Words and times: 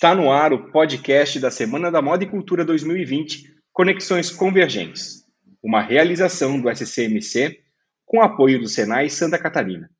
Está 0.00 0.14
no 0.14 0.32
ar 0.32 0.50
o 0.54 0.70
podcast 0.72 1.38
da 1.38 1.50
Semana 1.50 1.90
da 1.90 2.00
Moda 2.00 2.24
e 2.24 2.26
Cultura 2.26 2.64
2020, 2.64 3.54
Conexões 3.70 4.30
Convergentes, 4.30 5.26
uma 5.62 5.82
realização 5.82 6.58
do 6.58 6.70
SCMC 6.70 7.60
com 8.06 8.22
apoio 8.22 8.58
do 8.58 8.66
Senai 8.66 9.10
Santa 9.10 9.38
Catarina. 9.38 9.90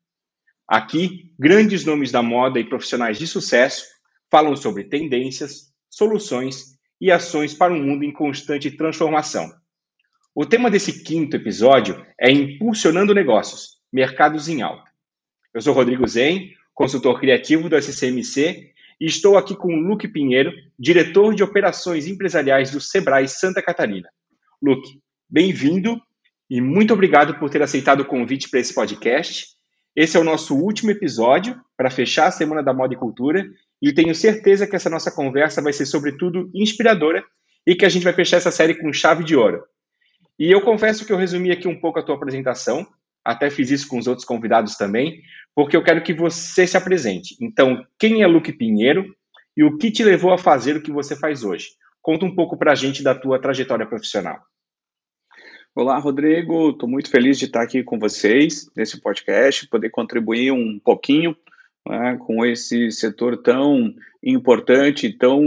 Aqui, 0.67 1.31
grandes 1.37 1.85
nomes 1.85 2.11
da 2.11 2.23
moda 2.23 2.59
e 2.59 2.67
profissionais 2.67 3.19
de 3.19 3.27
sucesso 3.27 3.85
falam 4.27 4.55
sobre 4.55 4.85
tendências, 4.85 5.71
soluções 5.87 6.79
e 6.99 7.11
ações 7.11 7.53
para 7.53 7.71
um 7.71 7.83
mundo 7.83 8.03
em 8.03 8.11
constante 8.11 8.71
transformação. 8.71 9.53
O 10.33 10.47
tema 10.47 10.71
desse 10.71 11.03
quinto 11.03 11.35
episódio 11.35 12.03
é 12.19 12.31
Impulsionando 12.31 13.13
Negócios, 13.13 13.77
Mercados 13.93 14.49
em 14.49 14.63
Alta. 14.63 14.89
Eu 15.53 15.61
sou 15.61 15.75
Rodrigo 15.75 16.07
Zen, 16.07 16.55
consultor 16.73 17.19
criativo 17.19 17.69
do 17.69 17.77
SCMC 17.79 18.71
e 19.01 19.07
estou 19.07 19.35
aqui 19.35 19.55
com 19.55 19.73
o 19.73 19.79
Luque 19.79 20.07
Pinheiro, 20.07 20.53
diretor 20.77 21.33
de 21.33 21.41
operações 21.41 22.05
empresariais 22.05 22.69
do 22.69 22.79
Sebrae 22.79 23.27
Santa 23.27 23.59
Catarina. 23.59 24.07
Luque, 24.61 25.01
bem-vindo 25.27 25.99
e 26.47 26.61
muito 26.61 26.93
obrigado 26.93 27.39
por 27.39 27.49
ter 27.49 27.63
aceitado 27.63 28.01
o 28.01 28.05
convite 28.05 28.47
para 28.47 28.59
esse 28.59 28.75
podcast. 28.75 29.47
Esse 29.95 30.17
é 30.17 30.19
o 30.19 30.23
nosso 30.23 30.55
último 30.55 30.91
episódio 30.91 31.59
para 31.75 31.89
fechar 31.89 32.27
a 32.27 32.31
Semana 32.31 32.61
da 32.61 32.75
Moda 32.75 32.93
e 32.93 32.97
Cultura 32.97 33.43
e 33.81 33.91
tenho 33.91 34.13
certeza 34.13 34.67
que 34.67 34.75
essa 34.75 34.89
nossa 34.89 35.09
conversa 35.09 35.63
vai 35.63 35.73
ser, 35.73 35.87
sobretudo, 35.87 36.51
inspiradora 36.53 37.23
e 37.65 37.73
que 37.73 37.85
a 37.85 37.89
gente 37.89 38.03
vai 38.03 38.13
fechar 38.13 38.37
essa 38.37 38.51
série 38.51 38.75
com 38.75 38.93
chave 38.93 39.23
de 39.23 39.35
ouro. 39.35 39.63
E 40.37 40.51
eu 40.51 40.61
confesso 40.61 41.07
que 41.07 41.11
eu 41.11 41.17
resumi 41.17 41.51
aqui 41.51 41.67
um 41.67 41.79
pouco 41.79 41.97
a 41.97 42.03
tua 42.03 42.13
apresentação, 42.13 42.85
até 43.23 43.49
fiz 43.49 43.69
isso 43.69 43.87
com 43.87 43.97
os 43.97 44.07
outros 44.07 44.25
convidados 44.25 44.75
também, 44.75 45.21
porque 45.55 45.75
eu 45.75 45.83
quero 45.83 46.01
que 46.01 46.13
você 46.13 46.65
se 46.65 46.77
apresente. 46.77 47.35
Então, 47.41 47.85
quem 47.99 48.21
é 48.21 48.27
Luke 48.27 48.51
Pinheiro 48.51 49.05
e 49.55 49.63
o 49.63 49.77
que 49.77 49.91
te 49.91 50.03
levou 50.03 50.33
a 50.33 50.37
fazer 50.37 50.75
o 50.75 50.81
que 50.81 50.91
você 50.91 51.15
faz 51.15 51.43
hoje? 51.43 51.69
Conta 52.01 52.25
um 52.25 52.33
pouco 52.33 52.57
para 52.57 52.71
a 52.71 52.75
gente 52.75 53.03
da 53.03 53.13
tua 53.13 53.39
trajetória 53.39 53.85
profissional. 53.85 54.39
Olá, 55.73 55.97
Rodrigo. 55.99 56.71
Estou 56.71 56.89
muito 56.89 57.09
feliz 57.09 57.37
de 57.37 57.45
estar 57.45 57.61
aqui 57.61 57.83
com 57.83 57.97
vocês 57.97 58.69
nesse 58.75 58.99
podcast, 58.99 59.67
poder 59.67 59.89
contribuir 59.89 60.51
um 60.51 60.79
pouquinho 60.79 61.35
né, 61.87 62.17
com 62.19 62.45
esse 62.45 62.91
setor 62.91 63.37
tão 63.37 63.93
importante, 64.23 65.17
tão 65.17 65.41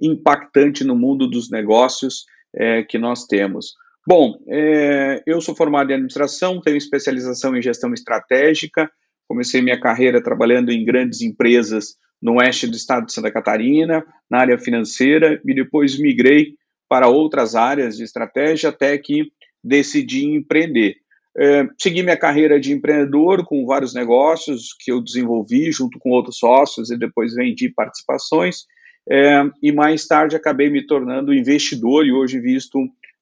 impactante 0.00 0.84
no 0.84 0.96
mundo 0.96 1.28
dos 1.28 1.50
negócios 1.50 2.26
é, 2.54 2.82
que 2.82 2.98
nós 2.98 3.26
temos. 3.26 3.76
Bom, 4.06 4.38
é, 4.48 5.22
eu 5.26 5.40
sou 5.40 5.54
formado 5.54 5.90
em 5.90 5.94
administração, 5.94 6.60
tenho 6.60 6.76
especialização 6.76 7.56
em 7.56 7.62
gestão 7.62 7.92
estratégica, 7.92 8.90
comecei 9.28 9.60
minha 9.60 9.78
carreira 9.78 10.22
trabalhando 10.22 10.70
em 10.70 10.84
grandes 10.84 11.20
empresas 11.20 11.96
no 12.20 12.38
oeste 12.38 12.66
do 12.66 12.76
estado 12.76 13.06
de 13.06 13.12
Santa 13.12 13.30
Catarina, 13.30 14.04
na 14.30 14.40
área 14.40 14.58
financeira, 14.58 15.40
e 15.44 15.54
depois 15.54 15.98
migrei 15.98 16.54
para 16.88 17.08
outras 17.08 17.54
áreas 17.54 17.96
de 17.96 18.02
estratégia 18.02 18.70
até 18.70 18.96
que 18.98 19.30
decidi 19.62 20.26
empreender. 20.26 20.96
É, 21.38 21.68
segui 21.78 22.02
minha 22.02 22.16
carreira 22.16 22.58
de 22.58 22.72
empreendedor 22.72 23.44
com 23.44 23.64
vários 23.64 23.94
negócios 23.94 24.74
que 24.78 24.90
eu 24.90 25.00
desenvolvi 25.00 25.70
junto 25.70 25.98
com 25.98 26.10
outros 26.10 26.38
sócios 26.38 26.90
e 26.90 26.98
depois 26.98 27.34
vendi 27.34 27.68
participações. 27.68 28.64
É, 29.08 29.42
e 29.62 29.72
mais 29.72 30.06
tarde 30.06 30.36
acabei 30.36 30.68
me 30.68 30.86
tornando 30.86 31.32
investidor 31.32 32.04
e 32.04 32.12
hoje 32.12 32.40
visto 32.40 32.78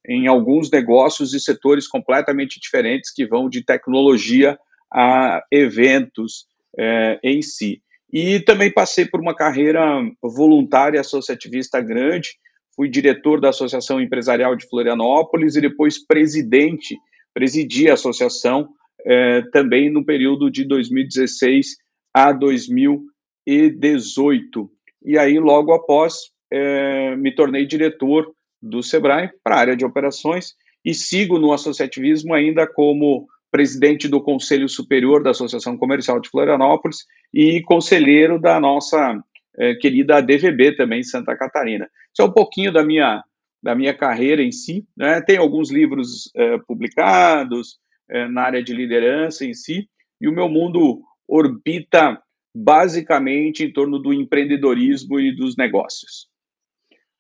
em 0.09 0.27
alguns 0.27 0.71
negócios 0.71 1.35
e 1.35 1.41
setores 1.41 1.87
completamente 1.87 2.59
diferentes 2.59 3.13
que 3.13 3.27
vão 3.27 3.49
de 3.49 3.63
tecnologia 3.63 4.59
a 4.91 5.43
eventos 5.53 6.47
é, 6.79 7.21
em 7.23 7.43
si. 7.43 7.83
E 8.11 8.41
também 8.41 8.73
passei 8.73 9.05
por 9.05 9.21
uma 9.21 9.35
carreira 9.35 9.85
voluntária 10.23 10.99
associativista 10.99 11.79
grande, 11.81 12.31
fui 12.75 12.89
diretor 12.89 13.39
da 13.39 13.51
Associação 13.51 14.01
Empresarial 14.01 14.57
de 14.57 14.67
Florianópolis 14.67 15.57
e 15.57 15.61
depois 15.61 16.03
presidente, 16.03 16.97
presidi 17.35 17.91
a 17.91 17.95
associação 17.95 18.71
é, 19.05 19.43
também 19.53 19.91
no 19.91 20.05
período 20.05 20.51
de 20.51 20.65
2016 20.65 21.77
a 22.15 22.33
2018. 22.33 24.71
E 25.05 25.19
aí, 25.19 25.39
logo 25.39 25.75
após, 25.75 26.31
é, 26.51 27.15
me 27.17 27.35
tornei 27.35 27.67
diretor 27.67 28.33
do 28.61 28.83
Sebrae 28.83 29.31
para 29.43 29.57
a 29.57 29.61
área 29.61 29.77
de 29.77 29.85
operações 29.85 30.55
e 30.85 30.95
sigo 30.95 31.39
no 31.39 31.53
associativismo 31.53 32.35
ainda 32.35 32.67
como 32.67 33.27
presidente 33.51 34.09
do 34.09 34.23
Conselho 34.23 34.69
Superior 34.69 35.23
da 35.23 35.31
Associação 35.31 35.77
Comercial 35.77 36.21
de 36.21 36.29
Florianópolis 36.29 37.05
e 37.33 37.63
conselheiro 37.63 38.41
da 38.41 38.61
nossa 38.61 39.19
é, 39.59 39.75
querida 39.75 40.21
DVB 40.21 40.77
também, 40.77 41.03
Santa 41.03 41.37
Catarina. 41.37 41.89
Isso 42.13 42.23
é 42.23 42.25
um 42.25 42.33
pouquinho 42.33 42.73
da 42.73 42.85
minha, 42.85 43.23
da 43.63 43.75
minha 43.75 43.95
carreira 43.95 44.43
em 44.43 44.53
si. 44.53 44.87
Né? 44.97 45.21
Tem 45.23 45.37
alguns 45.37 45.71
livros 45.71 46.31
é, 46.37 46.59
publicados 46.59 47.79
é, 48.11 48.29
na 48.29 48.43
área 48.43 48.63
de 48.63 48.73
liderança 48.73 49.45
em 49.45 49.55
si, 49.55 49.89
e 50.21 50.29
o 50.29 50.33
meu 50.33 50.49
mundo 50.49 51.01
orbita 51.27 52.21
basicamente 52.55 53.63
em 53.63 53.73
torno 53.73 53.99
do 53.99 54.13
empreendedorismo 54.13 55.21
e 55.21 55.35
dos 55.35 55.57
negócios. 55.57 56.29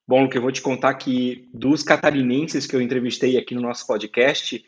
Bom, 0.08 0.26
que 0.26 0.38
eu 0.38 0.42
vou 0.42 0.50
te 0.50 0.62
contar 0.62 0.94
que 0.94 1.46
dos 1.52 1.82
catarinenses 1.82 2.66
que 2.66 2.74
eu 2.74 2.80
entrevistei 2.80 3.36
aqui 3.36 3.54
no 3.54 3.60
nosso 3.60 3.86
podcast, 3.86 4.64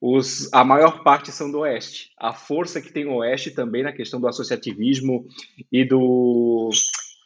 os, 0.00 0.48
a 0.54 0.62
maior 0.62 1.02
parte 1.02 1.32
são 1.32 1.50
do 1.50 1.58
Oeste. 1.58 2.12
A 2.16 2.32
força 2.32 2.80
que 2.80 2.92
tem 2.92 3.04
o 3.04 3.16
Oeste 3.16 3.50
também 3.50 3.82
na 3.82 3.90
questão 3.90 4.20
do 4.20 4.28
associativismo 4.28 5.26
e 5.72 5.84
do, 5.84 6.70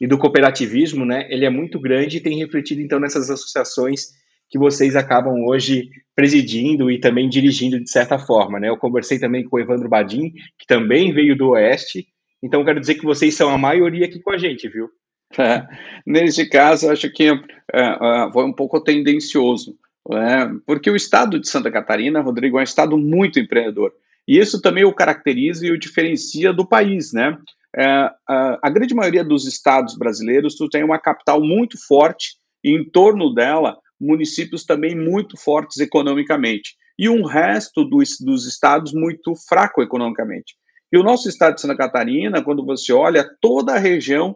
e 0.00 0.06
do 0.06 0.16
cooperativismo, 0.16 1.04
né? 1.04 1.26
Ele 1.28 1.44
é 1.44 1.50
muito 1.50 1.78
grande 1.78 2.16
e 2.16 2.20
tem 2.22 2.38
refletido 2.38 2.80
então 2.80 2.98
nessas 2.98 3.28
associações 3.28 4.12
que 4.48 4.58
vocês 4.58 4.96
acabam 4.96 5.44
hoje 5.44 5.90
presidindo 6.16 6.90
e 6.90 6.98
também 6.98 7.28
dirigindo 7.28 7.78
de 7.78 7.90
certa 7.90 8.18
forma, 8.18 8.58
né? 8.58 8.70
Eu 8.70 8.78
conversei 8.78 9.18
também 9.18 9.44
com 9.44 9.58
o 9.58 9.60
Evandro 9.60 9.90
Badim, 9.90 10.32
que 10.58 10.66
também 10.66 11.12
veio 11.12 11.36
do 11.36 11.50
Oeste. 11.50 12.08
Então 12.42 12.64
quero 12.64 12.80
dizer 12.80 12.94
que 12.94 13.04
vocês 13.04 13.34
são 13.34 13.50
a 13.50 13.58
maioria 13.58 14.06
aqui 14.06 14.20
com 14.20 14.30
a 14.30 14.38
gente, 14.38 14.66
viu? 14.70 14.88
É, 15.36 15.66
nesse 16.06 16.48
caso, 16.48 16.90
acho 16.90 17.10
que 17.10 17.28
é, 17.28 17.32
é, 17.74 18.32
foi 18.32 18.44
um 18.44 18.52
pouco 18.52 18.80
tendencioso, 18.80 19.76
né? 20.08 20.50
porque 20.66 20.90
o 20.90 20.96
estado 20.96 21.38
de 21.38 21.48
Santa 21.48 21.70
Catarina, 21.70 22.20
Rodrigo, 22.20 22.58
é 22.58 22.60
um 22.60 22.64
estado 22.64 22.96
muito 22.96 23.38
empreendedor. 23.38 23.92
E 24.26 24.38
isso 24.38 24.60
também 24.60 24.84
o 24.84 24.94
caracteriza 24.94 25.66
e 25.66 25.70
o 25.70 25.78
diferencia 25.78 26.52
do 26.52 26.66
país, 26.66 27.12
né? 27.12 27.36
É, 27.76 27.84
a, 28.26 28.58
a, 28.62 28.70
grande 28.70 28.94
maioria 28.94 29.22
dos 29.22 29.46
estados 29.46 29.96
brasileiros 29.96 30.54
tu 30.54 30.68
tem 30.68 30.82
uma 30.82 30.98
capital 30.98 31.40
muito 31.40 31.76
forte 31.86 32.36
e 32.64 32.70
em 32.70 32.82
torno 32.82 33.34
dela 33.34 33.76
municípios 34.00 34.64
também 34.64 34.96
muito 34.96 35.36
fortes 35.36 35.78
economicamente 35.78 36.76
e 36.98 37.08
um 37.08 37.24
resto 37.24 37.84
dos, 37.84 38.16
dos 38.20 38.46
estados 38.46 38.92
muito 38.92 39.34
fraco 39.48 39.82
economicamente. 39.82 40.56
E 40.90 40.98
o 40.98 41.02
nosso 41.02 41.28
estado 41.28 41.54
de 41.54 41.60
Santa 41.60 41.76
Catarina, 41.76 42.42
quando 42.42 42.64
você 42.64 42.92
olha 42.92 43.28
toda 43.40 43.74
a 43.74 43.78
região 43.78 44.34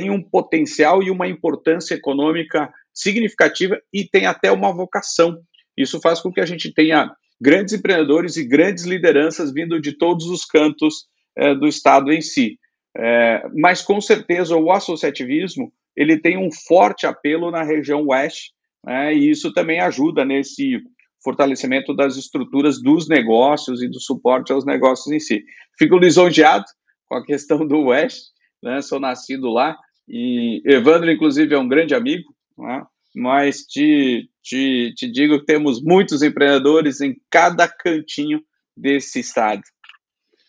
tem 0.00 0.10
um 0.10 0.20
potencial 0.20 1.04
e 1.04 1.10
uma 1.10 1.28
importância 1.28 1.94
econômica 1.94 2.68
significativa 2.92 3.80
e 3.92 4.02
tem 4.04 4.26
até 4.26 4.50
uma 4.50 4.72
vocação. 4.72 5.38
Isso 5.78 6.00
faz 6.00 6.20
com 6.20 6.32
que 6.32 6.40
a 6.40 6.46
gente 6.46 6.74
tenha 6.74 7.14
grandes 7.40 7.74
empreendedores 7.74 8.36
e 8.36 8.44
grandes 8.44 8.82
lideranças 8.82 9.52
vindo 9.52 9.80
de 9.80 9.92
todos 9.92 10.26
os 10.26 10.44
cantos 10.44 11.06
é, 11.36 11.54
do 11.54 11.68
Estado 11.68 12.12
em 12.12 12.20
si. 12.20 12.58
É, 12.96 13.46
mas, 13.54 13.82
com 13.82 14.00
certeza, 14.00 14.56
o 14.56 14.72
associativismo 14.72 15.72
ele 15.96 16.18
tem 16.18 16.36
um 16.36 16.50
forte 16.50 17.06
apelo 17.06 17.52
na 17.52 17.62
região 17.62 18.04
oeste, 18.08 18.50
né, 18.84 19.14
e 19.14 19.30
isso 19.30 19.52
também 19.52 19.78
ajuda 19.78 20.24
nesse 20.24 20.82
fortalecimento 21.22 21.94
das 21.94 22.16
estruturas 22.16 22.82
dos 22.82 23.08
negócios 23.08 23.80
e 23.80 23.88
do 23.88 24.00
suporte 24.00 24.52
aos 24.52 24.66
negócios 24.66 25.14
em 25.14 25.20
si. 25.20 25.44
Fico 25.78 25.96
lisonjeado 25.96 26.64
com 27.06 27.14
a 27.14 27.24
questão 27.24 27.64
do 27.64 27.78
oeste, 27.84 28.34
né? 28.60 28.82
Sou 28.82 28.98
nascido 28.98 29.50
lá 29.50 29.78
e 30.08 30.62
Evandro, 30.64 31.10
inclusive, 31.10 31.54
é 31.54 31.58
um 31.58 31.68
grande 31.68 31.94
amigo, 31.94 32.34
né? 32.58 32.84
mas 33.14 33.62
te, 33.62 34.28
te, 34.42 34.92
te 34.96 35.10
digo 35.10 35.40
que 35.40 35.46
temos 35.46 35.82
muitos 35.82 36.22
empreendedores 36.22 37.00
em 37.00 37.16
cada 37.30 37.68
cantinho 37.68 38.42
desse 38.76 39.20
estado. 39.20 39.62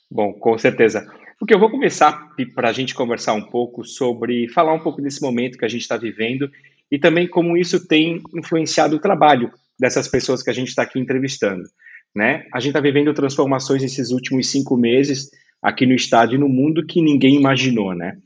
Bom, 0.09 0.33
com 0.33 0.57
certeza. 0.57 1.05
Porque 1.39 1.53
eu 1.53 1.59
vou 1.59 1.69
começar 1.69 2.29
para 2.53 2.69
a 2.69 2.73
gente 2.73 2.95
conversar 2.95 3.33
um 3.33 3.45
pouco 3.45 3.83
sobre, 3.83 4.47
falar 4.49 4.73
um 4.73 4.79
pouco 4.79 5.01
desse 5.01 5.21
momento 5.21 5.57
que 5.57 5.65
a 5.65 5.69
gente 5.69 5.81
está 5.81 5.97
vivendo 5.97 6.49
e 6.89 6.97
também 6.97 7.27
como 7.27 7.57
isso 7.57 7.87
tem 7.87 8.21
influenciado 8.33 8.95
o 8.95 8.99
trabalho 8.99 9.51
dessas 9.79 10.07
pessoas 10.07 10.41
que 10.41 10.49
a 10.49 10.53
gente 10.53 10.69
está 10.69 10.83
aqui 10.83 10.99
entrevistando. 10.99 11.63
Né? 12.15 12.45
A 12.53 12.59
gente 12.59 12.69
está 12.69 12.79
vivendo 12.79 13.13
transformações 13.13 13.81
nesses 13.81 14.11
últimos 14.11 14.49
cinco 14.49 14.77
meses 14.77 15.29
aqui 15.61 15.85
no 15.85 15.93
estado 15.93 16.33
e 16.33 16.37
no 16.37 16.47
mundo 16.47 16.85
que 16.85 17.01
ninguém 17.01 17.35
imaginou, 17.35 17.93
né? 17.93 18.17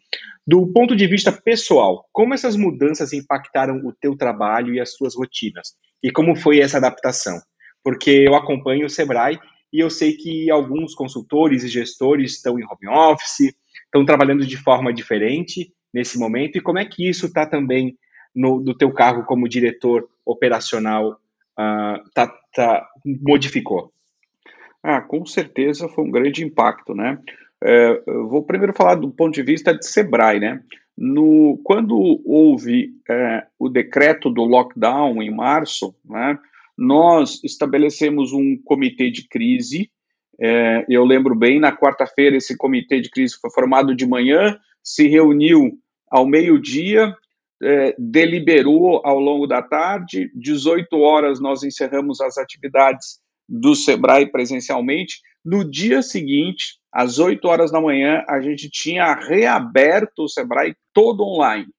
Do 0.50 0.66
ponto 0.66 0.96
de 0.96 1.06
vista 1.06 1.32
pessoal, 1.32 2.10
como 2.12 2.34
essas 2.34 2.56
mudanças 2.56 3.14
impactaram 3.14 3.86
o 3.86 3.94
teu 3.94 4.18
trabalho 4.18 4.74
e 4.74 4.80
as 4.80 4.96
suas 4.96 5.16
rotinas? 5.16 5.76
E 6.02 6.10
como 6.10 6.36
foi 6.36 6.60
essa 6.60 6.78
adaptação? 6.78 7.40
Porque 7.84 8.10
eu 8.10 8.34
acompanho 8.34 8.88
o 8.88 8.90
Sebrae 8.90 9.38
e 9.72 9.80
eu 9.80 9.92
sei 9.92 10.14
que 10.14 10.50
alguns 10.50 10.96
consultores 10.96 11.64
e 11.64 11.68
gestores 11.68 12.32
estão 12.32 12.58
em 12.58 12.64
home 12.64 12.88
office, 12.88 13.54
estão 13.86 14.04
trabalhando 14.04 14.44
de 14.44 14.58
forma 14.58 14.92
diferente 14.92 15.72
nesse 15.94 16.18
momento 16.18 16.58
e 16.58 16.62
como 16.62 16.80
é 16.80 16.86
que 16.86 17.08
isso 17.08 17.28
está 17.28 17.46
também 17.46 17.96
no, 18.36 18.60
do 18.60 18.76
teu 18.76 18.92
cargo 18.92 19.26
como 19.26 19.48
diretor 19.48 20.10
operacional 20.26 21.12
uh, 21.12 22.10
tá, 22.12 22.28
tá, 22.56 22.90
modificou? 23.06 23.94
Ah, 24.82 25.00
com 25.00 25.24
certeza 25.28 25.88
foi 25.88 26.06
um 26.06 26.12
grande 26.12 26.44
impacto, 26.44 26.96
né? 26.96 27.20
É, 27.64 28.02
vou 28.06 28.44
primeiro 28.44 28.74
falar 28.74 28.96
do 28.96 29.12
ponto 29.12 29.34
de 29.34 29.44
vista 29.44 29.74
de 29.74 29.86
Sebrae, 29.86 30.40
né? 30.40 30.62
No, 30.98 31.60
quando 31.64 31.96
houve 32.26 32.92
é, 33.10 33.46
o 33.58 33.70
decreto 33.70 34.30
do 34.30 34.44
lockdown 34.44 35.22
em 35.22 35.34
março, 35.34 35.96
né, 36.04 36.38
nós 36.78 37.42
estabelecemos 37.44 38.34
um 38.34 38.58
comitê 38.64 39.10
de 39.10 39.28
crise. 39.28 39.90
É, 40.42 40.86
eu 40.90 41.06
lembro 41.06 41.36
bem, 41.36 41.60
na 41.60 41.76
quarta-feira, 41.76 42.36
esse 42.36 42.58
comitê 42.58 43.00
de 43.00 43.10
crise 43.10 43.36
foi 43.40 43.50
formado 43.52 43.96
de 43.96 44.06
manhã, 44.06 44.58
se 44.84 45.08
reuniu 45.08 45.72
ao 46.10 46.26
meio-dia, 46.26 47.14
é, 47.62 47.96
deliberou 47.98 49.02
ao 49.06 49.20
longo 49.20 49.48
da 49.48 49.62
tarde, 49.62 50.32
18 50.36 50.98
horas 50.98 51.40
nós 51.40 51.64
encerramos 51.64 52.20
as 52.22 52.38
atividades 52.38 53.20
do 53.48 53.76
Sebrae 53.76 54.30
presencialmente. 54.30 55.20
No 55.44 55.70
dia 55.70 56.02
seguinte, 56.02 56.79
às 56.92 57.20
8 57.20 57.46
horas 57.48 57.72
da 57.72 57.80
manhã, 57.80 58.24
a 58.28 58.42
gente 58.42 58.70
tinha 58.70 59.14
reaberto 59.14 60.24
o 60.24 60.30
Sebrae 60.30 60.76
todo 60.94 61.24
online. 61.24 61.72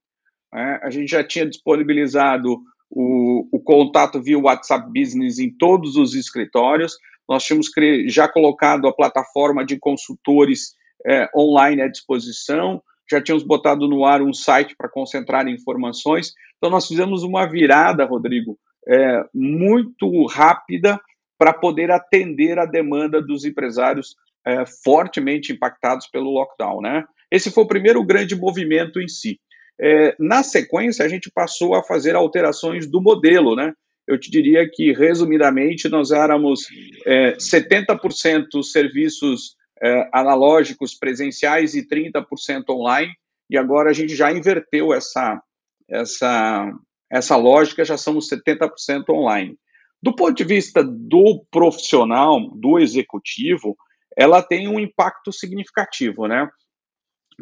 Né? 0.53 0.81
A 0.83 0.91
gente 0.91 1.11
já 1.11 1.25
tinha 1.25 1.47
disponibilizado 1.47 2.61
o, 2.91 3.49
o, 3.53 3.61
contato 3.61 4.21
via 4.21 4.39
WhatsApp 4.39 4.87
Business 4.93 5.39
em 5.39 5.51
todos 5.51 5.97
os 5.97 6.15
escritórios. 6.15 6.97
Nós 7.29 7.45
tínhamos 7.45 7.71
já 8.07 8.29
colocado 8.29 8.89
a 8.89 8.95
plataforma 8.95 9.65
de 9.65 9.79
consultores 9.79 10.75
é, 11.07 11.29
online 11.35 11.83
à 11.83 11.89
disposição 11.89 12.83
já 13.11 13.21
tínhamos 13.21 13.43
botado 13.43 13.89
no 13.89 14.05
ar 14.05 14.23
um 14.23 14.33
site 14.33 14.77
para 14.77 14.89
concentrar 14.89 15.49
informações. 15.49 16.33
Então, 16.57 16.71
nós 16.71 16.87
fizemos 16.87 17.25
uma 17.25 17.45
virada, 17.45 18.05
Rodrigo, 18.05 18.57
é, 18.87 19.25
muito 19.35 20.27
rápida 20.27 21.01
para 21.37 21.53
poder 21.53 21.91
atender 21.91 22.59
a 22.59 22.67
demanda 22.67 23.21
dos 23.21 23.45
empresários 23.45 24.15
é, 24.47 24.65
fortemente 24.85 25.53
impactados 25.53 26.07
pelo 26.07 26.31
lockdown. 26.31 26.81
Né? 26.81 27.05
Esse 27.31 27.51
foi 27.51 27.65
o 27.65 27.69
primeiro 27.69 28.05
grande 28.05 28.35
movimento 28.35 29.01
em 29.01 29.09
si. 29.09 29.39
É, 29.81 30.15
na 30.19 30.43
sequência, 30.43 31.05
a 31.05 31.09
gente 31.09 31.31
passou 31.31 31.75
a 31.75 31.83
fazer 31.83 32.15
alterações 32.15 32.87
do 32.87 33.01
modelo. 33.01 33.57
Né? 33.57 33.73
Eu 34.07 34.19
te 34.19 34.31
diria 34.31 34.69
que, 34.71 34.93
resumidamente, 34.93 35.89
nós 35.89 36.11
éramos 36.11 36.67
é, 37.07 37.37
70% 37.37 38.63
serviços 38.63 39.57
é, 39.83 40.09
analógicos 40.13 40.95
presenciais 40.95 41.75
e 41.75 41.87
30% 41.87 42.65
online, 42.71 43.13
e 43.49 43.57
agora 43.57 43.91
a 43.91 43.93
gente 43.93 44.15
já 44.15 44.31
inverteu 44.31 44.93
essa, 44.93 45.41
essa, 45.89 46.71
essa 47.11 47.37
lógica, 47.37 47.85
já 47.85 47.97
somos 47.97 48.29
70% 48.29 49.09
online. 49.11 49.57
Do 50.03 50.15
ponto 50.15 50.35
de 50.35 50.45
vista 50.45 50.83
do 50.85 51.45
profissional, 51.51 52.41
do 52.55 52.79
executivo, 52.79 53.77
ela 54.17 54.43
tem 54.43 54.69
um 54.69 54.79
impacto 54.79 55.33
significativo, 55.33 56.27
né? 56.27 56.49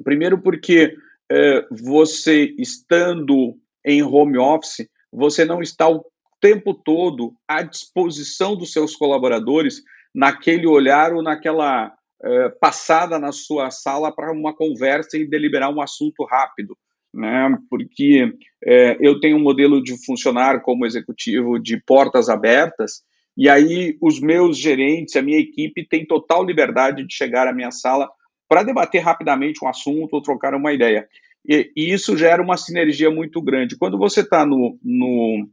Primeiro 0.02 0.40
porque 0.40 0.94
é, 1.30 1.66
você 1.70 2.54
estando 2.58 3.56
em 3.84 4.02
home 4.02 4.38
office, 4.38 4.88
você 5.12 5.44
não 5.44 5.60
está 5.60 5.88
o 5.88 6.04
tempo 6.40 6.74
todo 6.74 7.34
à 7.46 7.62
disposição 7.62 8.56
dos 8.56 8.72
seus 8.72 8.94
colaboradores 8.94 9.82
naquele 10.14 10.66
olhar 10.66 11.12
ou 11.12 11.22
naquela 11.22 11.92
é, 12.22 12.48
passada 12.48 13.18
na 13.18 13.32
sua 13.32 13.70
sala 13.70 14.12
para 14.12 14.32
uma 14.32 14.54
conversa 14.54 15.16
e 15.16 15.26
deliberar 15.26 15.72
um 15.72 15.80
assunto 15.80 16.24
rápido. 16.24 16.76
Né? 17.12 17.56
Porque 17.70 18.32
é, 18.64 18.96
eu 19.00 19.18
tenho 19.20 19.36
um 19.36 19.42
modelo 19.42 19.82
de 19.82 20.04
funcionar 20.04 20.60
como 20.60 20.86
executivo 20.86 21.58
de 21.58 21.80
portas 21.82 22.28
abertas, 22.28 23.02
e 23.38 23.48
aí 23.48 23.96
os 24.02 24.20
meus 24.20 24.58
gerentes, 24.58 25.14
a 25.14 25.22
minha 25.22 25.38
equipe 25.38 25.86
tem 25.86 26.04
total 26.04 26.44
liberdade 26.44 27.06
de 27.06 27.14
chegar 27.14 27.46
à 27.46 27.52
minha 27.52 27.70
sala 27.70 28.10
para 28.48 28.64
debater 28.64 29.00
rapidamente 29.00 29.64
um 29.64 29.68
assunto 29.68 30.14
ou 30.14 30.20
trocar 30.20 30.54
uma 30.54 30.72
ideia. 30.72 31.06
E, 31.48 31.70
e 31.76 31.92
isso 31.92 32.16
gera 32.16 32.42
uma 32.42 32.56
sinergia 32.56 33.12
muito 33.12 33.40
grande. 33.40 33.78
Quando 33.78 33.96
você 33.96 34.22
está 34.22 34.44
no, 34.44 34.76
no, 34.82 35.48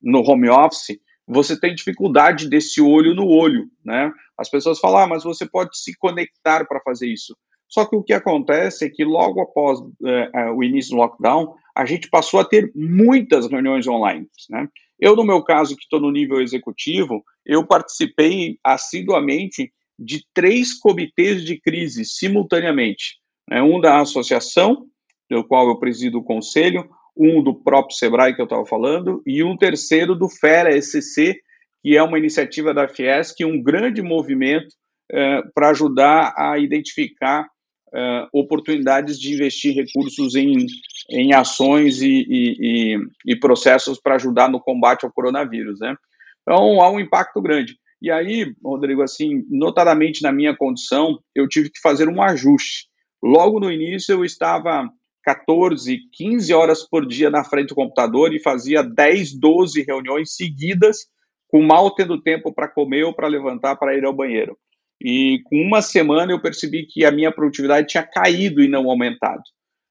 no 0.00 0.20
home 0.20 0.48
office, 0.48 0.98
você 1.28 1.60
tem 1.60 1.74
dificuldade 1.74 2.48
desse 2.48 2.80
olho 2.80 3.14
no 3.14 3.26
olho, 3.26 3.66
né? 3.84 4.10
As 4.38 4.48
pessoas 4.48 4.78
falam, 4.78 5.00
ah, 5.00 5.06
mas 5.06 5.22
você 5.22 5.46
pode 5.46 5.78
se 5.78 5.94
conectar 5.98 6.64
para 6.66 6.80
fazer 6.80 7.08
isso. 7.08 7.36
Só 7.68 7.84
que 7.84 7.96
o 7.96 8.02
que 8.02 8.14
acontece 8.14 8.86
é 8.86 8.88
que 8.88 9.04
logo 9.04 9.42
após 9.42 9.78
é, 10.04 10.30
é, 10.34 10.50
o 10.52 10.64
início 10.64 10.92
do 10.92 11.02
lockdown, 11.02 11.54
a 11.76 11.84
gente 11.84 12.08
passou 12.08 12.40
a 12.40 12.44
ter 12.44 12.72
muitas 12.74 13.46
reuniões 13.46 13.86
online, 13.86 14.26
né? 14.48 14.68
Eu, 14.98 15.14
no 15.14 15.24
meu 15.24 15.42
caso, 15.42 15.76
que 15.76 15.82
estou 15.82 16.00
no 16.00 16.10
nível 16.10 16.40
executivo, 16.40 17.22
eu 17.44 17.66
participei 17.66 18.58
assiduamente 18.64 19.72
de 19.98 20.24
três 20.34 20.74
comitês 20.78 21.44
de 21.44 21.60
crise 21.60 22.04
simultaneamente. 22.04 23.18
Né? 23.48 23.62
Um 23.62 23.80
da 23.80 24.00
associação, 24.00 24.86
do 25.30 25.44
qual 25.44 25.68
eu 25.68 25.78
presido 25.78 26.18
o 26.18 26.24
conselho, 26.24 26.88
um 27.16 27.42
do 27.42 27.54
próprio 27.54 27.96
Sebrae 27.96 28.34
que 28.34 28.40
eu 28.40 28.44
estava 28.44 28.66
falando, 28.66 29.22
e 29.26 29.42
um 29.42 29.56
terceiro 29.56 30.14
do 30.14 30.28
FERA 30.28 30.80
SCC, 30.80 31.40
que 31.82 31.96
é 31.96 32.02
uma 32.02 32.18
iniciativa 32.18 32.74
da 32.74 32.88
Fiesc, 32.88 33.42
um 33.44 33.62
grande 33.62 34.02
movimento 34.02 34.74
é, 35.10 35.42
para 35.54 35.70
ajudar 35.70 36.34
a 36.36 36.58
identificar 36.58 37.48
é, 37.94 38.28
oportunidades 38.32 39.18
de 39.18 39.32
investir 39.32 39.74
recursos 39.74 40.34
em, 40.34 40.66
em 41.10 41.32
ações 41.32 42.00
e, 42.02 42.26
e, 42.28 42.98
e 43.26 43.36
processos 43.36 44.00
para 44.00 44.16
ajudar 44.16 44.48
no 44.48 44.60
combate 44.60 45.04
ao 45.04 45.12
coronavírus. 45.12 45.78
Né? 45.80 45.94
Então, 46.42 46.80
há 46.80 46.90
um 46.90 47.00
impacto 47.00 47.40
grande. 47.40 47.76
E 48.00 48.10
aí, 48.10 48.54
Rodrigo, 48.62 49.02
assim, 49.02 49.44
notadamente 49.48 50.22
na 50.22 50.32
minha 50.32 50.54
condição, 50.54 51.18
eu 51.34 51.48
tive 51.48 51.70
que 51.70 51.80
fazer 51.80 52.08
um 52.08 52.22
ajuste. 52.22 52.88
Logo 53.22 53.58
no 53.58 53.72
início, 53.72 54.12
eu 54.12 54.24
estava 54.24 54.88
14, 55.24 55.98
15 56.12 56.54
horas 56.54 56.88
por 56.88 57.06
dia 57.06 57.30
na 57.30 57.42
frente 57.42 57.68
do 57.68 57.74
computador 57.74 58.32
e 58.32 58.42
fazia 58.42 58.82
10, 58.82 59.38
12 59.38 59.82
reuniões 59.82 60.36
seguidas, 60.36 61.06
com 61.48 61.62
mal 61.62 61.94
tendo 61.94 62.20
tempo 62.20 62.52
para 62.52 62.68
comer 62.68 63.04
ou 63.04 63.14
para 63.14 63.26
levantar 63.26 63.76
para 63.76 63.96
ir 63.96 64.04
ao 64.04 64.14
banheiro. 64.14 64.56
E 65.02 65.40
com 65.44 65.56
uma 65.56 65.82
semana 65.82 66.32
eu 66.32 66.40
percebi 66.40 66.86
que 66.86 67.04
a 67.04 67.10
minha 67.10 67.32
produtividade 67.32 67.88
tinha 67.88 68.02
caído 68.02 68.62
e 68.62 68.68
não 68.68 68.88
aumentado. 68.88 69.42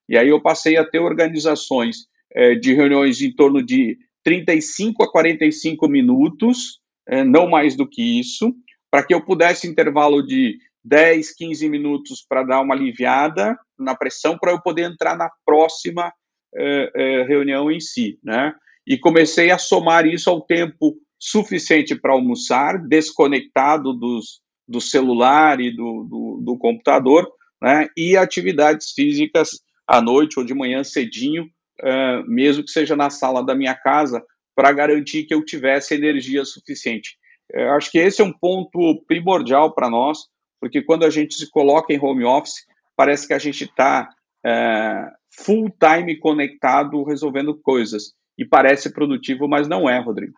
E 0.08 0.18
aí 0.18 0.30
eu 0.30 0.42
passei 0.42 0.78
a 0.78 0.86
ter 0.86 1.00
organizações 1.00 2.08
é, 2.34 2.56
de 2.56 2.74
reuniões 2.74 3.22
em 3.22 3.32
torno 3.34 3.64
de 3.64 3.98
35 4.24 5.04
a 5.04 5.12
45 5.12 5.88
minutos, 5.88 6.80
é, 7.08 7.24
não 7.24 7.50
mais 7.50 7.76
do 7.76 7.88
que 7.88 8.20
isso, 8.20 8.54
para 8.90 9.04
que 9.04 9.14
eu 9.14 9.24
pudesse 9.24 9.68
intervalo 9.68 10.22
de 10.26 10.58
10, 10.84 11.36
15 11.36 11.68
minutos 11.68 12.26
para 12.28 12.44
dar 12.44 12.62
uma 12.62 12.76
aliviada 12.76 13.58
na 13.78 13.96
pressão 13.96 14.38
para 14.38 14.52
eu 14.52 14.62
poder 14.62 14.84
entrar 14.84 15.18
na 15.18 15.30
próxima 15.44 16.14
eh, 16.56 17.26
reunião 17.28 17.70
em 17.70 17.82
si, 17.82 18.18
né? 18.24 18.54
E 18.88 18.98
comecei 18.98 19.52
a 19.52 19.58
somar 19.58 20.06
isso 20.06 20.30
ao 20.30 20.42
tempo 20.42 20.96
suficiente 21.20 21.96
para 21.96 22.14
almoçar, 22.14 22.78
desconectado 22.78 23.92
dos, 23.92 24.40
do 24.66 24.80
celular 24.80 25.60
e 25.60 25.76
do, 25.76 26.04
do, 26.04 26.42
do, 26.46 26.58
computador, 26.58 27.30
né? 27.62 27.90
E 27.98 28.16
atividades 28.16 28.92
físicas 28.92 29.60
à 29.88 30.02
noite 30.02 30.40
ou 30.40 30.46
de 30.46 30.54
manhã 30.54 30.84
cedinho, 30.84 31.50
eh, 31.82 32.24
mesmo 32.28 32.64
que 32.64 32.72
seja 32.72 32.96
na 32.96 33.10
sala 33.10 33.46
da 33.46 33.56
minha 33.56 33.76
casa, 33.76 34.24
para 34.56 34.72
garantir 34.72 35.26
que 35.26 35.34
eu 35.34 35.44
tivesse 35.44 35.94
energia 35.94 36.46
suficiente. 36.46 37.18
Eu 37.52 37.74
acho 37.74 37.92
que 37.92 38.00
esse 38.00 38.22
é 38.22 38.26
um 38.26 38.34
ponto 38.34 39.04
primordial 39.08 39.74
para 39.74 39.90
nós, 39.90 40.20
porque 40.60 40.82
quando 40.82 41.06
a 41.06 41.10
gente 41.10 41.36
se 41.36 41.50
coloca 41.52 41.94
em 41.94 42.00
home 42.00 42.24
office, 42.24 42.66
parece 42.96 43.28
que 43.28 43.34
a 43.34 43.40
gente 43.40 43.66
está 43.66 44.10
é, 44.46 45.08
full 45.30 45.70
time 45.70 46.18
conectado 46.18 47.04
resolvendo 47.04 47.60
coisas. 47.62 48.14
E 48.38 48.46
parece 48.46 48.94
produtivo, 48.94 49.48
mas 49.48 49.68
não 49.68 49.90
é, 49.90 50.00
Rodrigo. 50.00 50.34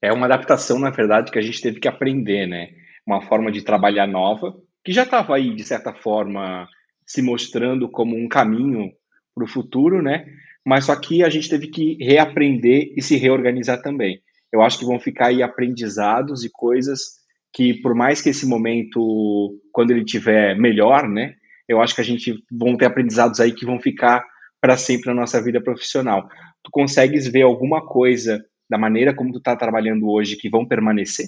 É 0.00 0.12
uma 0.12 0.26
adaptação, 0.26 0.78
na 0.78 0.90
verdade, 0.90 1.30
que 1.30 1.38
a 1.38 1.42
gente 1.42 1.60
teve 1.60 1.80
que 1.80 1.88
aprender, 1.88 2.46
né? 2.46 2.70
Uma 3.06 3.22
forma 3.22 3.50
de 3.50 3.62
trabalhar 3.62 4.06
nova, 4.06 4.54
que 4.84 4.92
já 4.92 5.02
estava 5.02 5.34
aí, 5.34 5.54
de 5.54 5.64
certa 5.64 5.92
forma, 5.92 6.68
se 7.12 7.20
mostrando 7.20 7.90
como 7.90 8.16
um 8.16 8.26
caminho 8.26 8.90
para 9.34 9.44
o 9.44 9.48
futuro, 9.48 10.00
né? 10.00 10.24
Mas 10.64 10.86
só 10.86 10.96
que 10.96 11.22
a 11.22 11.28
gente 11.28 11.46
teve 11.46 11.66
que 11.66 12.02
reaprender 12.02 12.90
e 12.96 13.02
se 13.02 13.16
reorganizar 13.16 13.82
também. 13.82 14.22
Eu 14.50 14.62
acho 14.62 14.78
que 14.78 14.86
vão 14.86 14.98
ficar 14.98 15.26
aí 15.26 15.42
aprendizados 15.42 16.42
e 16.42 16.50
coisas 16.50 17.20
que 17.52 17.74
por 17.82 17.94
mais 17.94 18.22
que 18.22 18.30
esse 18.30 18.46
momento, 18.46 19.60
quando 19.72 19.90
ele 19.90 20.06
tiver 20.06 20.56
melhor, 20.56 21.06
né, 21.06 21.34
eu 21.68 21.82
acho 21.82 21.94
que 21.94 22.00
a 22.00 22.04
gente 22.04 22.42
vão 22.50 22.78
ter 22.78 22.86
aprendizados 22.86 23.40
aí 23.40 23.52
que 23.52 23.66
vão 23.66 23.78
ficar 23.78 24.24
para 24.58 24.78
sempre 24.78 25.08
na 25.08 25.14
nossa 25.14 25.42
vida 25.42 25.62
profissional. 25.62 26.26
Tu 26.64 26.70
consegues 26.70 27.28
ver 27.28 27.42
alguma 27.42 27.86
coisa 27.86 28.42
da 28.70 28.78
maneira 28.78 29.14
como 29.14 29.32
tu 29.32 29.38
está 29.38 29.54
trabalhando 29.54 30.08
hoje 30.08 30.36
que 30.36 30.48
vão 30.48 30.66
permanecer? 30.66 31.26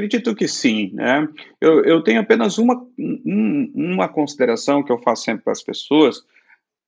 Acredito 0.00 0.34
que 0.34 0.48
sim, 0.48 0.92
né? 0.94 1.28
Eu, 1.60 1.84
eu 1.84 2.02
tenho 2.02 2.22
apenas 2.22 2.56
uma, 2.56 2.74
um, 2.98 3.70
uma 3.74 4.08
consideração 4.08 4.82
que 4.82 4.90
eu 4.90 4.98
faço 4.98 5.24
sempre 5.24 5.44
para 5.44 5.52
as 5.52 5.62
pessoas. 5.62 6.24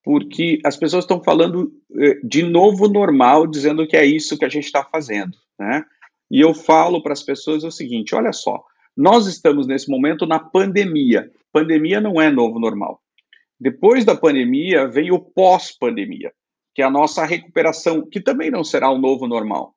porque 0.03 0.59
as 0.65 0.79
pessoas 0.79 1.05
estão 1.05 1.23
falando 1.23 1.71
eh, 1.95 2.19
de 2.25 2.43
novo 2.43 2.89
normal, 2.89 3.47
dizendo 3.47 3.87
que 3.87 3.97
é 3.97 4.05
isso 4.05 4.39
que 4.39 4.47
a 4.47 4.49
gente 4.49 4.65
está 4.65 4.83
fazendo, 4.83 5.37
né? 5.59 5.85
E 6.31 6.41
eu 6.41 6.55
falo 6.55 7.03
para 7.03 7.13
as 7.13 7.23
pessoas 7.23 7.65
o 7.65 7.71
seguinte: 7.71 8.15
olha 8.15 8.33
só, 8.33 8.65
nós 8.97 9.27
estamos 9.27 9.67
nesse 9.67 9.91
momento 9.91 10.27
na 10.27 10.39
pandemia. 10.39 11.31
Pandemia 11.53 12.01
não 12.01 12.19
é 12.19 12.31
novo 12.31 12.59
normal. 12.59 13.01
Depois 13.61 14.07
da 14.07 14.17
pandemia 14.17 14.89
vem 14.89 15.13
o 15.13 15.21
pós-pandemia, 15.21 16.33
que 16.75 16.81
é 16.81 16.85
a 16.87 16.91
nossa 16.91 17.27
recuperação, 17.27 18.09
que 18.09 18.21
também 18.21 18.51
não 18.51 18.65
será 18.65 18.91
o 18.91 18.99
novo 18.99 19.29
normal. 19.29 19.75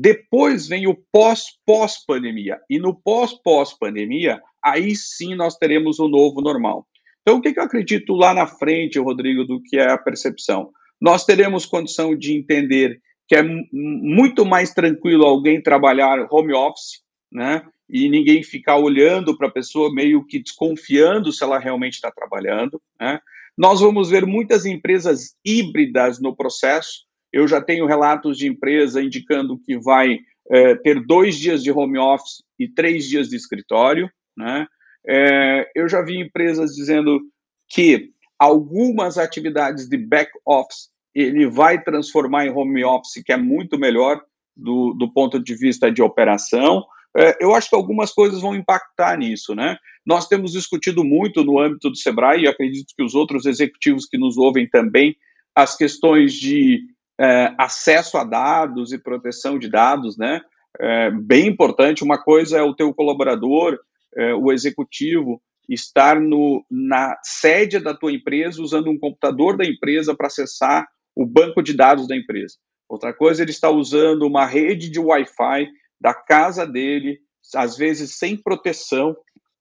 Depois 0.00 0.68
vem 0.68 0.86
o 0.86 0.96
pós-pós-pandemia. 1.10 2.60
E 2.70 2.78
no 2.78 2.94
pós-pós-pandemia, 2.94 4.40
aí 4.64 4.94
sim 4.94 5.34
nós 5.34 5.56
teremos 5.56 5.98
o 5.98 6.06
novo 6.06 6.40
normal. 6.40 6.86
Então, 7.22 7.38
o 7.38 7.42
que, 7.42 7.52
que 7.52 7.58
eu 7.58 7.64
acredito 7.64 8.14
lá 8.14 8.32
na 8.32 8.46
frente, 8.46 9.00
Rodrigo, 9.00 9.44
do 9.44 9.60
que 9.60 9.76
é 9.76 9.90
a 9.90 9.98
percepção? 9.98 10.70
Nós 11.00 11.24
teremos 11.24 11.66
condição 11.66 12.16
de 12.16 12.32
entender 12.32 13.00
que 13.26 13.34
é 13.34 13.42
muito 13.42 14.46
mais 14.46 14.72
tranquilo 14.72 15.26
alguém 15.26 15.60
trabalhar 15.60 16.28
home 16.30 16.54
office, 16.54 17.02
né? 17.30 17.66
E 17.90 18.08
ninguém 18.08 18.44
ficar 18.44 18.76
olhando 18.76 19.36
para 19.36 19.48
a 19.48 19.52
pessoa 19.52 19.92
meio 19.92 20.24
que 20.24 20.38
desconfiando 20.38 21.32
se 21.32 21.42
ela 21.42 21.58
realmente 21.58 21.94
está 21.94 22.10
trabalhando, 22.12 22.80
né? 23.00 23.18
Nós 23.56 23.80
vamos 23.80 24.10
ver 24.10 24.24
muitas 24.24 24.64
empresas 24.64 25.34
híbridas 25.44 26.20
no 26.20 26.36
processo. 26.36 27.07
Eu 27.32 27.46
já 27.46 27.60
tenho 27.60 27.86
relatos 27.86 28.38
de 28.38 28.46
empresa 28.46 29.02
indicando 29.02 29.58
que 29.58 29.78
vai 29.78 30.18
é, 30.50 30.74
ter 30.76 31.04
dois 31.04 31.36
dias 31.36 31.62
de 31.62 31.70
home 31.70 31.98
office 31.98 32.42
e 32.58 32.68
três 32.68 33.06
dias 33.06 33.28
de 33.28 33.36
escritório, 33.36 34.10
né? 34.36 34.66
É, 35.06 35.70
eu 35.74 35.88
já 35.88 36.02
vi 36.02 36.18
empresas 36.18 36.74
dizendo 36.74 37.20
que 37.68 38.10
algumas 38.38 39.18
atividades 39.18 39.88
de 39.88 39.96
back 39.96 40.30
office 40.46 40.88
ele 41.14 41.46
vai 41.46 41.82
transformar 41.82 42.46
em 42.46 42.50
home 42.50 42.84
office, 42.84 43.22
que 43.24 43.32
é 43.32 43.36
muito 43.36 43.78
melhor 43.78 44.22
do, 44.56 44.92
do 44.94 45.12
ponto 45.12 45.42
de 45.42 45.54
vista 45.54 45.90
de 45.90 46.02
operação. 46.02 46.84
É, 47.16 47.36
eu 47.40 47.54
acho 47.54 47.70
que 47.70 47.76
algumas 47.76 48.12
coisas 48.12 48.40
vão 48.40 48.54
impactar 48.54 49.16
nisso, 49.18 49.54
né? 49.54 49.76
Nós 50.04 50.28
temos 50.28 50.52
discutido 50.52 51.04
muito 51.04 51.42
no 51.44 51.58
âmbito 51.58 51.90
do 51.90 51.96
Sebrae, 51.96 52.42
e 52.42 52.48
acredito 52.48 52.94
que 52.96 53.02
os 53.02 53.14
outros 53.14 53.46
executivos 53.46 54.06
que 54.06 54.18
nos 54.18 54.36
ouvem 54.38 54.68
também, 54.68 55.16
as 55.54 55.76
questões 55.76 56.32
de 56.34 56.82
é, 57.20 57.54
acesso 57.58 58.16
a 58.16 58.24
dados 58.24 58.92
e 58.92 58.98
proteção 58.98 59.58
de 59.58 59.68
dados, 59.68 60.16
né? 60.16 60.40
É, 60.80 61.10
bem 61.10 61.46
importante. 61.46 62.04
Uma 62.04 62.22
coisa 62.22 62.58
é 62.58 62.62
o 62.62 62.74
teu 62.74 62.94
colaborador 62.94 63.78
é, 64.16 64.34
o 64.34 64.52
executivo 64.52 65.40
estar 65.68 66.20
no, 66.20 66.64
na 66.70 67.16
sede 67.22 67.78
da 67.78 67.94
tua 67.94 68.12
empresa 68.12 68.62
usando 68.62 68.90
um 68.90 68.98
computador 68.98 69.56
da 69.56 69.64
empresa 69.64 70.14
para 70.14 70.26
acessar 70.26 70.86
o 71.14 71.26
banco 71.26 71.62
de 71.62 71.74
dados 71.74 72.08
da 72.08 72.16
empresa. 72.16 72.54
Outra 72.88 73.12
coisa, 73.12 73.42
ele 73.42 73.50
está 73.50 73.68
usando 73.68 74.22
uma 74.22 74.46
rede 74.46 74.90
de 74.90 74.98
Wi-Fi 74.98 75.68
da 76.00 76.14
casa 76.14 76.66
dele, 76.66 77.18
às 77.54 77.76
vezes 77.76 78.16
sem 78.16 78.36
proteção, 78.36 79.14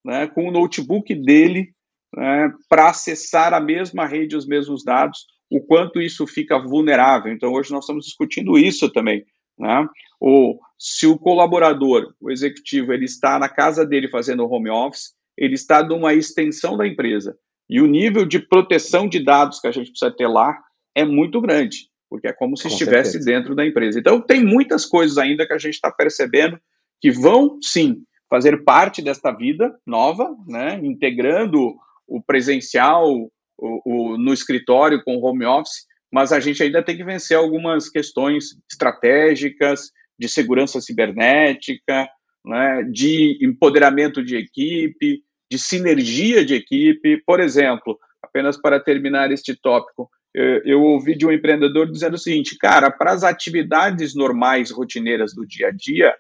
né, 0.06 0.28
com 0.28 0.48
o 0.48 0.52
notebook 0.52 1.14
dele, 1.14 1.74
né, 2.16 2.54
para 2.70 2.90
acessar 2.90 3.54
a 3.54 3.60
mesma 3.60 4.06
rede 4.06 4.38
os 4.38 4.48
mesmos 4.48 4.84
dados, 4.84 5.26
o 5.50 5.62
quanto 5.62 6.02
isso 6.02 6.28
fica 6.28 6.60
vulnerável. 6.60 7.32
Então, 7.32 7.54
hoje 7.54 7.72
nós 7.72 7.84
estamos 7.84 8.06
discutindo 8.06 8.58
isso 8.58 8.92
também. 8.92 9.26
Né? 9.58 9.88
Ou 10.20 10.60
se 10.78 11.08
o 11.08 11.18
colaborador, 11.18 12.14
o 12.20 12.30
executivo, 12.30 12.94
ele 12.94 13.06
está 13.06 13.40
na 13.40 13.50
casa 13.50 13.86
dele 13.86 14.10
fazendo 14.10 14.50
home 14.50 14.70
office, 14.70 15.14
ele 15.38 15.56
está 15.56 15.84
numa 15.84 16.14
extensão 16.14 16.78
da 16.78 16.88
empresa. 16.88 17.38
E 17.70 17.82
o 17.82 17.88
nível 17.88 18.26
de 18.26 18.40
proteção 18.40 19.08
de 19.08 19.24
dados 19.24 19.60
que 19.60 19.68
a 19.68 19.72
gente 19.72 19.90
precisa 19.90 20.12
ter 20.12 20.28
lá 20.28 20.58
é 20.96 21.04
muito 21.04 21.42
grande, 21.42 21.90
porque 22.10 22.28
é 22.28 22.34
como 22.34 22.56
se 22.56 22.64
Com 22.64 22.70
estivesse 22.70 23.14
certeza. 23.14 23.32
dentro 23.32 23.56
da 23.56 23.66
empresa. 23.66 24.00
Então, 24.00 24.22
tem 24.22 24.44
muitas 24.44 24.86
coisas 24.86 25.18
ainda 25.18 25.46
que 25.46 25.54
a 25.54 25.58
gente 25.58 25.74
está 25.74 25.92
percebendo 25.92 26.60
que 27.00 27.12
vão, 27.12 27.60
sim, 27.62 28.04
fazer 28.30 28.64
parte 28.64 29.02
desta 29.02 29.32
vida 29.32 29.76
nova, 29.86 30.36
né? 30.48 30.80
integrando 30.84 31.76
o 32.08 32.22
presencial 32.22 33.30
o, 33.58 33.82
o, 34.14 34.18
no 34.18 34.34
escritório 34.34 35.04
com 35.04 35.18
home 35.18 35.46
office, 35.46 35.86
mas 36.12 36.32
a 36.32 36.40
gente 36.40 36.62
ainda 36.64 36.84
tem 36.84 36.96
que 36.96 37.04
vencer 37.04 37.38
algumas 37.38 37.90
questões 37.90 38.58
estratégicas, 38.72 39.92
de 40.20 40.28
segurança 40.28 40.82
cibernética, 40.82 42.10
né, 42.46 42.84
de 42.92 43.38
empoderamento 43.42 44.24
de 44.24 44.36
equipe, 44.36 45.22
de 45.50 45.60
sinergia 45.60 46.44
de 46.44 46.56
equipe. 46.56 47.22
Por 47.26 47.40
exemplo, 47.40 47.98
apenas 48.22 48.60
para 48.60 48.80
terminar 48.80 49.32
este 49.32 49.56
tópico, 49.56 50.10
eu, 50.34 50.62
eu 50.64 50.82
ouvi 50.82 51.16
de 51.16 51.26
um 51.26 51.32
empreendedor 51.32 51.92
dizendo 51.92 52.16
o 52.16 52.20
seguinte: 52.20 52.58
cara, 52.58 52.90
para 52.90 53.12
as 53.12 53.24
atividades 53.24 54.16
normais, 54.16 54.72
rotineiras 54.72 55.34
do 55.34 55.46
dia 55.46 55.68
a 55.68 55.72
dia, 55.72 56.16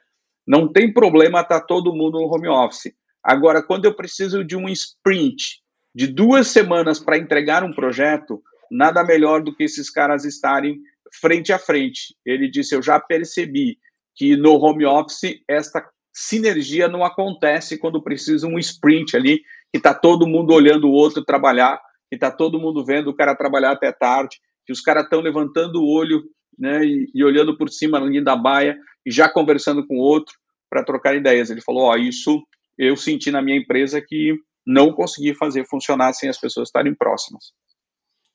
não 0.45 0.71
tem 0.71 0.93
problema 0.93 1.41
estar 1.41 1.61
tá 1.61 1.65
todo 1.65 1.95
mundo 1.95 2.19
no 2.19 2.27
home 2.27 2.47
office. 2.47 2.93
Agora, 3.23 3.61
quando 3.61 3.85
eu 3.85 3.93
preciso 3.93 4.43
de 4.43 4.55
um 4.55 4.69
sprint 4.69 5.61
de 5.97 6.05
duas 6.05 6.49
semanas 6.49 6.99
para 6.99 7.17
entregar 7.17 7.63
um 7.63 7.73
projeto, 7.73 8.39
nada 8.69 9.03
melhor 9.03 9.41
do 9.41 9.55
que 9.55 9.63
esses 9.63 9.89
caras 9.89 10.25
estarem 10.25 10.79
frente 11.19 11.51
a 11.51 11.57
frente. 11.57 12.15
Ele 12.23 12.47
disse: 12.47 12.75
Eu 12.75 12.83
já 12.83 12.99
percebi 12.99 13.79
que 14.15 14.37
no 14.37 14.53
home 14.63 14.85
office 14.85 15.41
esta 15.49 15.83
sinergia 16.13 16.87
não 16.87 17.03
acontece 17.03 17.79
quando 17.79 18.03
precisa 18.03 18.45
um 18.45 18.59
sprint 18.59 19.17
ali, 19.17 19.39
que 19.71 19.77
está 19.77 19.91
todo 19.91 20.27
mundo 20.27 20.53
olhando 20.53 20.87
o 20.87 20.91
outro 20.91 21.25
trabalhar, 21.25 21.81
que 22.09 22.15
está 22.15 22.29
todo 22.29 22.59
mundo 22.59 22.85
vendo 22.85 23.09
o 23.09 23.15
cara 23.15 23.35
trabalhar 23.35 23.71
até 23.71 23.91
tarde, 23.91 24.37
que 24.67 24.71
os 24.71 24.81
caras 24.81 25.05
estão 25.05 25.19
levantando 25.19 25.81
o 25.81 25.91
olho 25.91 26.21
né, 26.59 26.85
e, 26.85 27.09
e, 27.11 27.23
olhando 27.23 27.57
por 27.57 27.69
cima 27.69 27.97
ali 27.97 28.23
da 28.23 28.35
baia 28.35 28.77
e 29.03 29.09
já 29.09 29.27
conversando 29.27 29.85
com 29.87 29.95
o 29.95 30.01
outro 30.01 30.35
para 30.69 30.83
trocar 30.83 31.15
ideias. 31.15 31.49
Ele 31.49 31.61
falou: 31.61 31.85
Ó, 31.85 31.95
isso 31.95 32.39
eu 32.77 32.95
senti 32.95 33.31
na 33.31 33.41
minha 33.41 33.57
empresa 33.57 33.99
que 33.99 34.35
não 34.67 34.91
consegui 34.91 35.33
fazer 35.33 35.65
funcionar 35.65 36.11
sem 36.13 36.29
as 36.29 36.37
pessoas 36.37 36.67
estarem 36.67 36.93
próximas. 36.93 37.53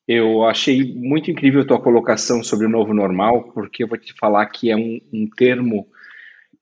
Eu 0.09 0.45
achei 0.45 0.95
muito 0.95 1.31
incrível 1.31 1.61
a 1.61 1.67
tua 1.67 1.81
colocação 1.81 2.43
sobre 2.43 2.67
o 2.67 2.71
novo 2.71 2.95
normal, 2.95 3.53
porque 3.53 3.85
eu 3.85 3.89
vou 3.89 3.99
te 3.99 4.15
falar 4.15 4.47
que 4.47 4.71
é 4.71 4.77
um, 4.77 4.99
um 5.13 5.29
termo 5.29 5.87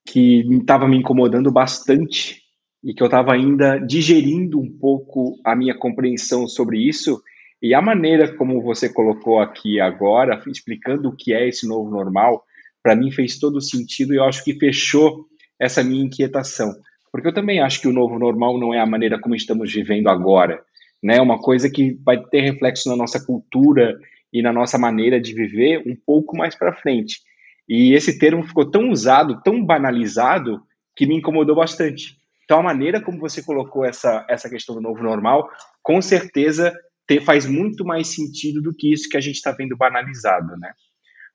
que 0.05 0.45
estava 0.59 0.87
me 0.87 0.97
incomodando 0.97 1.51
bastante 1.51 2.41
e 2.83 2.93
que 2.93 3.01
eu 3.01 3.07
estava 3.07 3.33
ainda 3.33 3.77
digerindo 3.79 4.59
um 4.59 4.69
pouco 4.69 5.39
a 5.43 5.55
minha 5.55 5.77
compreensão 5.77 6.47
sobre 6.47 6.79
isso 6.79 7.21
e 7.61 7.73
a 7.73 7.81
maneira 7.81 8.35
como 8.35 8.61
você 8.61 8.91
colocou 8.91 9.39
aqui 9.39 9.79
agora, 9.79 10.41
explicando 10.47 11.09
o 11.09 11.15
que 11.15 11.31
é 11.31 11.47
esse 11.47 11.67
novo 11.67 11.89
normal, 11.91 12.43
para 12.81 12.95
mim 12.95 13.11
fez 13.11 13.37
todo 13.37 13.61
sentido 13.61 14.13
e 14.13 14.17
eu 14.17 14.23
acho 14.23 14.43
que 14.43 14.57
fechou 14.57 15.27
essa 15.59 15.83
minha 15.83 16.03
inquietação. 16.03 16.73
Porque 17.11 17.27
eu 17.27 17.33
também 17.33 17.59
acho 17.59 17.81
que 17.81 17.87
o 17.87 17.93
novo 17.93 18.17
normal 18.17 18.59
não 18.59 18.73
é 18.73 18.79
a 18.79 18.85
maneira 18.85 19.19
como 19.19 19.35
estamos 19.35 19.73
vivendo 19.73 20.07
agora 20.07 20.63
né? 21.01 21.19
Uma 21.19 21.39
coisa 21.39 21.69
que 21.69 21.97
vai 22.05 22.21
ter 22.25 22.41
reflexo 22.41 22.87
na 22.89 22.95
nossa 22.95 23.23
cultura 23.25 23.99
e 24.31 24.41
na 24.41 24.53
nossa 24.53 24.77
maneira 24.77 25.19
de 25.19 25.33
viver 25.33 25.83
um 25.85 25.95
pouco 25.95 26.37
mais 26.37 26.55
para 26.55 26.75
frente. 26.75 27.19
E 27.67 27.93
esse 27.93 28.19
termo 28.19 28.43
ficou 28.43 28.69
tão 28.69 28.89
usado, 28.91 29.41
tão 29.41 29.63
banalizado, 29.63 30.61
que 30.95 31.05
me 31.05 31.15
incomodou 31.15 31.55
bastante. 31.55 32.17
Então, 32.43 32.59
a 32.59 32.63
maneira 32.63 33.01
como 33.01 33.17
você 33.17 33.41
colocou 33.41 33.85
essa, 33.85 34.25
essa 34.29 34.49
questão 34.49 34.75
do 34.75 34.81
novo 34.81 35.01
normal, 35.01 35.49
com 35.81 36.01
certeza 36.01 36.73
te, 37.07 37.19
faz 37.21 37.45
muito 37.45 37.85
mais 37.85 38.13
sentido 38.13 38.61
do 38.61 38.75
que 38.75 38.91
isso 38.91 39.09
que 39.09 39.17
a 39.17 39.21
gente 39.21 39.35
está 39.35 39.51
vendo 39.51 39.75
banalizado, 39.77 40.57
né? 40.57 40.73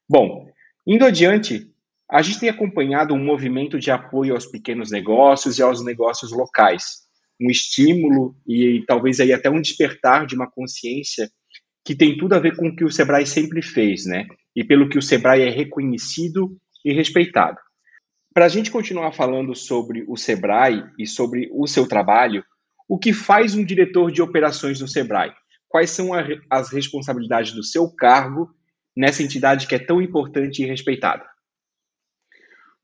Bom, 0.09 0.47
indo 0.87 1.05
adiante, 1.05 1.71
a 2.11 2.23
gente 2.23 2.41
tem 2.41 2.49
acompanhado 2.49 3.15
um 3.15 3.25
movimento 3.25 3.79
de 3.79 3.91
apoio 3.91 4.35
aos 4.35 4.47
pequenos 4.47 4.91
negócios 4.91 5.59
e 5.59 5.63
aos 5.63 5.85
negócios 5.85 6.33
locais 6.33 7.07
um 7.41 7.51
estímulo 7.51 8.35
e 8.47 8.83
talvez 8.87 9.21
aí 9.21 9.33
até 9.33 9.51
um 9.51 9.61
despertar 9.61 10.27
de 10.27 10.35
uma 10.35 10.51
consciência 10.51 11.31
que 11.85 11.95
tem 11.95 12.17
tudo 12.17 12.35
a 12.35 12.39
ver 12.39 12.57
com 12.57 12.69
o 12.69 12.75
que 12.75 12.85
o 12.85 12.91
Sebrae 12.91 13.27
sempre 13.27 13.63
fez, 13.63 14.07
né? 14.07 14.27
E 14.55 14.65
pelo 14.65 14.89
que 14.89 14.99
o 14.99 15.03
Sebrae 15.03 15.43
é 15.43 15.51
reconhecido 15.51 16.57
e 16.85 16.93
respeitado. 16.93 17.59
Para 18.35 18.47
a 18.47 18.49
gente 18.49 18.71
continuar 18.71 19.13
falando 19.13 19.55
sobre 19.55 20.05
o 20.09 20.17
Sebrae 20.17 20.85
e 20.99 21.07
sobre 21.07 21.49
o 21.53 21.67
seu 21.67 21.87
trabalho, 21.87 22.45
o 22.89 22.99
que 22.99 23.13
faz 23.13 23.55
um 23.55 23.65
diretor 23.65 24.11
de 24.11 24.21
operações 24.21 24.79
do 24.79 24.89
Sebrae? 24.89 25.33
Quais 25.69 25.91
são 25.91 26.11
as 26.51 26.73
responsabilidades 26.73 27.53
do 27.53 27.63
seu 27.63 27.89
cargo 27.95 28.51
nessa 28.97 29.23
entidade 29.23 29.67
que 29.67 29.75
é 29.75 29.79
tão 29.79 30.03
importante 30.03 30.63
e 30.63 30.67
respeitada? 30.67 31.25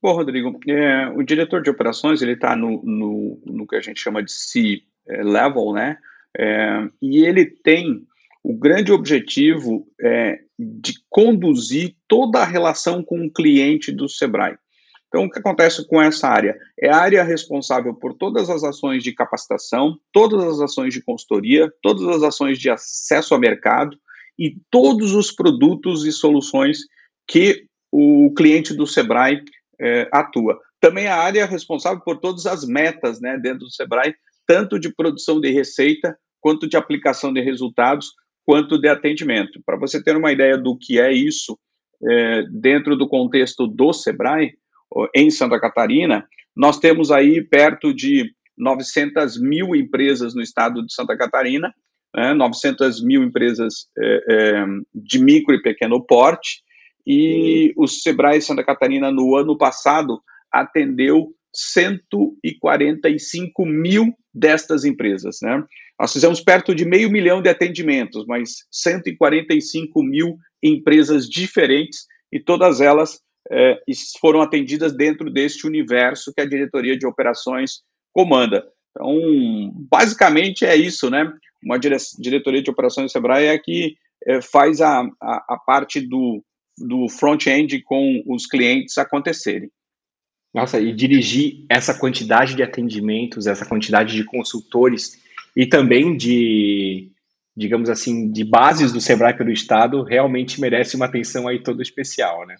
Bom, 0.03 0.11
Rodrigo, 0.11 0.59
é, 0.67 1.07
o 1.15 1.23
diretor 1.23 1.61
de 1.61 1.69
operações 1.69 2.21
ele 2.21 2.33
está 2.33 2.57
no, 2.57 2.83
no, 2.83 3.41
no, 3.45 3.65
que 3.65 3.77
a 3.77 3.79
gente 3.79 4.01
chama 4.01 4.21
de 4.21 4.33
C-level, 4.33 5.71
né? 5.71 5.97
É, 6.37 6.89
e 7.01 7.25
ele 7.25 7.45
tem 7.45 8.05
o 8.43 8.53
grande 8.53 8.91
objetivo 8.91 9.87
é, 10.01 10.39
de 10.59 10.95
conduzir 11.09 11.95
toda 12.05 12.39
a 12.39 12.45
relação 12.45 13.01
com 13.01 13.25
o 13.25 13.31
cliente 13.31 13.93
do 13.93 14.09
Sebrae. 14.09 14.57
Então, 15.07 15.23
o 15.23 15.31
que 15.31 15.39
acontece 15.39 15.87
com 15.87 16.01
essa 16.01 16.27
área? 16.27 16.57
É 16.77 16.89
a 16.89 16.97
área 16.97 17.23
responsável 17.23 17.93
por 17.93 18.13
todas 18.13 18.49
as 18.49 18.61
ações 18.61 19.03
de 19.03 19.13
capacitação, 19.13 19.97
todas 20.11 20.43
as 20.43 20.59
ações 20.59 20.93
de 20.93 21.01
consultoria, 21.01 21.71
todas 21.81 22.05
as 22.09 22.23
ações 22.23 22.59
de 22.59 22.69
acesso 22.69 23.33
ao 23.33 23.39
mercado 23.39 23.97
e 24.37 24.57
todos 24.69 25.13
os 25.13 25.31
produtos 25.31 26.05
e 26.05 26.11
soluções 26.11 26.79
que 27.25 27.67
o 27.89 28.33
cliente 28.35 28.73
do 28.73 28.85
Sebrae 28.85 29.41
é, 29.83 30.07
atua. 30.11 30.59
Também 30.79 31.07
a 31.07 31.17
área 31.17 31.45
responsável 31.45 32.01
por 32.01 32.19
todas 32.19 32.45
as 32.45 32.65
metas 32.65 33.19
né, 33.19 33.37
dentro 33.37 33.59
do 33.59 33.71
Sebrae, 33.71 34.15
tanto 34.47 34.79
de 34.79 34.93
produção 34.93 35.39
de 35.39 35.51
receita, 35.51 36.17
quanto 36.39 36.67
de 36.67 36.77
aplicação 36.77 37.33
de 37.33 37.41
resultados, 37.41 38.11
quanto 38.45 38.77
de 38.77 38.87
atendimento. 38.87 39.61
Para 39.65 39.77
você 39.77 40.03
ter 40.03 40.15
uma 40.15 40.31
ideia 40.31 40.57
do 40.57 40.77
que 40.77 40.99
é 40.99 41.11
isso 41.11 41.57
é, 42.05 42.43
dentro 42.51 42.95
do 42.95 43.07
contexto 43.07 43.67
do 43.67 43.93
Sebrae, 43.93 44.53
em 45.15 45.29
Santa 45.31 45.59
Catarina, 45.59 46.27
nós 46.55 46.77
temos 46.77 47.11
aí 47.11 47.41
perto 47.41 47.93
de 47.93 48.31
900 48.57 49.41
mil 49.41 49.75
empresas 49.75 50.35
no 50.35 50.41
estado 50.41 50.85
de 50.85 50.93
Santa 50.93 51.17
Catarina, 51.17 51.73
né, 52.15 52.33
900 52.33 53.03
mil 53.03 53.23
empresas 53.23 53.87
é, 53.97 54.23
é, 54.29 54.65
de 54.93 55.19
micro 55.19 55.55
e 55.55 55.61
pequeno 55.61 56.05
porte, 56.05 56.61
e 57.05 57.73
o 57.75 57.85
Sebrae 57.87 58.41
Santa 58.41 58.63
Catarina, 58.63 59.11
no 59.11 59.35
ano 59.35 59.57
passado, 59.57 60.21
atendeu 60.51 61.35
145 61.53 63.65
mil 63.65 64.15
destas 64.33 64.85
empresas. 64.85 65.39
Né? 65.41 65.61
Nós 65.99 66.13
fizemos 66.13 66.39
perto 66.41 66.73
de 66.73 66.85
meio 66.85 67.11
milhão 67.11 67.41
de 67.41 67.49
atendimentos, 67.49 68.25
mas 68.25 68.65
145 68.71 70.01
mil 70.03 70.37
empresas 70.61 71.27
diferentes 71.29 72.05
e 72.31 72.39
todas 72.39 72.79
elas 72.81 73.21
é, 73.51 73.77
foram 74.19 74.41
atendidas 74.41 74.95
dentro 74.95 75.29
deste 75.29 75.67
universo 75.67 76.33
que 76.33 76.41
a 76.41 76.47
diretoria 76.47 76.97
de 76.97 77.05
operações 77.05 77.81
comanda. 78.11 78.65
Então, 78.91 79.71
basicamente 79.89 80.65
é 80.65 80.75
isso, 80.75 81.09
né? 81.09 81.31
Uma 81.63 81.77
diretoria 81.77 82.61
de 82.61 82.69
operações 82.69 83.07
do 83.07 83.11
Sebrae 83.11 83.45
é 83.45 83.57
que 83.57 83.95
é, 84.25 84.41
faz 84.41 84.81
a, 84.81 85.01
a, 85.21 85.45
a 85.49 85.57
parte 85.65 85.99
do, 85.99 86.43
do 86.77 87.07
front-end 87.07 87.81
com 87.81 88.23
os 88.25 88.45
clientes 88.45 88.97
acontecerem. 88.97 89.69
Nossa, 90.53 90.79
e 90.79 90.93
dirigir 90.93 91.65
essa 91.67 91.97
quantidade 91.97 92.55
de 92.55 92.61
atendimentos, 92.61 93.47
essa 93.47 93.65
quantidade 93.65 94.15
de 94.15 94.23
consultores 94.23 95.19
e 95.55 95.65
também 95.65 96.15
de, 96.15 97.09
digamos 97.57 97.89
assim, 97.89 98.31
de 98.31 98.43
bases 98.43 98.91
do 98.91 99.01
Sebrae 99.01 99.35
pelo 99.35 99.51
Estado, 99.51 100.03
realmente 100.03 100.61
merece 100.61 100.95
uma 100.95 101.05
atenção 101.05 101.47
aí 101.47 101.61
toda 101.61 101.81
especial, 101.81 102.45
né? 102.45 102.55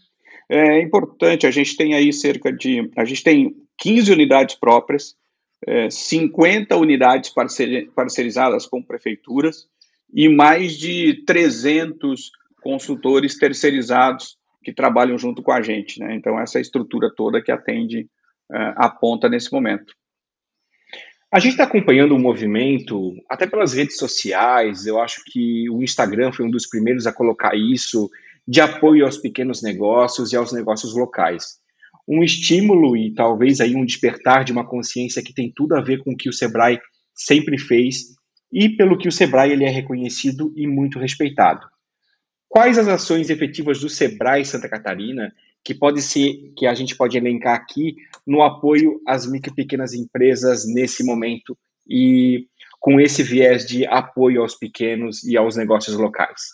É 0.50 0.82
importante, 0.82 1.48
a 1.48 1.52
gente 1.52 1.78
tem 1.78 1.94
aí 1.94 2.12
cerca 2.12 2.52
de, 2.52 2.90
a 2.98 3.06
gente 3.06 3.24
tem 3.24 3.56
15 3.78 4.12
unidades 4.12 4.56
próprias, 4.56 5.16
é, 5.66 5.90
50 5.90 6.76
unidades 6.76 7.32
parcerizadas 7.96 8.66
com 8.66 8.82
prefeituras 8.82 9.68
e 10.14 10.28
mais 10.28 10.78
de 10.78 11.24
300 11.26 12.32
consultores 12.64 13.38
terceirizados 13.38 14.38
que 14.64 14.74
trabalham 14.74 15.18
junto 15.18 15.44
com 15.44 15.52
a 15.52 15.62
gente. 15.62 16.00
Né? 16.00 16.16
Então, 16.16 16.40
essa 16.40 16.60
estrutura 16.60 17.12
toda 17.16 17.42
que 17.42 17.52
atende 17.52 18.08
uh, 18.50 18.74
a 18.78 18.90
ponta 18.90 19.28
nesse 19.28 19.52
momento. 19.52 19.94
A 21.32 21.40
gente 21.40 21.54
está 21.54 21.64
acompanhando 21.64 22.16
um 22.16 22.20
movimento, 22.20 23.16
até 23.28 23.48
pelas 23.48 23.74
redes 23.74 23.98
sociais, 23.98 24.86
eu 24.86 25.02
acho 25.02 25.24
que 25.26 25.68
o 25.70 25.82
Instagram 25.82 26.32
foi 26.32 26.46
um 26.46 26.52
dos 26.52 26.68
primeiros 26.68 27.08
a 27.08 27.12
colocar 27.12 27.56
isso, 27.56 28.08
de 28.48 28.62
apoio 28.62 29.04
aos 29.04 29.18
pequenos 29.18 29.64
negócios 29.64 30.32
e 30.32 30.36
aos 30.36 30.54
negócios 30.54 30.96
locais. 30.96 31.60
Um 32.08 32.24
estímulo 32.24 32.96
e 32.96 33.14
talvez 33.14 33.60
aí 33.62 33.76
um 33.76 33.84
despertar 33.84 34.44
de 34.44 34.52
uma 34.52 34.68
consciência 34.68 35.24
que 35.24 35.34
tem 35.34 35.52
tudo 35.56 35.76
a 35.76 35.82
ver 35.82 36.04
com 36.04 36.12
o 36.12 36.16
que 36.16 36.30
o 36.30 36.34
Sebrae 36.34 36.80
sempre 37.16 37.58
fez 37.58 38.14
e 38.52 38.70
pelo 38.70 38.98
que 38.98 39.08
o 39.08 39.12
Sebrae 39.12 39.52
ele 39.52 39.66
é 39.66 39.70
reconhecido 39.70 40.54
e 40.56 40.68
muito 40.68 41.00
respeitado. 41.00 41.66
Quais 42.54 42.78
as 42.78 42.88
ações 42.88 43.32
efetivas 43.32 43.80
do 43.80 43.90
Sebrae 43.90 44.46
Santa 44.46 44.70
Catarina 44.70 45.34
que 45.64 45.74
pode 45.74 46.04
ser 46.04 46.54
que 46.56 46.68
a 46.68 46.76
gente 46.76 46.96
pode 46.96 47.18
elencar 47.18 47.56
aqui 47.56 47.96
no 48.28 48.44
apoio 48.44 49.02
às 49.08 49.26
micro 49.26 49.52
e 49.52 49.56
pequenas 49.56 49.96
empresas 49.96 50.64
nesse 50.64 51.04
momento 51.04 51.58
e 51.90 52.46
com 52.80 53.02
esse 53.02 53.24
viés 53.24 53.66
de 53.66 53.88
apoio 53.88 54.44
aos 54.44 54.54
pequenos 54.54 55.24
e 55.24 55.36
aos 55.36 55.58
negócios 55.58 55.96
locais? 55.98 56.52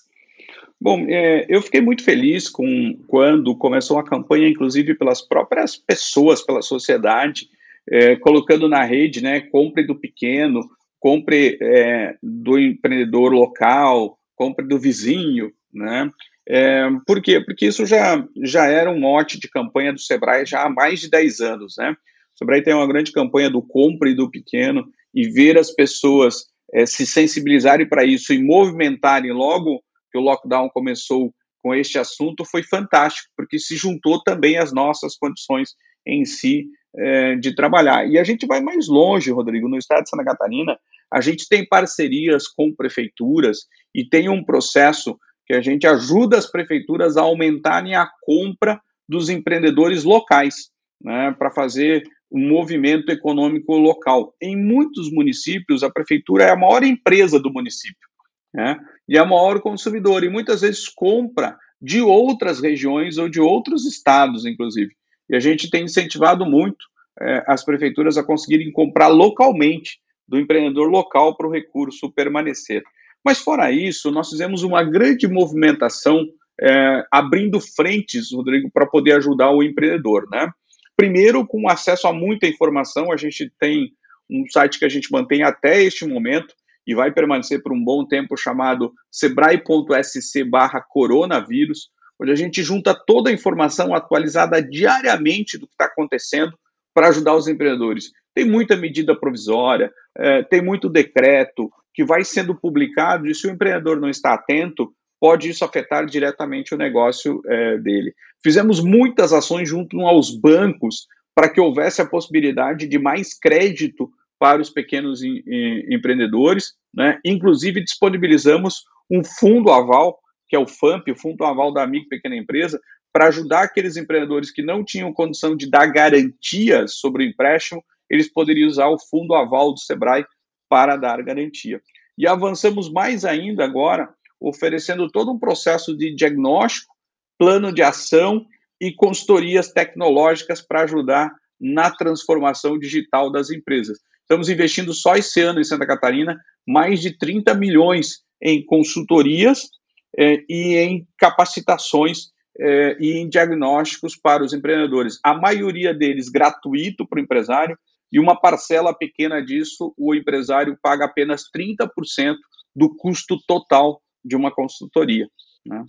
Bom, 0.80 1.06
é, 1.10 1.46
eu 1.50 1.62
fiquei 1.62 1.82
muito 1.82 2.02
feliz 2.02 2.48
com 2.48 2.98
quando 3.06 3.58
começou 3.58 4.00
a 4.00 4.06
campanha, 4.06 4.48
inclusive 4.48 4.96
pelas 4.96 5.22
próprias 5.22 5.76
pessoas, 5.76 6.42
pela 6.42 6.62
sociedade, 6.62 7.50
é, 7.92 8.16
colocando 8.16 8.70
na 8.70 8.86
rede, 8.86 9.22
né, 9.22 9.42
compre 9.42 9.86
do 9.86 10.00
pequeno, 10.00 10.62
compre 10.98 11.58
é, 11.62 12.16
do 12.24 12.58
empreendedor 12.58 13.34
local, 13.34 14.18
compre 14.34 14.66
do 14.66 14.80
vizinho, 14.80 15.52
né? 15.74 16.10
É, 16.48 16.88
por 17.06 17.22
quê? 17.22 17.40
Porque 17.40 17.68
isso 17.68 17.86
já, 17.86 18.26
já 18.44 18.66
era 18.66 18.90
um 18.90 19.00
mote 19.00 19.40
de 19.40 19.48
campanha 19.48 19.94
do 19.94 20.00
Sebrae 20.00 20.46
já 20.46 20.64
há 20.64 20.70
mais 20.70 21.00
de 21.00 21.10
10 21.10 21.42
anos, 21.42 21.76
né? 21.78 21.92
O 21.92 22.38
Sebrae 22.38 22.64
tem 22.64 22.74
uma 22.74 22.88
grande 22.88 23.12
campanha 23.12 23.50
do 23.50 23.62
compre 23.62 24.16
do 24.16 24.32
pequeno 24.32 24.86
e 25.14 25.28
ver 25.30 25.58
as 25.58 25.72
pessoas 25.72 26.46
é, 26.74 26.86
se 26.86 27.06
sensibilizarem 27.06 27.88
para 27.88 28.04
isso 28.04 28.34
e 28.34 28.44
movimentarem 28.44 29.32
logo 29.32 29.84
que 30.12 30.18
o 30.18 30.22
lockdown 30.22 30.70
começou 30.70 31.34
com 31.62 31.76
este 31.76 32.00
assunto 32.00 32.46
foi 32.46 32.64
fantástico, 32.64 33.30
porque 33.36 33.60
se 33.60 33.76
juntou 33.76 34.24
também 34.24 34.58
às 34.58 34.74
nossas 34.74 35.16
condições 35.18 35.76
em 36.08 36.26
si 36.26 36.68
é, 36.98 37.36
de 37.36 37.54
trabalhar. 37.54 38.08
E 38.08 38.18
a 38.18 38.24
gente 38.24 38.48
vai 38.48 38.62
mais 38.62 38.88
longe, 38.88 39.32
Rodrigo, 39.32 39.68
no 39.68 39.78
estado 39.78 40.04
de 40.04 40.10
Santa 40.10 40.24
Catarina, 40.24 40.78
a 41.12 41.22
gente 41.22 41.48
tem 41.48 41.68
parcerias 41.68 42.48
com 42.48 42.74
prefeituras 42.74 43.68
e 43.94 44.08
tem 44.08 44.30
um 44.30 44.44
processo 44.44 45.20
que 45.50 45.56
a 45.56 45.62
gente 45.62 45.88
ajuda 45.88 46.38
as 46.38 46.46
prefeituras 46.46 47.18
a 47.18 47.24
aumentarem 47.24 47.96
a 47.96 48.08
compra 48.22 48.80
dos 49.08 49.30
empreendedores 49.30 50.04
locais, 50.04 50.70
né, 51.04 51.36
para 51.40 51.50
fazer 51.50 52.04
um 52.32 52.48
movimento 52.48 53.10
econômico 53.10 53.76
local. 53.76 54.36
Em 54.40 54.56
muitos 54.56 55.12
municípios, 55.12 55.82
a 55.82 55.90
prefeitura 55.90 56.44
é 56.44 56.52
a 56.52 56.56
maior 56.56 56.84
empresa 56.84 57.40
do 57.40 57.52
município 57.52 58.08
né, 58.54 58.80
e 59.08 59.18
é 59.18 59.20
a 59.20 59.26
maior 59.26 59.60
consumidora, 59.60 60.24
e 60.24 60.30
muitas 60.30 60.62
vezes 60.62 60.88
compra 60.88 61.58
de 61.82 62.00
outras 62.00 62.62
regiões 62.62 63.18
ou 63.18 63.28
de 63.28 63.42
outros 63.42 63.88
estados, 63.88 64.46
inclusive. 64.46 64.94
E 65.28 65.36
a 65.36 65.40
gente 65.40 65.68
tem 65.68 65.86
incentivado 65.86 66.46
muito 66.46 66.86
é, 67.20 67.44
as 67.48 67.66
prefeituras 67.66 68.20
a 68.20 68.24
conseguirem 68.24 68.72
comprar 68.72 69.08
localmente 69.08 70.00
do 70.28 70.38
empreendedor 70.38 70.92
local 70.92 71.36
para 71.36 71.48
o 71.48 71.52
recurso 71.52 72.12
permanecer. 72.12 72.84
Mas 73.24 73.40
fora 73.40 73.72
isso, 73.72 74.12
nós 74.12 74.30
fizemos 74.30 74.64
uma 74.64 74.84
grande 74.84 75.28
movimentação 75.28 76.26
é, 76.62 77.06
abrindo 77.12 77.60
frentes, 77.60 78.32
Rodrigo, 78.34 78.70
para 78.72 78.86
poder 78.86 79.14
ajudar 79.14 79.52
o 79.52 79.64
empreendedor, 79.64 80.28
né? 80.30 80.50
Primeiro, 80.96 81.48
com 81.48 81.70
acesso 81.70 82.08
a 82.08 82.14
muita 82.14 82.48
informação, 82.48 83.12
a 83.12 83.18
gente 83.18 83.52
tem 83.58 83.92
um 84.30 84.44
site 84.52 84.78
que 84.78 84.86
a 84.86 84.90
gente 84.90 85.12
mantém 85.12 85.44
até 85.44 85.82
este 85.82 86.06
momento 86.06 86.54
e 86.86 86.94
vai 86.94 87.12
permanecer 87.12 87.62
por 87.62 87.72
um 87.72 87.84
bom 87.84 88.06
tempo 88.06 88.36
chamado 88.36 88.92
sebrae.sc 89.12 90.44
coronavírus, 90.90 91.90
onde 92.22 92.32
a 92.32 92.36
gente 92.36 92.62
junta 92.62 92.94
toda 92.94 93.30
a 93.30 93.34
informação 93.34 93.96
atualizada 93.96 94.62
diariamente 94.62 95.58
do 95.58 95.68
que 95.68 95.74
está 95.74 95.86
acontecendo 95.86 96.58
para 96.94 97.08
ajudar 97.08 97.36
os 97.36 97.48
empreendedores. 97.48 98.12
Tem 98.36 98.44
muita 98.44 98.76
medida 98.76 99.18
provisória, 99.18 99.92
é, 100.18 100.44
tem 100.44 100.62
muito 100.62 100.90
decreto, 100.90 101.72
que 102.00 102.06
vai 102.06 102.24
sendo 102.24 102.56
publicado 102.56 103.28
e 103.28 103.36
se 103.36 103.46
o 103.46 103.52
empreendedor 103.52 104.00
não 104.00 104.08
está 104.08 104.34
atento, 104.34 104.90
pode 105.20 105.50
isso 105.50 105.66
afetar 105.66 106.06
diretamente 106.06 106.74
o 106.74 106.78
negócio 106.78 107.42
é, 107.46 107.78
dele. 107.78 108.14
Fizemos 108.42 108.82
muitas 108.82 109.34
ações 109.34 109.68
junto 109.68 110.00
aos 110.08 110.34
bancos 110.34 111.08
para 111.36 111.50
que 111.50 111.60
houvesse 111.60 112.02
a 112.02 112.06
possibilidade 112.06 112.88
de 112.88 112.98
mais 112.98 113.38
crédito 113.38 114.10
para 114.40 114.62
os 114.62 114.70
pequenos 114.70 115.22
em, 115.22 115.44
em, 115.46 115.94
empreendedores, 115.94 116.72
né? 116.96 117.20
Inclusive 117.26 117.84
disponibilizamos 117.84 118.86
um 119.12 119.22
fundo 119.22 119.70
aval, 119.70 120.18
que 120.48 120.56
é 120.56 120.60
o 120.60 120.68
FAMP, 120.68 121.12
o 121.12 121.20
Fundo 121.20 121.44
Aval 121.44 121.74
da 121.74 121.84
Amiga 121.84 122.06
Pequena 122.10 122.38
Empresa, 122.38 122.80
para 123.12 123.28
ajudar 123.28 123.64
aqueles 123.64 123.98
empreendedores 123.98 124.52
que 124.52 124.62
não 124.62 124.86
tinham 124.86 125.12
condição 125.12 125.54
de 125.54 125.70
dar 125.70 125.88
garantias 125.88 126.96
sobre 126.96 127.26
o 127.26 127.28
empréstimo, 127.28 127.84
eles 128.10 128.32
poderiam 128.32 128.70
usar 128.70 128.88
o 128.88 128.98
fundo 128.98 129.34
aval 129.36 129.74
do 129.74 129.80
Sebrae 129.82 130.24
para 130.70 130.96
dar 130.96 131.22
garantia. 131.24 131.82
E 132.18 132.28
avançamos 132.28 132.92
mais 132.92 133.26
ainda 133.26 133.66
agora, 133.66 134.10
oferecendo 134.40 135.10
todo 135.10 135.32
um 135.32 135.40
processo 135.40 135.98
de 135.98 136.14
diagnóstico, 136.16 136.96
plano 137.38 137.74
de 137.74 137.82
ação 137.82 138.46
e 138.80 138.94
consultorias 138.94 139.72
tecnológicas 139.72 140.62
para 140.62 140.84
ajudar 140.84 141.32
na 141.60 141.92
transformação 141.92 142.78
digital 142.78 143.32
das 143.32 143.50
empresas. 143.50 144.00
Estamos 144.22 144.48
investindo 144.48 144.94
só 144.94 145.16
esse 145.16 145.42
ano 145.42 145.60
em 145.60 145.64
Santa 145.64 145.88
Catarina 145.88 146.40
mais 146.66 147.02
de 147.02 147.18
30 147.18 147.54
milhões 147.56 148.22
em 148.42 148.64
consultorias 148.64 149.70
eh, 150.18 150.44
e 150.48 150.76
em 150.76 151.08
capacitações 151.18 152.30
eh, 152.60 152.96
e 153.00 153.14
em 153.14 153.28
diagnósticos 153.28 154.16
para 154.16 154.44
os 154.44 154.54
empreendedores. 154.54 155.20
A 155.24 155.34
maioria 155.34 155.94
deles 155.94 156.30
gratuito 156.30 157.08
para 157.08 157.20
o 157.20 157.24
empresário 157.24 157.78
e 158.12 158.20
uma 158.20 158.40
parcela 158.40 158.94
pequena 158.94 159.42
disso, 159.44 159.94
o 159.98 160.16
empresário 160.16 160.78
paga 160.82 161.06
apenas 161.06 161.44
30% 161.56 162.36
do 162.76 162.96
custo 162.96 163.38
total 163.48 164.02
de 164.24 164.36
uma 164.36 164.52
consultoria. 164.52 165.28
Né? 165.66 165.84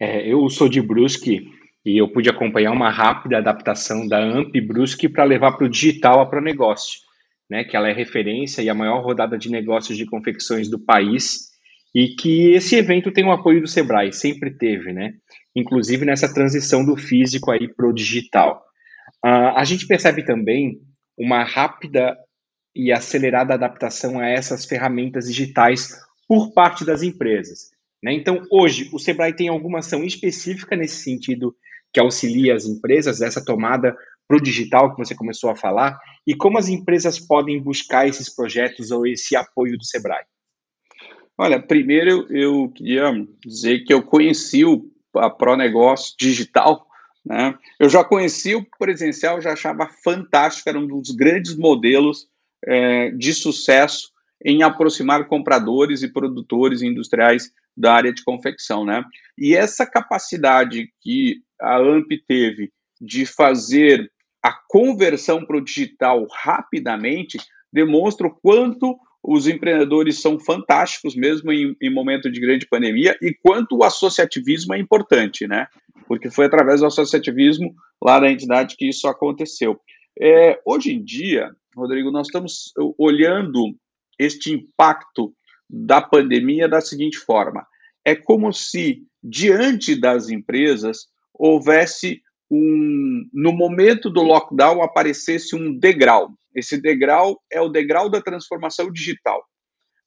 É, 0.00 0.32
eu 0.32 0.48
sou 0.48 0.68
de 0.68 0.80
Brusque 0.80 1.48
e 1.84 1.98
eu 1.98 2.08
pude 2.08 2.28
acompanhar 2.28 2.72
uma 2.72 2.90
rápida 2.90 3.38
adaptação 3.38 4.06
da 4.06 4.18
AMP 4.18 4.60
Brusque 4.60 5.08
para 5.08 5.24
levar 5.24 5.52
para 5.52 5.66
o 5.66 5.70
digital 5.70 6.20
a 6.20 6.26
ProNegócio, 6.26 7.00
né, 7.50 7.64
que 7.64 7.76
ela 7.76 7.88
é 7.88 7.92
referência 7.92 8.62
e 8.62 8.68
a 8.68 8.74
maior 8.74 9.02
rodada 9.02 9.36
de 9.36 9.50
negócios 9.50 9.98
de 9.98 10.06
confecções 10.06 10.70
do 10.70 10.78
país 10.78 11.52
e 11.94 12.08
que 12.08 12.52
esse 12.52 12.76
evento 12.76 13.12
tem 13.12 13.24
o 13.24 13.32
apoio 13.32 13.60
do 13.60 13.66
Sebrae, 13.66 14.12
sempre 14.12 14.50
teve, 14.50 14.92
né? 14.92 15.12
Inclusive 15.54 16.06
nessa 16.06 16.32
transição 16.32 16.84
do 16.84 16.96
físico 16.96 17.50
aí 17.50 17.68
para 17.68 17.86
o 17.86 17.92
digital. 17.92 18.64
Uh, 19.24 19.52
a 19.54 19.64
gente 19.64 19.86
percebe 19.86 20.24
também 20.24 20.80
uma 21.16 21.44
rápida 21.44 22.16
e 22.74 22.92
acelerada 22.92 23.54
adaptação 23.54 24.18
a 24.18 24.28
essas 24.28 24.64
ferramentas 24.64 25.26
digitais 25.26 26.00
por 26.26 26.52
parte 26.52 26.84
das 26.84 27.02
empresas. 27.02 27.70
Né? 28.02 28.14
Então, 28.14 28.42
hoje, 28.50 28.88
o 28.92 28.98
Sebrae 28.98 29.34
tem 29.34 29.48
alguma 29.48 29.80
ação 29.80 30.02
específica 30.02 30.74
nesse 30.74 31.02
sentido 31.02 31.54
que 31.92 32.00
auxilia 32.00 32.54
as 32.54 32.64
empresas 32.64 33.20
nessa 33.20 33.44
tomada 33.44 33.96
para 34.26 34.36
o 34.38 34.42
digital 34.42 34.90
que 34.94 34.98
você 34.98 35.14
começou 35.14 35.50
a 35.50 35.56
falar 35.56 35.98
e 36.26 36.34
como 36.34 36.56
as 36.56 36.68
empresas 36.68 37.18
podem 37.18 37.60
buscar 37.60 38.08
esses 38.08 38.34
projetos 38.34 38.90
ou 38.90 39.06
esse 39.06 39.36
apoio 39.36 39.76
do 39.76 39.84
Sebrae? 39.84 40.24
Olha, 41.36 41.60
primeiro 41.60 42.26
eu 42.30 42.70
queria 42.70 43.12
dizer 43.44 43.84
que 43.84 43.92
eu 43.92 44.02
conheci 44.02 44.64
o, 44.64 44.90
a 45.16 45.28
ProNegócio 45.28 46.14
Digital, 46.18 46.86
né? 47.24 47.56
Eu 47.78 47.88
já 47.88 48.02
conheci 48.04 48.54
o 48.54 48.66
presencial, 48.78 49.40
já 49.40 49.52
achava 49.52 49.88
fantástico, 50.04 50.68
era 50.68 50.78
um 50.78 50.86
dos 50.86 51.10
grandes 51.10 51.56
modelos 51.56 52.26
é, 52.64 53.10
de 53.10 53.32
sucesso 53.32 54.10
em 54.44 54.62
aproximar 54.62 55.28
compradores 55.28 56.02
e 56.02 56.12
produtores 56.12 56.82
industriais 56.82 57.52
da 57.76 57.94
área 57.94 58.12
de 58.12 58.24
confecção, 58.24 58.84
né? 58.84 59.04
E 59.38 59.54
essa 59.54 59.86
capacidade 59.86 60.92
que 61.00 61.42
a 61.60 61.78
AMP 61.78 62.10
teve 62.26 62.72
de 63.00 63.24
fazer 63.24 64.10
a 64.42 64.52
conversão 64.68 65.46
para 65.46 65.56
o 65.56 65.64
digital 65.64 66.26
rapidamente 66.30 67.38
demonstra 67.72 68.26
o 68.26 68.34
quanto 68.34 68.98
os 69.22 69.46
empreendedores 69.46 70.20
são 70.20 70.38
fantásticos 70.38 71.14
mesmo 71.14 71.52
em, 71.52 71.76
em, 71.80 71.90
momento 71.90 72.30
de 72.30 72.40
grande 72.40 72.66
pandemia 72.66 73.16
e 73.22 73.32
quanto 73.32 73.76
o 73.76 73.84
associativismo 73.84 74.74
é 74.74 74.78
importante, 74.78 75.46
né? 75.46 75.68
Porque 76.08 76.30
foi 76.30 76.46
através 76.46 76.80
do 76.80 76.86
associativismo 76.86 77.72
lá 78.02 78.18
da 78.18 78.30
entidade 78.30 78.76
que 78.76 78.88
isso 78.88 79.06
aconteceu. 79.06 79.80
É, 80.20 80.60
hoje 80.66 80.92
em 80.92 81.02
dia, 81.02 81.50
Rodrigo, 81.76 82.10
nós 82.10 82.26
estamos 82.26 82.72
olhando 82.98 83.74
este 84.18 84.52
impacto 84.52 85.32
da 85.70 86.02
pandemia 86.02 86.68
da 86.68 86.80
seguinte 86.80 87.18
forma: 87.18 87.64
é 88.04 88.14
como 88.14 88.52
se 88.52 89.02
diante 89.22 89.94
das 89.98 90.28
empresas 90.28 91.06
houvesse 91.32 92.20
um, 92.54 93.28
no 93.32 93.50
momento 93.50 94.10
do 94.10 94.22
lockdown 94.22 94.82
aparecesse 94.82 95.56
um 95.56 95.78
degrau. 95.78 96.30
Esse 96.54 96.78
degrau 96.78 97.40
é 97.50 97.58
o 97.62 97.70
degrau 97.70 98.10
da 98.10 98.20
transformação 98.20 98.92
digital. 98.92 99.42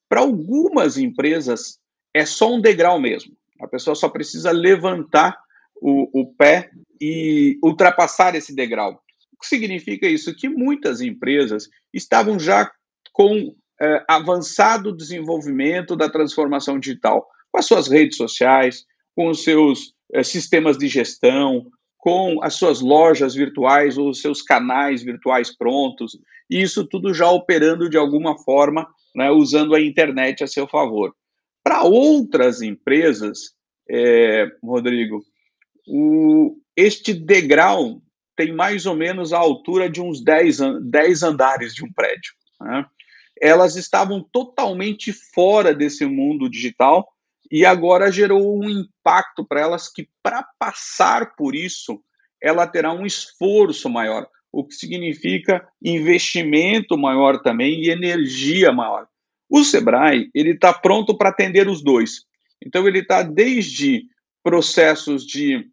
Para 0.07 0.21
algumas 0.21 0.95
empresas, 0.95 1.79
é 2.13 2.23
só 2.23 2.53
um 2.53 2.61
degrau 2.61 2.99
mesmo. 2.99 3.35
A 3.59 3.67
pessoa 3.67 3.95
só 3.95 4.07
precisa 4.07 4.51
levantar 4.51 5.35
o, 5.81 6.21
o 6.21 6.33
pé 6.35 6.69
e 7.01 7.57
ultrapassar 7.63 8.35
esse 8.35 8.53
degrau. 8.53 9.01
O 9.33 9.41
que 9.41 9.47
significa 9.47 10.07
isso? 10.07 10.35
Que 10.35 10.47
muitas 10.47 11.01
empresas 11.01 11.67
estavam 11.91 12.39
já 12.39 12.71
com 13.11 13.55
é, 13.81 14.05
avançado 14.07 14.95
desenvolvimento 14.95 15.95
da 15.95 16.09
transformação 16.09 16.79
digital, 16.79 17.27
com 17.51 17.57
as 17.57 17.65
suas 17.65 17.87
redes 17.87 18.17
sociais, 18.17 18.85
com 19.15 19.29
os 19.29 19.43
seus 19.43 19.95
é, 20.13 20.21
sistemas 20.21 20.77
de 20.77 20.87
gestão, 20.87 21.65
com 22.05 22.37
as 22.43 22.53
suas 22.53 22.81
lojas 22.81 23.33
virtuais 23.33 23.97
ou 23.97 24.09
os 24.09 24.21
seus 24.21 24.39
canais 24.39 25.01
virtuais 25.01 25.57
prontos, 25.57 26.15
e 26.47 26.61
isso 26.61 26.85
tudo 26.85 27.11
já 27.15 27.27
operando 27.31 27.89
de 27.89 27.97
alguma 27.97 28.37
forma, 28.37 28.87
né, 29.15 29.31
usando 29.31 29.73
a 29.73 29.81
internet 29.81 30.43
a 30.43 30.47
seu 30.47 30.67
favor. 30.67 31.15
Para 31.63 31.81
outras 31.81 32.61
empresas, 32.61 33.55
é, 33.89 34.45
Rodrigo, 34.63 35.23
o, 35.87 36.55
este 36.77 37.11
degrau 37.11 37.99
tem 38.35 38.53
mais 38.53 38.85
ou 38.85 38.95
menos 38.95 39.33
a 39.33 39.39
altura 39.39 39.89
de 39.89 39.99
uns 39.99 40.23
10, 40.23 40.59
10 40.83 41.23
andares 41.23 41.73
de 41.73 41.83
um 41.83 41.91
prédio. 41.91 42.33
Né? 42.61 42.85
Elas 43.41 43.75
estavam 43.75 44.23
totalmente 44.31 45.11
fora 45.11 45.73
desse 45.73 46.05
mundo 46.05 46.47
digital 46.47 47.07
e 47.51 47.65
agora 47.65 48.11
gerou 48.11 48.57
um 48.57 48.69
impacto 48.69 49.45
para 49.45 49.61
elas 49.61 49.91
que, 49.91 50.07
para 50.23 50.43
passar 50.59 51.35
por 51.35 51.55
isso, 51.55 52.01
ela 52.41 52.67
terá 52.67 52.93
um 52.93 53.05
esforço 53.05 53.89
maior, 53.89 54.27
o 54.51 54.65
que 54.65 54.73
significa 54.73 55.67
investimento 55.83 56.97
maior 56.97 57.41
também 57.41 57.81
e 57.81 57.89
energia 57.89 58.71
maior. 58.71 59.07
O 59.49 59.63
Sebrae 59.63 60.29
ele 60.33 60.51
está 60.51 60.73
pronto 60.73 61.17
para 61.17 61.29
atender 61.29 61.67
os 61.67 61.83
dois. 61.83 62.25
Então 62.65 62.87
ele 62.87 62.99
está 62.99 63.21
desde 63.21 64.03
processos 64.43 65.25
de, 65.25 65.65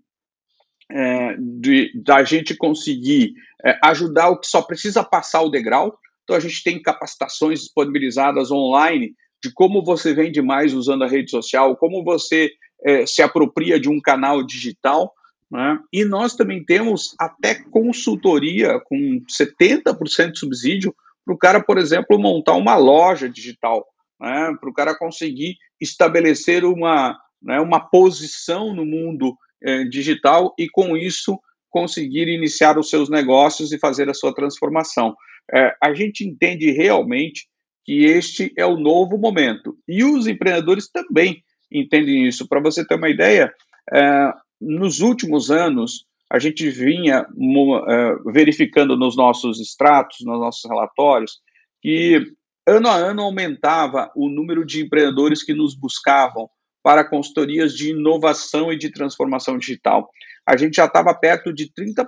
é, 0.90 1.36
de 1.38 1.92
da 2.02 2.22
gente 2.24 2.56
conseguir 2.56 3.34
é, 3.64 3.78
ajudar 3.84 4.28
o 4.30 4.38
que 4.38 4.46
só 4.46 4.62
precisa 4.62 5.02
passar 5.02 5.42
o 5.42 5.50
degrau. 5.50 5.98
Então 6.22 6.36
a 6.36 6.40
gente 6.40 6.62
tem 6.62 6.80
capacitações 6.80 7.60
disponibilizadas 7.60 8.50
online 8.50 9.14
de 9.42 9.52
como 9.52 9.84
você 9.84 10.14
vende 10.14 10.40
mais 10.40 10.72
usando 10.72 11.04
a 11.04 11.08
rede 11.08 11.30
social, 11.30 11.76
como 11.76 12.04
você 12.04 12.52
é, 12.84 13.04
se 13.06 13.22
apropria 13.22 13.80
de 13.80 13.88
um 13.88 14.00
canal 14.00 14.44
digital. 14.44 15.12
Né? 15.50 15.78
E 15.92 16.04
nós 16.04 16.34
também 16.34 16.64
temos 16.64 17.14
até 17.18 17.54
consultoria 17.54 18.80
com 18.84 19.20
70% 19.28 20.32
de 20.32 20.38
subsídio 20.38 20.94
para 21.24 21.34
o 21.34 21.38
cara, 21.38 21.62
por 21.62 21.78
exemplo, 21.78 22.18
montar 22.18 22.54
uma 22.54 22.76
loja 22.76 23.28
digital, 23.28 23.86
né? 24.20 24.54
para 24.60 24.70
o 24.70 24.72
cara 24.72 24.96
conseguir 24.96 25.56
estabelecer 25.80 26.64
uma, 26.64 27.18
né, 27.42 27.60
uma 27.60 27.80
posição 27.80 28.74
no 28.74 28.86
mundo 28.86 29.36
é, 29.62 29.84
digital 29.84 30.54
e, 30.58 30.68
com 30.68 30.96
isso, 30.96 31.38
conseguir 31.70 32.28
iniciar 32.28 32.78
os 32.78 32.88
seus 32.88 33.08
negócios 33.08 33.72
e 33.72 33.78
fazer 33.78 34.08
a 34.08 34.14
sua 34.14 34.34
transformação. 34.34 35.14
É, 35.52 35.74
a 35.82 35.92
gente 35.92 36.24
entende 36.24 36.70
realmente 36.70 37.46
que 37.84 38.04
este 38.04 38.52
é 38.56 38.64
o 38.64 38.76
novo 38.76 39.18
momento. 39.18 39.76
E 39.88 40.04
os 40.04 40.26
empreendedores 40.26 40.88
também 40.88 41.42
entendem 41.70 42.26
isso. 42.26 42.48
Para 42.48 42.60
você 42.60 42.86
ter 42.86 42.94
uma 42.94 43.08
ideia, 43.08 43.52
é, 43.92 44.32
nos 44.60 45.00
últimos 45.00 45.50
anos, 45.50 46.06
a 46.32 46.38
gente 46.38 46.70
vinha 46.70 47.26
uh, 47.28 48.32
verificando 48.32 48.96
nos 48.96 49.14
nossos 49.14 49.60
extratos, 49.60 50.18
nos 50.20 50.40
nossos 50.40 50.62
relatórios, 50.64 51.40
que 51.82 52.22
ano 52.66 52.88
a 52.88 52.94
ano 52.94 53.22
aumentava 53.22 54.10
o 54.16 54.30
número 54.30 54.64
de 54.64 54.82
empreendedores 54.82 55.42
que 55.42 55.52
nos 55.52 55.74
buscavam 55.74 56.48
para 56.82 57.04
consultorias 57.04 57.74
de 57.74 57.90
inovação 57.90 58.72
e 58.72 58.78
de 58.78 58.90
transformação 58.90 59.58
digital. 59.58 60.08
A 60.46 60.56
gente 60.56 60.76
já 60.76 60.86
estava 60.86 61.14
perto 61.14 61.52
de 61.52 61.70
30% 61.70 62.06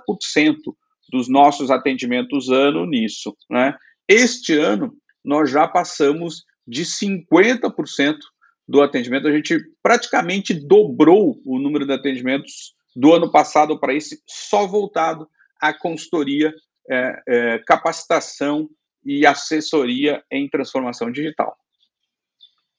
dos 1.11 1.29
nossos 1.29 1.69
atendimentos 1.69 2.49
ano 2.49 2.85
nisso. 2.85 3.35
Né? 3.49 3.75
Este 4.07 4.53
ano, 4.57 4.93
nós 5.25 5.49
já 5.49 5.67
passamos 5.67 6.45
de 6.67 6.83
50% 6.83 8.17
do 8.67 8.81
atendimento, 8.81 9.27
a 9.27 9.31
gente 9.31 9.59
praticamente 9.81 10.53
dobrou 10.53 11.39
o 11.45 11.59
número 11.59 11.85
de 11.85 11.93
atendimentos 11.93 12.73
do 12.95 13.13
ano 13.13 13.31
passado 13.31 13.79
para 13.79 13.93
esse, 13.93 14.21
só 14.25 14.65
voltado 14.65 15.27
à 15.61 15.73
consultoria, 15.73 16.53
é, 16.89 17.21
é, 17.27 17.59
capacitação 17.59 18.69
e 19.03 19.25
assessoria 19.25 20.23
em 20.31 20.49
transformação 20.49 21.11
digital. 21.11 21.55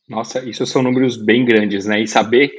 Nossa, 0.08 0.44
isso 0.48 0.64
são 0.66 0.82
números 0.82 1.16
bem 1.16 1.44
grandes, 1.44 1.86
né? 1.86 2.00
E 2.00 2.08
saber 2.08 2.52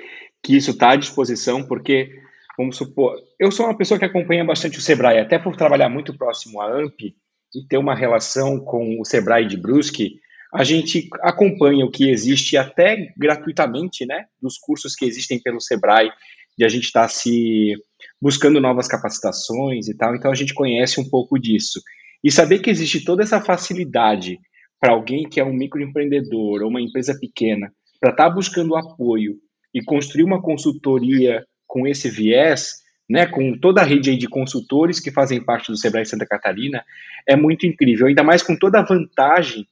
que 0.44 0.56
isso 0.56 0.72
está 0.72 0.92
à 0.92 0.96
disposição, 0.96 1.66
porque, 1.66 2.10
vamos 2.58 2.78
supor, 2.78 3.18
eu 3.40 3.52
sou 3.52 3.66
uma 3.66 3.78
pessoa 3.78 3.98
que 3.98 4.06
acompanha 4.06 4.46
bastante 4.46 4.78
o 4.78 4.82
Sebrae, 4.82 5.20
até 5.20 5.40
por 5.40 5.56
trabalhar 5.56 5.90
muito 5.90 6.18
próximo 6.18 6.62
à 6.62 6.72
AMP 6.72 7.16
e 7.58 7.68
ter 7.68 7.78
uma 7.78 7.96
relação 7.96 8.60
com 8.60 9.00
o 9.00 9.06
Sebrae 9.06 9.48
de 9.48 9.58
Brusque, 9.58 10.20
a 10.54 10.64
gente 10.64 11.10
acompanha 11.22 11.86
o 11.86 11.92
que 11.92 12.10
existe 12.10 12.56
até 12.56 13.14
gratuitamente, 13.18 14.06
né, 14.06 14.26
dos 14.42 14.58
cursos 14.58 14.96
que 14.96 15.06
existem 15.06 15.42
pelo 15.42 15.60
Sebrae, 15.60 16.12
e 16.58 16.64
a 16.64 16.70
gente 16.70 16.86
está 16.86 17.08
se 17.08 17.74
buscando 18.22 18.60
novas 18.62 18.88
capacitações 18.88 19.88
e 19.88 19.96
tal, 19.96 20.16
então 20.16 20.32
a 20.32 20.36
gente 20.36 20.54
conhece 20.54 21.00
um 21.00 21.10
pouco 21.10 21.38
disso. 21.38 21.82
E 22.24 22.32
saber 22.32 22.60
que 22.60 22.70
existe 22.70 23.04
toda 23.04 23.24
essa 23.24 23.42
facilidade 23.42 24.40
para 24.80 24.94
alguém 24.94 25.28
que 25.28 25.40
é 25.40 25.44
um 25.44 25.54
microempreendedor 25.54 26.62
ou 26.62 26.70
uma 26.70 26.82
empresa 26.82 27.18
pequena, 27.20 27.72
para 28.00 28.12
estar 28.12 28.30
tá 28.30 28.30
buscando 28.30 28.76
apoio 28.76 29.36
e 29.74 29.84
construir 29.84 30.24
uma 30.24 30.42
consultoria 30.42 31.44
com 31.68 31.86
esse 31.86 32.10
viés, 32.10 32.82
né, 33.10 33.26
com 33.26 33.58
toda 33.58 33.82
a 33.82 33.86
rede 33.86 34.18
de 34.18 34.28
consultores 34.28 35.00
que 35.00 35.12
fazem 35.12 35.44
parte 35.44 35.72
do 35.72 35.78
Sebrae 35.78 36.06
Santa 36.06 36.26
Catarina, 36.26 36.84
é 37.28 37.36
muito 37.36 37.66
incrível, 37.66 38.08
ainda 38.08 38.24
mais 38.24 38.44
com 38.44 38.56
toda 38.56 38.80
a 38.80 38.86
vantagem 38.86 39.66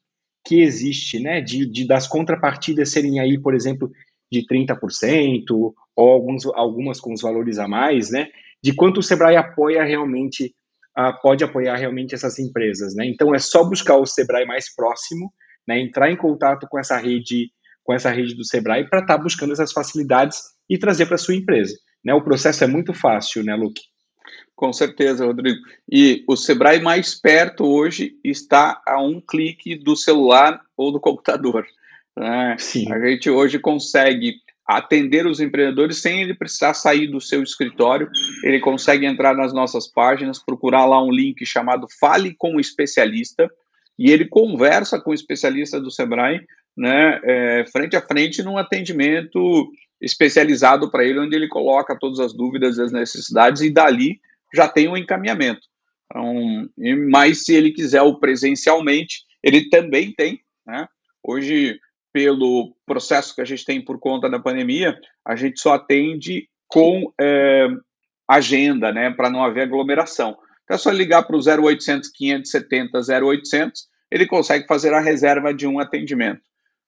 que 0.45 0.61
existe, 0.61 1.19
né, 1.19 1.41
de, 1.41 1.65
de 1.65 1.87
das 1.87 2.07
contrapartidas 2.07 2.91
serem 2.91 3.19
aí, 3.19 3.37
por 3.37 3.55
exemplo, 3.55 3.91
de 4.31 4.45
30%, 4.45 5.73
ou 5.95 6.13
alguns, 6.13 6.45
algumas 6.45 6.99
com 6.99 7.13
os 7.13 7.21
valores 7.21 7.57
a 7.57 7.67
mais, 7.67 8.11
né? 8.11 8.27
De 8.61 8.73
quanto 8.73 8.99
o 8.99 9.03
Sebrae 9.03 9.35
apoia 9.35 9.83
realmente, 9.83 10.53
uh, 10.97 11.21
pode 11.21 11.43
apoiar 11.43 11.77
realmente 11.77 12.13
essas 12.13 12.37
empresas, 12.39 12.93
né? 12.95 13.05
Então 13.05 13.33
é 13.33 13.39
só 13.39 13.63
buscar 13.63 13.95
o 13.95 14.05
Sebrae 14.05 14.45
mais 14.45 14.73
próximo, 14.73 15.31
né? 15.67 15.79
Entrar 15.79 16.11
em 16.11 16.17
contato 16.17 16.67
com 16.69 16.77
essa 16.77 16.97
rede, 16.97 17.49
com 17.83 17.93
essa 17.93 18.09
rede 18.09 18.35
do 18.35 18.43
Sebrae 18.43 18.89
para 18.89 18.99
estar 18.99 19.17
tá 19.17 19.23
buscando 19.23 19.53
essas 19.53 19.71
facilidades 19.71 20.41
e 20.69 20.77
trazer 20.77 21.05
para 21.05 21.17
sua 21.17 21.35
empresa. 21.35 21.75
Né? 22.05 22.13
O 22.13 22.21
processo 22.21 22.63
é 22.63 22.67
muito 22.67 22.93
fácil, 22.93 23.43
né, 23.43 23.55
Luke? 23.55 23.81
Com 24.55 24.71
certeza, 24.71 25.25
Rodrigo. 25.25 25.59
E 25.91 26.23
o 26.27 26.37
Sebrae 26.37 26.79
mais 26.79 27.15
perto 27.15 27.65
hoje 27.65 28.15
está 28.23 28.81
a 28.85 29.01
um 29.01 29.19
clique 29.19 29.75
do 29.75 29.95
celular 29.95 30.61
ou 30.77 30.91
do 30.91 30.99
computador. 30.99 31.65
Né? 32.15 32.55
Sim. 32.59 32.91
A 32.93 32.99
gente 33.05 33.29
hoje 33.29 33.59
consegue 33.59 34.35
atender 34.65 35.27
os 35.27 35.39
empreendedores 35.39 35.97
sem 35.97 36.21
ele 36.21 36.33
precisar 36.33 36.73
sair 36.73 37.07
do 37.07 37.19
seu 37.19 37.43
escritório. 37.43 38.09
Ele 38.43 38.59
consegue 38.59 39.05
entrar 39.05 39.35
nas 39.35 39.53
nossas 39.53 39.87
páginas, 39.87 40.39
procurar 40.39 40.85
lá 40.85 41.03
um 41.03 41.11
link 41.11 41.45
chamado 41.45 41.87
Fale 41.99 42.33
com 42.37 42.55
o 42.55 42.59
Especialista 42.59 43.49
e 43.97 44.11
ele 44.11 44.25
conversa 44.25 44.99
com 44.99 45.11
o 45.11 45.13
especialista 45.13 45.79
do 45.79 45.91
Sebrae, 45.91 46.41
né, 46.75 47.21
é, 47.23 47.65
frente 47.71 47.95
a 47.95 48.01
frente, 48.01 48.43
num 48.43 48.57
atendimento 48.57 49.71
especializado 50.01 50.89
para 50.91 51.03
ele, 51.05 51.19
onde 51.19 51.35
ele 51.35 51.47
coloca 51.47 51.97
todas 51.97 52.19
as 52.19 52.33
dúvidas 52.33 52.77
e 52.77 52.81
as 52.81 52.91
necessidades 52.91 53.61
e 53.61 53.69
dali 53.69 54.19
já 54.53 54.67
tem 54.67 54.87
um 54.87 54.97
encaminhamento. 54.97 55.61
Então, 56.05 56.69
mas 57.09 57.45
se 57.45 57.53
ele 57.53 57.71
quiser 57.71 58.01
o 58.01 58.19
presencialmente, 58.19 59.23
ele 59.43 59.69
também 59.69 60.13
tem. 60.13 60.39
Né? 60.65 60.87
Hoje, 61.23 61.79
pelo 62.13 62.75
processo 62.85 63.35
que 63.35 63.41
a 63.41 63.45
gente 63.45 63.65
tem 63.65 63.83
por 63.83 63.99
conta 63.99 64.29
da 64.29 64.39
pandemia, 64.39 64.97
a 65.25 65.35
gente 65.35 65.59
só 65.59 65.73
atende 65.73 66.47
com 66.67 67.11
é, 67.19 67.67
agenda, 68.27 68.91
né, 68.91 69.11
para 69.11 69.29
não 69.29 69.43
haver 69.43 69.63
aglomeração. 69.63 70.37
Então 70.63 70.75
é 70.75 70.77
só 70.77 70.91
ligar 70.91 71.23
para 71.23 71.35
o 71.35 71.39
0800 71.39 72.09
570 72.09 72.99
0800, 73.23 73.87
ele 74.09 74.25
consegue 74.25 74.65
fazer 74.67 74.93
a 74.93 74.99
reserva 74.99 75.53
de 75.53 75.67
um 75.67 75.79
atendimento. 75.79 76.41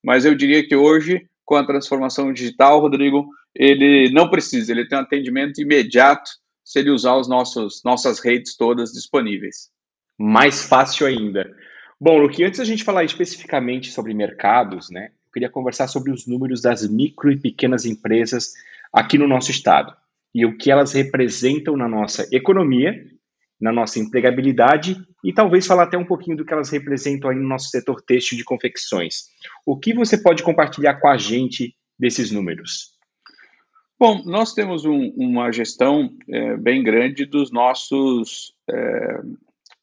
Mas 0.04 0.26
eu 0.26 0.34
diria 0.36 0.66
que 0.66 0.76
hoje, 0.76 1.28
com 1.48 1.56
a 1.56 1.66
transformação 1.66 2.34
digital, 2.34 2.82
Rodrigo, 2.82 3.30
ele 3.56 4.12
não 4.12 4.30
precisa, 4.30 4.74
ele 4.74 4.86
tem 4.86 4.98
um 4.98 5.02
atendimento 5.02 5.62
imediato 5.62 6.30
se 6.64 6.80
ele 6.80 6.92
usar 6.92 7.16
os 7.16 7.30
nossos 7.30 7.82
nossas 7.86 8.20
redes 8.20 8.58
todas 8.58 8.92
disponíveis. 8.92 9.70
Mais 10.20 10.66
fácil 10.66 11.08
ainda. 11.08 11.50
Bom, 12.00 12.18
Luque, 12.18 12.44
antes 12.44 12.60
da 12.60 12.66
gente 12.66 12.84
falar 12.84 13.06
especificamente 13.06 13.92
sobre 13.92 14.14
mercados, 14.14 14.90
né, 14.90 15.06
eu 15.26 15.32
queria 15.32 15.50
conversar 15.50 15.88
sobre 15.88 16.12
os 16.12 16.28
números 16.28 16.62
das 16.62 16.86
micro 16.86 17.32
e 17.32 17.40
pequenas 17.40 17.86
empresas 17.86 18.52
aqui 18.92 19.18
no 19.18 19.28
nosso 19.28 19.50
estado 19.50 19.96
e 20.36 20.46
o 20.46 20.58
que 20.58 20.70
elas 20.70 20.92
representam 20.92 21.78
na 21.78 21.88
nossa 21.88 22.28
economia, 22.30 22.94
na 23.60 23.72
nossa 23.72 24.00
empregabilidade 24.00 24.98
e 25.24 25.34
talvez 25.34 25.66
falar 25.66 25.84
até 25.84 25.98
um 25.98 26.06
pouquinho 26.06 26.38
do 26.38 26.46
que 26.46 26.54
elas 26.54 26.70
representam 26.70 27.30
aí 27.30 27.36
no 27.36 27.48
nosso 27.48 27.70
setor 27.70 28.02
têxtil 28.02 28.38
de 28.38 28.44
confecções. 28.44 29.26
O 29.66 29.78
que 29.78 29.94
você 29.94 30.18
pode 30.18 30.44
compartilhar 30.44 30.96
com 31.00 31.08
a 31.08 31.18
gente 31.18 31.76
desses 32.00 32.32
números? 32.32 32.98
Bom, 34.00 34.22
nós 34.26 34.54
temos 34.54 34.86
um, 34.86 35.12
uma 35.18 35.52
gestão 35.52 36.16
é, 36.30 36.56
bem 36.56 36.84
grande 36.84 37.26
dos 37.26 37.52
nossos, 37.52 38.54
é, 38.70 39.22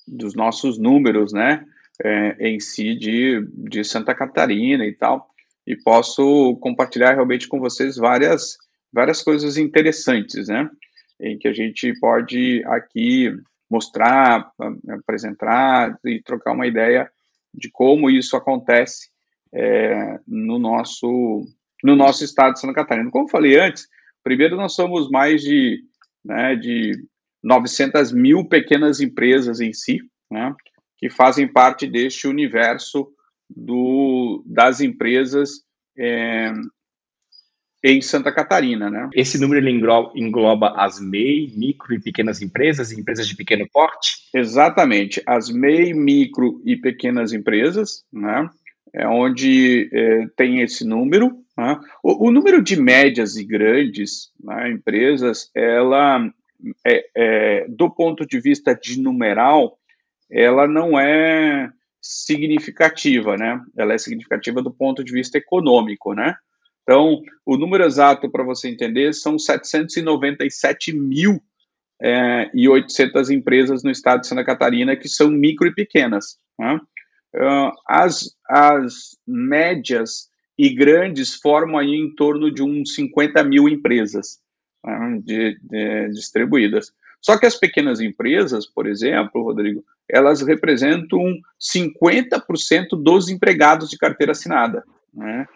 dos 0.06 0.36
nossos 0.36 0.78
números, 0.78 1.32
né, 1.32 1.64
é, 2.00 2.48
em 2.48 2.60
si 2.60 2.94
de, 2.94 3.44
de 3.52 3.82
Santa 3.82 4.14
Catarina 4.14 4.86
e 4.86 4.92
tal, 4.92 5.28
e 5.66 5.74
posso 5.74 6.56
compartilhar 6.60 7.14
realmente 7.14 7.48
com 7.48 7.58
vocês 7.58 7.96
várias, 7.96 8.56
várias 8.92 9.20
coisas 9.20 9.56
interessantes, 9.56 10.46
né, 10.46 10.70
em 11.20 11.36
que 11.36 11.48
a 11.48 11.52
gente 11.52 11.92
pode 11.98 12.62
aqui 12.66 13.32
mostrar, 13.70 14.50
apresentar 14.90 15.98
e 16.04 16.22
trocar 16.22 16.52
uma 16.52 16.66
ideia 16.66 17.10
de 17.52 17.70
como 17.70 18.10
isso 18.10 18.36
acontece 18.36 19.08
é, 19.52 20.18
no 20.26 20.58
nosso 20.58 21.46
no 21.82 21.94
nosso 21.94 22.24
estado 22.24 22.54
de 22.54 22.60
Santa 22.60 22.72
Catarina. 22.72 23.10
Como 23.10 23.28
falei 23.28 23.60
antes, 23.60 23.86
Primeiro, 24.24 24.56
nós 24.56 24.74
somos 24.74 25.10
mais 25.10 25.42
de, 25.42 25.84
né, 26.24 26.56
de 26.56 26.92
900 27.42 28.10
mil 28.10 28.48
pequenas 28.48 29.02
empresas 29.02 29.60
em 29.60 29.74
si, 29.74 29.98
né, 30.30 30.54
que 30.96 31.10
fazem 31.10 31.46
parte 31.46 31.86
deste 31.86 32.26
universo 32.26 33.06
do, 33.54 34.42
das 34.46 34.80
empresas 34.80 35.62
é, 35.96 36.50
em 37.86 38.00
Santa 38.00 38.32
Catarina, 38.32 38.88
né? 38.88 39.10
Esse 39.12 39.38
número 39.38 39.60
ele 39.60 39.70
engloba 40.14 40.72
as 40.74 40.98
MEI, 40.98 41.52
micro 41.54 41.94
e 41.94 42.00
pequenas 42.00 42.40
empresas, 42.40 42.90
empresas 42.90 43.28
de 43.28 43.36
pequeno 43.36 43.68
porte? 43.70 44.26
Exatamente, 44.32 45.22
as 45.26 45.50
MEI, 45.50 45.92
micro 45.92 46.62
e 46.64 46.76
pequenas 46.76 47.34
empresas, 47.34 48.02
né? 48.10 48.48
É 48.90 49.06
onde 49.06 49.90
é, 49.92 50.26
tem 50.34 50.62
esse 50.62 50.82
número, 50.86 51.36
né? 51.58 51.78
O, 52.02 52.28
o, 52.28 52.30
número 52.32 52.62
de 52.62 52.80
médias 52.80 53.36
e 53.36 53.44
grandes 53.44 54.30
né, 54.42 54.70
empresas, 54.70 55.50
ela, 55.54 56.26
é, 56.86 57.06
é, 57.14 57.66
do 57.68 57.90
ponto 57.90 58.24
de 58.24 58.40
vista 58.40 58.74
de 58.74 58.98
numeral, 58.98 59.76
ela 60.30 60.66
não 60.66 60.98
é 60.98 61.70
significativa, 62.00 63.36
né? 63.36 63.60
Ela 63.76 63.92
é 63.92 63.98
significativa 63.98 64.62
do 64.62 64.70
ponto 64.70 65.04
de 65.04 65.12
vista 65.12 65.36
econômico, 65.36 66.14
né? 66.14 66.34
Então, 66.84 67.22
o 67.44 67.56
número 67.56 67.84
exato 67.84 68.30
para 68.30 68.44
você 68.44 68.68
entender 68.68 69.12
são 69.14 69.38
797 69.38 70.92
mil 70.92 71.42
é, 72.00 72.50
e 72.54 72.68
800 72.68 73.30
empresas 73.30 73.82
no 73.82 73.90
estado 73.90 74.20
de 74.20 74.26
Santa 74.26 74.44
Catarina 74.44 74.94
que 74.94 75.08
são 75.08 75.30
micro 75.30 75.66
e 75.66 75.74
pequenas. 75.74 76.38
Né? 76.58 76.78
As, 77.88 78.36
as 78.48 79.16
médias 79.26 80.28
e 80.58 80.72
grandes 80.74 81.34
formam 81.34 81.78
aí 81.78 81.94
em 81.94 82.14
torno 82.14 82.52
de 82.52 82.62
uns 82.62 82.94
50 82.94 83.42
mil 83.44 83.68
empresas 83.68 84.38
né, 84.84 85.20
de, 85.24 85.58
de, 85.62 86.08
distribuídas. 86.10 86.92
Só 87.20 87.38
que 87.38 87.46
as 87.46 87.56
pequenas 87.56 88.00
empresas, 88.00 88.66
por 88.66 88.86
exemplo, 88.86 89.42
Rodrigo, 89.42 89.82
elas 90.08 90.42
representam 90.42 91.20
50% 91.58 93.02
dos 93.02 93.30
empregados 93.30 93.88
de 93.88 93.96
carteira 93.96 94.32
assinada. 94.32 94.84
Né? 95.12 95.46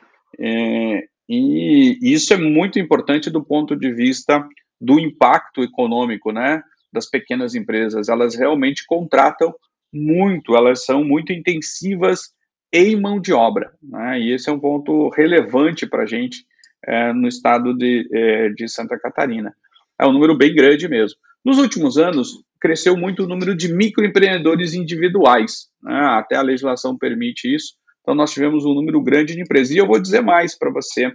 É, 0.40 1.08
e 1.28 1.98
isso 2.00 2.32
é 2.32 2.36
muito 2.36 2.78
importante 2.78 3.30
do 3.30 3.44
ponto 3.44 3.76
de 3.76 3.92
vista 3.92 4.46
do 4.80 4.98
impacto 4.98 5.62
econômico 5.62 6.32
né, 6.32 6.62
das 6.92 7.08
pequenas 7.08 7.54
empresas. 7.54 8.08
Elas 8.08 8.34
realmente 8.34 8.84
contratam 8.86 9.54
muito, 9.92 10.56
elas 10.56 10.84
são 10.84 11.04
muito 11.04 11.32
intensivas 11.32 12.32
em 12.72 12.98
mão 13.00 13.20
de 13.20 13.32
obra. 13.32 13.72
Né? 13.82 14.20
E 14.20 14.32
esse 14.32 14.48
é 14.48 14.52
um 14.52 14.60
ponto 14.60 15.08
relevante 15.10 15.86
para 15.86 16.04
a 16.04 16.06
gente 16.06 16.44
é, 16.86 17.12
no 17.12 17.28
estado 17.28 17.74
de, 17.74 18.08
é, 18.12 18.48
de 18.50 18.68
Santa 18.68 18.98
Catarina. 18.98 19.54
É 20.00 20.06
um 20.06 20.12
número 20.12 20.36
bem 20.36 20.54
grande 20.54 20.88
mesmo. 20.88 21.18
Nos 21.44 21.58
últimos 21.58 21.98
anos, 21.98 22.42
cresceu 22.60 22.96
muito 22.96 23.24
o 23.24 23.28
número 23.28 23.54
de 23.54 23.72
microempreendedores 23.72 24.74
individuais. 24.74 25.68
Né? 25.82 25.94
Até 25.94 26.36
a 26.36 26.42
legislação 26.42 26.96
permite 26.96 27.52
isso. 27.52 27.74
Então, 28.08 28.16
nós 28.16 28.32
tivemos 28.32 28.64
um 28.64 28.72
número 28.72 29.02
grande 29.02 29.34
de 29.34 29.42
empresas. 29.42 29.70
E 29.70 29.76
eu 29.76 29.86
vou 29.86 30.00
dizer 30.00 30.22
mais 30.22 30.56
para 30.56 30.70
você. 30.70 31.12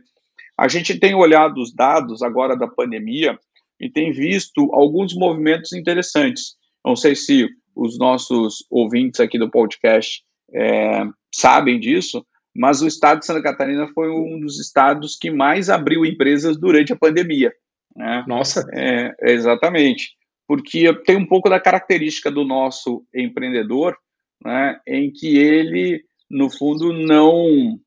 A 0.55 0.67
gente 0.67 0.99
tem 0.99 1.15
olhado 1.15 1.59
os 1.59 1.73
dados 1.73 2.21
agora 2.21 2.55
da 2.55 2.67
pandemia 2.67 3.35
e 3.81 3.89
tem 3.89 4.11
visto 4.11 4.69
alguns 4.71 5.15
movimentos 5.15 5.73
interessantes. 5.73 6.53
Não 6.85 6.95
sei 6.95 7.15
se 7.15 7.49
os 7.75 7.97
nossos 7.97 8.63
ouvintes 8.69 9.19
aqui 9.19 9.39
do 9.39 9.49
podcast 9.49 10.21
é, 10.53 11.03
sabem 11.33 11.79
disso, 11.79 12.23
mas 12.55 12.83
o 12.83 12.87
estado 12.87 13.21
de 13.21 13.25
Santa 13.25 13.41
Catarina 13.41 13.87
foi 13.95 14.11
um 14.11 14.39
dos 14.39 14.59
estados 14.59 15.17
que 15.19 15.31
mais 15.31 15.71
abriu 15.71 16.05
empresas 16.05 16.59
durante 16.59 16.93
a 16.93 16.95
pandemia. 16.95 17.51
Né? 17.95 18.23
Nossa! 18.27 18.63
É, 18.71 19.15
exatamente. 19.33 20.11
Porque 20.47 20.93
tem 21.05 21.17
um 21.17 21.25
pouco 21.25 21.49
da 21.49 21.59
característica 21.59 22.29
do 22.29 22.45
nosso 22.45 23.03
empreendedor, 23.11 23.97
né, 24.45 24.79
em 24.85 25.11
que 25.11 25.35
ele, 25.37 26.03
no 26.33 26.49
fundo, 26.49 26.91
não. 26.91 27.79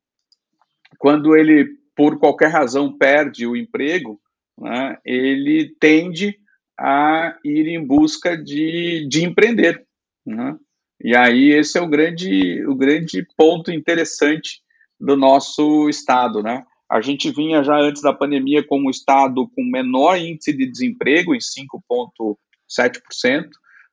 Quando 0.98 1.36
ele, 1.36 1.68
por 1.96 2.18
qualquer 2.18 2.48
razão, 2.48 2.96
perde 2.96 3.46
o 3.46 3.56
emprego, 3.56 4.20
né, 4.56 4.96
ele 5.04 5.74
tende 5.80 6.38
a 6.78 7.36
ir 7.44 7.66
em 7.66 7.84
busca 7.84 8.36
de, 8.36 9.06
de 9.08 9.24
empreender. 9.24 9.84
Né? 10.24 10.56
E 11.02 11.16
aí 11.16 11.50
esse 11.50 11.76
é 11.76 11.82
o 11.82 11.88
grande, 11.88 12.64
o 12.66 12.74
grande 12.74 13.26
ponto 13.36 13.72
interessante 13.72 14.62
do 14.98 15.16
nosso 15.16 15.88
estado, 15.88 16.42
né? 16.42 16.64
A 16.88 17.00
gente 17.00 17.32
vinha 17.32 17.64
já 17.64 17.76
antes 17.76 18.00
da 18.00 18.12
pandemia 18.12 18.64
como 18.64 18.88
estado 18.88 19.48
com 19.48 19.64
menor 19.64 20.16
índice 20.16 20.52
de 20.52 20.70
desemprego, 20.70 21.34
em 21.34 21.38
5,7%, 21.38 23.48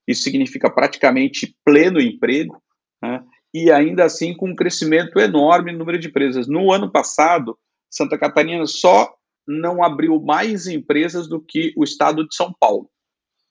isso 0.07 0.21
significa 0.21 0.69
praticamente 0.69 1.57
pleno 1.65 1.99
emprego, 1.99 2.61
né? 3.01 3.23
E 3.53 3.71
ainda 3.71 4.05
assim 4.05 4.33
com 4.35 4.49
um 4.49 4.55
crescimento 4.55 5.19
enorme 5.19 5.71
no 5.71 5.79
número 5.79 5.99
de 5.99 6.07
empresas. 6.07 6.47
No 6.47 6.71
ano 6.71 6.91
passado, 6.91 7.57
Santa 7.89 8.17
Catarina 8.17 8.65
só 8.65 9.13
não 9.47 9.83
abriu 9.83 10.19
mais 10.19 10.67
empresas 10.67 11.27
do 11.27 11.39
que 11.39 11.73
o 11.77 11.83
estado 11.83 12.27
de 12.27 12.35
São 12.35 12.53
Paulo. 12.59 12.89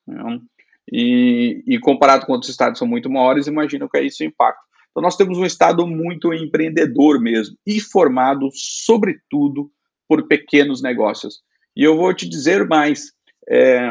Né? 0.06 0.40
E, 0.90 1.62
e, 1.66 1.78
comparado 1.78 2.26
com 2.26 2.32
outros 2.32 2.50
estados 2.50 2.78
são 2.78 2.88
muito 2.88 3.08
maiores, 3.08 3.46
imagino 3.46 3.88
que 3.88 3.98
é 3.98 4.04
isso 4.04 4.22
o 4.22 4.26
impacto. 4.26 4.60
Então, 4.90 5.02
nós 5.02 5.16
temos 5.16 5.38
um 5.38 5.44
estado 5.44 5.86
muito 5.86 6.34
empreendedor 6.34 7.20
mesmo 7.20 7.56
e 7.66 7.80
formado, 7.80 8.48
sobretudo, 8.52 9.70
por 10.08 10.26
pequenos 10.26 10.82
negócios. 10.82 11.40
E 11.76 11.84
eu 11.84 11.96
vou 11.96 12.12
te 12.12 12.28
dizer 12.28 12.66
mais: 12.66 13.12
é, 13.48 13.90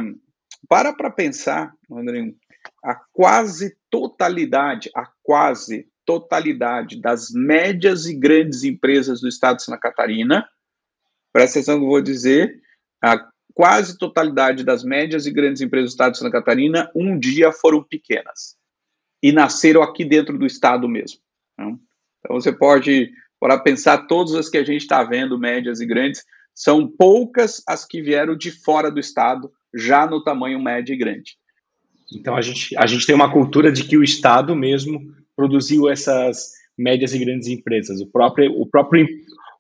para 0.68 0.94
para 0.94 1.10
pensar, 1.10 1.74
Andrinho, 1.92 2.36
a 2.84 2.96
quase 3.12 3.76
totalidade, 3.90 4.92
a 4.96 5.08
quase 5.24 5.88
totalidade 6.06 7.00
das 7.00 7.32
médias 7.32 8.06
e 8.06 8.16
grandes 8.16 8.64
empresas 8.64 9.22
do 9.22 9.28
estado 9.28 9.58
de 9.58 9.64
Santa 9.64 9.80
Catarina, 9.80 10.48
presta 11.32 11.60
atenção 11.60 11.78
que 11.78 11.86
eu 11.86 11.90
vou 11.90 12.02
dizer, 12.02 12.62
a 13.04 13.30
quase 13.54 13.98
totalidade 13.98 14.64
das 14.64 14.84
médias 14.84 15.26
e 15.26 15.32
grandes 15.32 15.62
empresas 15.62 15.92
do 15.92 15.94
estado 15.94 16.14
de 16.14 16.20
Santa 16.20 16.32
Catarina 16.32 16.90
um 16.96 17.18
dia 17.18 17.52
foram 17.52 17.84
pequenas 17.84 18.56
e 19.22 19.32
nasceram 19.32 19.82
aqui 19.82 20.04
dentro 20.04 20.38
do 20.38 20.46
estado 20.46 20.88
mesmo. 20.88 21.20
Né? 21.58 21.78
Então 22.20 22.40
você 22.40 22.52
pode, 22.52 23.12
para 23.40 23.60
pensar, 23.60 24.08
todas 24.08 24.36
as 24.36 24.50
que 24.50 24.58
a 24.58 24.64
gente 24.64 24.82
está 24.82 25.04
vendo, 25.04 25.38
médias 25.38 25.80
e 25.80 25.86
grandes, 25.86 26.24
são 26.54 26.88
poucas 26.88 27.64
as 27.68 27.86
que 27.86 28.02
vieram 28.02 28.36
de 28.36 28.52
fora 28.52 28.92
do 28.92 29.00
estado, 29.00 29.52
já 29.74 30.06
no 30.06 30.24
tamanho 30.24 30.62
médio 30.62 30.94
e 30.94 30.98
grande. 30.98 31.38
Então 32.14 32.36
a 32.36 32.42
gente, 32.42 32.76
a 32.78 32.86
gente 32.86 33.06
tem 33.06 33.16
uma 33.16 33.32
cultura 33.32 33.72
de 33.72 33.86
que 33.86 33.98
o 33.98 34.04
estado 34.04 34.56
mesmo 34.56 35.16
produziu 35.42 35.90
essas 35.90 36.52
médias 36.78 37.16
e 37.16 37.20
grandes 37.20 37.48
empresas. 37.48 38.00
O 38.00 38.06
próprio, 38.06 38.52
o 38.62 38.70
próprio 38.70 39.08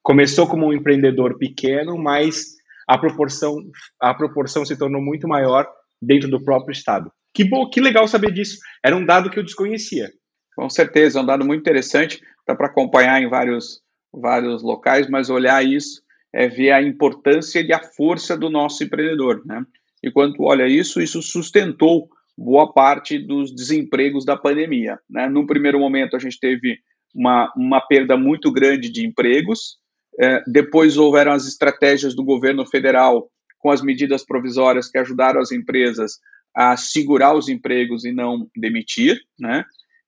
começou 0.03 0.45
como 0.45 0.67
um 0.67 0.73
empreendedor 0.73 1.39
pequeno, 1.39 1.97
mas 1.97 2.55
a 2.87 2.99
proporção, 2.99 3.57
a 3.99 4.13
proporção 4.13 4.63
se 4.63 4.77
tornou 4.77 5.01
muito 5.01 5.27
maior 5.27 5.67
dentro 5.99 6.29
do 6.29 6.43
próprio 6.43 6.71
estado. 6.71 7.11
Que 7.33 7.43
bom, 7.43 7.67
que 7.67 7.81
legal 7.81 8.07
saber 8.07 8.31
disso. 8.31 8.59
Era 8.85 8.95
um 8.95 9.03
dado 9.03 9.31
que 9.31 9.39
eu 9.39 9.43
desconhecia. 9.43 10.11
Com 10.55 10.69
certeza, 10.69 11.17
é 11.17 11.23
um 11.23 11.25
dado 11.25 11.43
muito 11.43 11.61
interessante, 11.61 12.21
dá 12.47 12.55
para 12.55 12.67
acompanhar 12.67 13.19
em 13.19 13.27
vários, 13.27 13.81
vários 14.13 14.61
locais, 14.61 15.09
mas 15.09 15.31
olhar 15.31 15.65
isso 15.65 16.03
é 16.31 16.47
ver 16.47 16.73
a 16.73 16.81
importância 16.81 17.59
e 17.59 17.73
a 17.73 17.81
força 17.81 18.37
do 18.37 18.51
nosso 18.51 18.83
empreendedor, 18.83 19.41
né? 19.45 19.65
E 20.03 20.11
quando 20.11 20.43
olha 20.43 20.67
isso, 20.67 21.01
isso 21.01 21.23
sustentou 21.23 22.07
boa 22.41 22.71
parte 22.71 23.19
dos 23.19 23.53
desempregos 23.53 24.25
da 24.25 24.35
pandemia, 24.35 24.97
né? 25.09 25.29
Num 25.29 25.45
primeiro 25.45 25.79
momento, 25.79 26.15
a 26.15 26.19
gente 26.19 26.39
teve 26.39 26.79
uma, 27.13 27.51
uma 27.55 27.81
perda 27.81 28.17
muito 28.17 28.51
grande 28.51 28.91
de 28.91 29.05
empregos, 29.05 29.77
é, 30.19 30.43
depois 30.47 30.97
houveram 30.97 31.31
as 31.31 31.47
estratégias 31.47 32.15
do 32.15 32.23
governo 32.23 32.65
federal 32.65 33.29
com 33.59 33.69
as 33.69 33.81
medidas 33.81 34.25
provisórias 34.25 34.89
que 34.89 34.97
ajudaram 34.97 35.39
as 35.39 35.51
empresas 35.51 36.19
a 36.53 36.75
segurar 36.75 37.33
os 37.33 37.47
empregos 37.47 38.03
e 38.03 38.11
não 38.11 38.47
demitir, 38.55 39.19
né? 39.39 39.63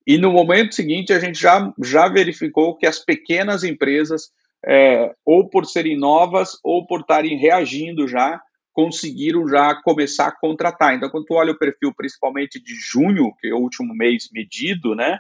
E 0.06 0.18
no 0.18 0.34
momento 0.34 0.76
seguinte, 0.76 1.14
a 1.14 1.20
gente 1.20 1.40
já, 1.40 1.72
já 1.82 2.10
verificou 2.10 2.76
que 2.76 2.86
as 2.86 3.00
pequenas 3.00 3.64
empresas 3.64 4.32
é, 4.66 5.14
ou 5.26 5.50
por 5.50 5.66
serem 5.66 5.98
novas 5.98 6.58
ou 6.64 6.86
por 6.86 7.02
estarem 7.02 7.38
reagindo 7.38 8.08
já, 8.08 8.42
conseguiram 8.74 9.48
já 9.48 9.76
começar 9.76 10.28
a 10.28 10.36
contratar. 10.36 10.96
Então, 10.96 11.10
quando 11.10 11.26
tu 11.26 11.36
olha 11.36 11.52
o 11.52 11.58
perfil, 11.58 11.94
principalmente 11.96 12.62
de 12.62 12.74
junho, 12.74 13.32
que 13.40 13.48
é 13.48 13.54
o 13.54 13.60
último 13.60 13.94
mês 13.96 14.30
medido, 14.34 14.96
né, 14.96 15.20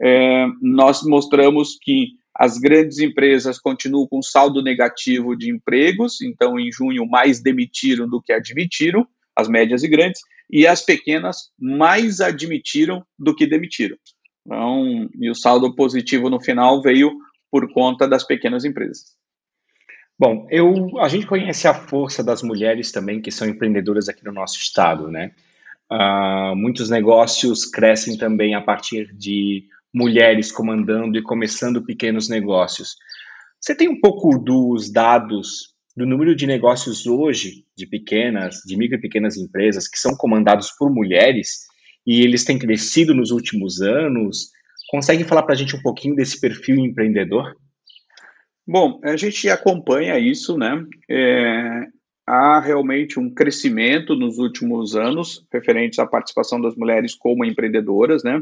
é, 0.00 0.46
nós 0.62 1.02
mostramos 1.02 1.78
que 1.80 2.08
as 2.34 2.58
grandes 2.58 2.98
empresas 2.98 3.58
continuam 3.58 4.06
com 4.06 4.22
saldo 4.22 4.62
negativo 4.62 5.36
de 5.36 5.50
empregos, 5.50 6.22
então 6.22 6.58
em 6.58 6.70
junho 6.70 7.06
mais 7.06 7.42
demitiram 7.42 8.08
do 8.08 8.22
que 8.22 8.32
admitiram, 8.32 9.06
as 9.36 9.48
médias 9.48 9.82
e 9.82 9.88
grandes, 9.88 10.20
e 10.50 10.66
as 10.66 10.84
pequenas 10.84 11.50
mais 11.58 12.20
admitiram 12.20 13.04
do 13.18 13.34
que 13.34 13.46
demitiram. 13.46 13.96
Então, 14.46 15.08
e 15.18 15.30
o 15.30 15.34
saldo 15.34 15.74
positivo 15.74 16.30
no 16.30 16.40
final 16.40 16.80
veio 16.82 17.10
por 17.50 17.72
conta 17.72 18.08
das 18.08 18.24
pequenas 18.24 18.64
empresas. 18.64 19.19
Bom, 20.20 20.46
eu, 20.50 21.00
a 21.00 21.08
gente 21.08 21.26
conhece 21.26 21.66
a 21.66 21.72
força 21.72 22.22
das 22.22 22.42
mulheres 22.42 22.92
também 22.92 23.22
que 23.22 23.30
são 23.30 23.48
empreendedoras 23.48 24.06
aqui 24.06 24.22
no 24.22 24.30
nosso 24.30 24.58
estado, 24.58 25.10
né? 25.10 25.32
Uh, 25.90 26.54
muitos 26.54 26.90
negócios 26.90 27.64
crescem 27.64 28.18
também 28.18 28.54
a 28.54 28.60
partir 28.60 29.14
de 29.16 29.64
mulheres 29.90 30.52
comandando 30.52 31.16
e 31.16 31.22
começando 31.22 31.82
pequenos 31.82 32.28
negócios. 32.28 32.96
Você 33.58 33.74
tem 33.74 33.88
um 33.88 33.98
pouco 33.98 34.38
dos 34.38 34.92
dados 34.92 35.74
do 35.96 36.04
número 36.04 36.36
de 36.36 36.46
negócios 36.46 37.06
hoje 37.06 37.64
de 37.74 37.86
pequenas, 37.86 38.56
de 38.66 38.76
micro 38.76 38.98
e 38.98 39.00
pequenas 39.00 39.38
empresas 39.38 39.88
que 39.88 39.98
são 39.98 40.14
comandados 40.14 40.70
por 40.78 40.92
mulheres 40.92 41.60
e 42.06 42.20
eles 42.20 42.44
têm 42.44 42.58
crescido 42.58 43.14
nos 43.14 43.30
últimos 43.30 43.80
anos? 43.80 44.50
Consegue 44.90 45.24
falar 45.24 45.44
para 45.44 45.54
a 45.54 45.56
gente 45.56 45.74
um 45.74 45.80
pouquinho 45.80 46.14
desse 46.14 46.38
perfil 46.38 46.76
empreendedor? 46.76 47.56
Bom, 48.72 49.00
a 49.02 49.16
gente 49.16 49.50
acompanha 49.50 50.16
isso, 50.16 50.56
né? 50.56 50.86
É, 51.10 51.88
há 52.24 52.60
realmente 52.60 53.18
um 53.18 53.28
crescimento 53.28 54.14
nos 54.14 54.38
últimos 54.38 54.94
anos 54.94 55.44
referentes 55.52 55.98
à 55.98 56.06
participação 56.06 56.60
das 56.60 56.76
mulheres 56.76 57.12
como 57.12 57.44
empreendedoras, 57.44 58.22
né? 58.22 58.40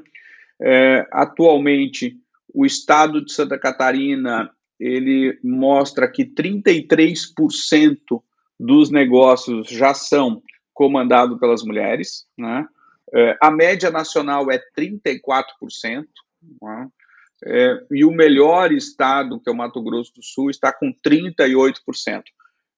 É, 0.60 1.08
atualmente, 1.10 2.14
o 2.52 2.66
estado 2.66 3.24
de 3.24 3.32
Santa 3.32 3.58
Catarina 3.58 4.50
ele 4.78 5.38
mostra 5.42 6.06
que 6.06 6.26
33% 6.26 7.98
dos 8.60 8.90
negócios 8.90 9.66
já 9.66 9.94
são 9.94 10.42
comandados 10.74 11.38
pelas 11.40 11.62
mulheres, 11.62 12.26
né? 12.36 12.68
É, 13.14 13.34
a 13.40 13.50
média 13.50 13.90
nacional 13.90 14.50
é 14.50 14.60
34%, 14.78 16.04
né? 16.60 16.88
É, 17.44 17.80
e 17.92 18.04
o 18.04 18.10
melhor 18.10 18.72
estado, 18.72 19.40
que 19.40 19.48
é 19.48 19.52
o 19.52 19.56
Mato 19.56 19.82
Grosso 19.82 20.12
do 20.14 20.22
Sul, 20.22 20.50
está 20.50 20.72
com 20.72 20.92
38%. 20.92 22.22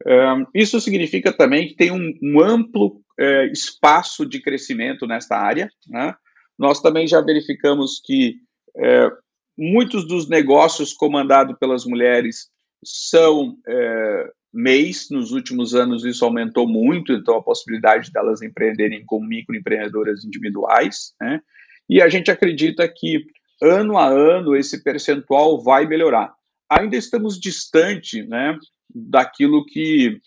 É, 0.06 0.14
isso 0.54 0.80
significa 0.80 1.32
também 1.32 1.68
que 1.68 1.74
tem 1.74 1.90
um, 1.90 2.12
um 2.22 2.40
amplo 2.40 3.02
é, 3.18 3.46
espaço 3.46 4.24
de 4.26 4.40
crescimento 4.40 5.06
nesta 5.06 5.36
área. 5.36 5.70
Né? 5.88 6.14
Nós 6.58 6.80
também 6.80 7.06
já 7.06 7.20
verificamos 7.20 8.00
que 8.04 8.36
é, 8.76 9.10
muitos 9.56 10.06
dos 10.06 10.28
negócios 10.28 10.92
comandados 10.92 11.56
pelas 11.58 11.84
mulheres 11.84 12.48
são 12.84 13.56
é, 13.66 14.30
MEIs. 14.52 15.10
Nos 15.10 15.32
últimos 15.32 15.74
anos, 15.74 16.04
isso 16.04 16.24
aumentou 16.24 16.66
muito, 16.66 17.12
então 17.12 17.36
a 17.36 17.42
possibilidade 17.42 18.10
delas 18.10 18.40
empreenderem 18.42 19.04
como 19.04 19.26
microempreendedoras 19.26 20.24
individuais. 20.24 21.14
Né? 21.20 21.40
E 21.88 22.00
a 22.00 22.08
gente 22.08 22.30
acredita 22.30 22.88
que 22.88 23.24
ano 23.62 23.98
a 23.98 24.06
ano 24.06 24.56
esse 24.56 24.82
percentual 24.82 25.62
vai 25.62 25.86
melhorar. 25.86 26.32
Ainda 26.70 26.96
estamos 26.96 27.38
distante 27.38 28.22
né, 28.22 28.56
daquilo 28.94 29.64
que, 29.66 30.20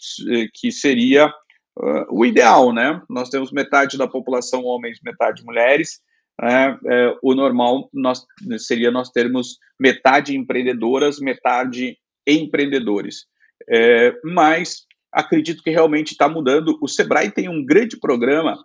que 0.53 0.71
seria 0.71 1.27
uh, 1.27 2.05
o 2.09 2.25
ideal. 2.25 2.73
Né? 2.73 3.01
Nós 3.09 3.29
temos 3.29 3.51
metade 3.51 3.97
da 3.97 4.07
população 4.07 4.63
homens, 4.63 4.99
metade 5.03 5.43
mulheres. 5.43 6.01
É, 6.41 6.77
é, 6.87 7.15
o 7.21 7.35
normal 7.35 7.89
nós, 7.93 8.25
seria 8.57 8.89
nós 8.89 9.11
termos 9.11 9.59
metade 9.79 10.35
empreendedoras, 10.35 11.19
metade 11.19 11.97
empreendedores. 12.27 13.25
É, 13.69 14.13
mas 14.23 14.85
acredito 15.11 15.61
que 15.63 15.69
realmente 15.69 16.11
está 16.11 16.27
mudando. 16.27 16.77
O 16.81 16.87
Sebrae 16.87 17.29
tem 17.31 17.47
um 17.47 17.63
grande 17.63 17.99
programa 17.99 18.57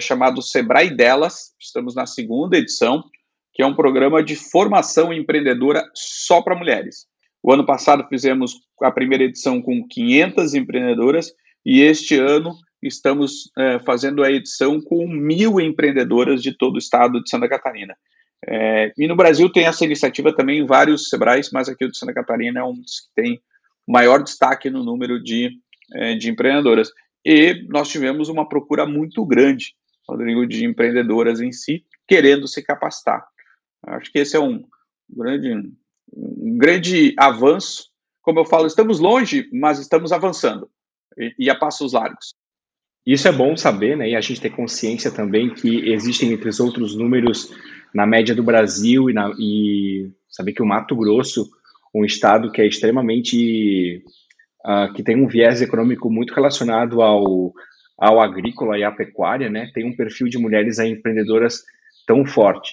chamado 0.00 0.40
Sebrae 0.42 0.94
Delas, 0.94 1.54
estamos 1.58 1.94
na 1.94 2.06
segunda 2.06 2.56
edição, 2.56 3.02
que 3.52 3.62
é 3.62 3.66
um 3.66 3.74
programa 3.74 4.22
de 4.22 4.34
formação 4.34 5.12
empreendedora 5.12 5.84
só 5.94 6.40
para 6.40 6.56
mulheres. 6.56 7.06
O 7.42 7.52
ano 7.52 7.66
passado 7.66 8.06
fizemos 8.08 8.54
a 8.80 8.90
primeira 8.90 9.24
edição 9.24 9.60
com 9.60 9.86
500 9.88 10.54
empreendedoras 10.54 11.32
e 11.64 11.80
este 11.80 12.16
ano 12.16 12.54
estamos 12.82 13.50
é, 13.58 13.78
fazendo 13.80 14.22
a 14.22 14.30
edição 14.30 14.80
com 14.80 15.06
mil 15.06 15.60
empreendedoras 15.60 16.42
de 16.42 16.56
todo 16.56 16.76
o 16.76 16.78
estado 16.78 17.22
de 17.22 17.28
Santa 17.28 17.48
Catarina. 17.48 17.94
É, 18.46 18.92
e 18.98 19.06
no 19.06 19.14
Brasil 19.14 19.50
tem 19.50 19.66
essa 19.66 19.84
iniciativa 19.84 20.34
também 20.34 20.60
em 20.60 20.66
vários 20.66 21.08
Sebrais, 21.08 21.50
mas 21.52 21.68
aqui 21.68 21.84
o 21.84 21.90
de 21.90 21.96
Santa 21.96 22.12
Catarina 22.12 22.60
é 22.60 22.64
um 22.64 22.74
dos 22.74 23.00
que 23.00 23.22
tem 23.22 23.40
maior 23.86 24.22
destaque 24.22 24.68
no 24.68 24.84
número 24.84 25.22
de, 25.22 25.50
é, 25.94 26.14
de 26.14 26.30
empreendedoras. 26.30 26.90
E 27.24 27.64
nós 27.68 27.88
tivemos 27.88 28.28
uma 28.28 28.48
procura 28.48 28.84
muito 28.84 29.24
grande, 29.24 29.74
Rodrigo, 30.08 30.46
de 30.46 30.64
empreendedoras 30.64 31.40
em 31.40 31.52
si, 31.52 31.84
querendo 32.06 32.48
se 32.48 32.62
capacitar. 32.62 33.24
Acho 33.86 34.10
que 34.12 34.18
esse 34.18 34.36
é 34.36 34.40
um 34.40 34.64
grande, 35.08 35.52
um 36.12 36.56
grande 36.56 37.14
avanço. 37.18 37.90
Como 38.22 38.38
eu 38.38 38.44
falo, 38.44 38.66
estamos 38.66 39.00
longe, 39.00 39.48
mas 39.52 39.78
estamos 39.78 40.12
avançando 40.12 40.68
e, 41.18 41.34
e 41.38 41.50
a 41.50 41.54
passos 41.54 41.92
largos. 41.92 42.34
Isso 43.04 43.26
é 43.26 43.32
bom 43.32 43.56
saber, 43.56 43.96
né? 43.96 44.10
E 44.10 44.16
a 44.16 44.20
gente 44.20 44.40
ter 44.40 44.50
consciência 44.50 45.10
também 45.10 45.52
que 45.52 45.90
existem 45.90 46.32
entre 46.32 46.48
os 46.48 46.60
outros 46.60 46.94
números 46.94 47.52
na 47.92 48.06
média 48.06 48.34
do 48.34 48.44
Brasil 48.44 49.10
e, 49.10 49.12
na, 49.12 49.32
e 49.38 50.08
saber 50.28 50.52
que 50.52 50.62
o 50.62 50.66
Mato 50.66 50.94
Grosso, 50.94 51.50
um 51.92 52.04
estado 52.04 52.52
que 52.52 52.62
é 52.62 52.66
extremamente 52.66 54.04
uh, 54.64 54.92
que 54.94 55.02
tem 55.02 55.16
um 55.16 55.26
viés 55.26 55.60
econômico 55.60 56.08
muito 56.08 56.32
relacionado 56.32 57.02
ao, 57.02 57.52
ao 57.98 58.20
agrícola 58.20 58.78
e 58.78 58.84
à 58.84 58.92
pecuária, 58.92 59.50
né? 59.50 59.70
Tem 59.74 59.84
um 59.84 59.96
perfil 59.96 60.28
de 60.28 60.38
mulheres 60.38 60.78
empreendedoras 60.78 61.62
tão 62.06 62.24
forte. 62.24 62.72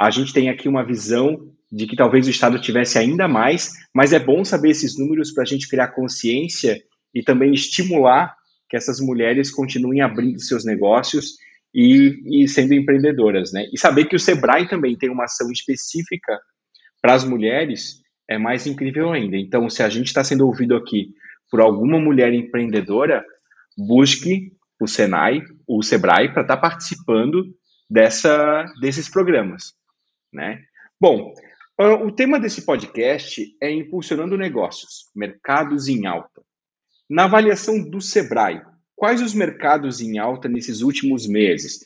A 0.00 0.08
gente 0.08 0.32
tem 0.32 0.48
aqui 0.48 0.66
uma 0.66 0.82
visão 0.82 1.52
de 1.70 1.86
que 1.86 1.94
talvez 1.94 2.26
o 2.26 2.30
Estado 2.30 2.58
tivesse 2.58 2.98
ainda 2.98 3.28
mais, 3.28 3.72
mas 3.94 4.14
é 4.14 4.18
bom 4.18 4.42
saber 4.46 4.70
esses 4.70 4.98
números 4.98 5.30
para 5.30 5.42
a 5.42 5.46
gente 5.46 5.68
criar 5.68 5.88
consciência 5.88 6.82
e 7.14 7.22
também 7.22 7.52
estimular 7.52 8.34
que 8.66 8.78
essas 8.78 8.98
mulheres 8.98 9.50
continuem 9.50 10.00
abrindo 10.00 10.40
seus 10.40 10.64
negócios 10.64 11.34
e, 11.74 12.18
e 12.24 12.48
sendo 12.48 12.72
empreendedoras, 12.72 13.52
né? 13.52 13.66
E 13.74 13.78
saber 13.78 14.06
que 14.06 14.16
o 14.16 14.18
Sebrae 14.18 14.66
também 14.66 14.96
tem 14.96 15.10
uma 15.10 15.24
ação 15.24 15.50
específica 15.52 16.40
para 17.02 17.12
as 17.12 17.22
mulheres 17.22 18.00
é 18.26 18.38
mais 18.38 18.66
incrível 18.66 19.12
ainda. 19.12 19.36
Então, 19.36 19.68
se 19.68 19.82
a 19.82 19.90
gente 19.90 20.06
está 20.06 20.24
sendo 20.24 20.46
ouvido 20.46 20.74
aqui 20.76 21.08
por 21.50 21.60
alguma 21.60 22.00
mulher 22.00 22.32
empreendedora, 22.32 23.22
busque 23.76 24.50
o 24.80 24.86
Senai, 24.86 25.42
o 25.68 25.82
Sebrae, 25.82 26.32
para 26.32 26.40
estar 26.40 26.56
tá 26.56 26.62
participando 26.62 27.54
dessa, 27.90 28.64
desses 28.80 29.06
programas, 29.06 29.78
né? 30.32 30.60
Bom, 31.00 31.34
ah, 31.78 31.94
o 31.94 32.12
tema 32.12 32.38
desse 32.38 32.64
podcast 32.66 33.56
é 33.60 33.70
Impulsionando 33.70 34.36
Negócios, 34.36 35.10
Mercados 35.14 35.88
em 35.88 36.06
Alta. 36.06 36.42
Na 37.08 37.24
avaliação 37.24 37.82
do 37.82 38.00
Sebrae, 38.00 38.62
quais 38.94 39.20
os 39.20 39.34
mercados 39.34 40.00
em 40.00 40.18
alta 40.18 40.48
nesses 40.48 40.82
últimos 40.82 41.26
meses? 41.26 41.80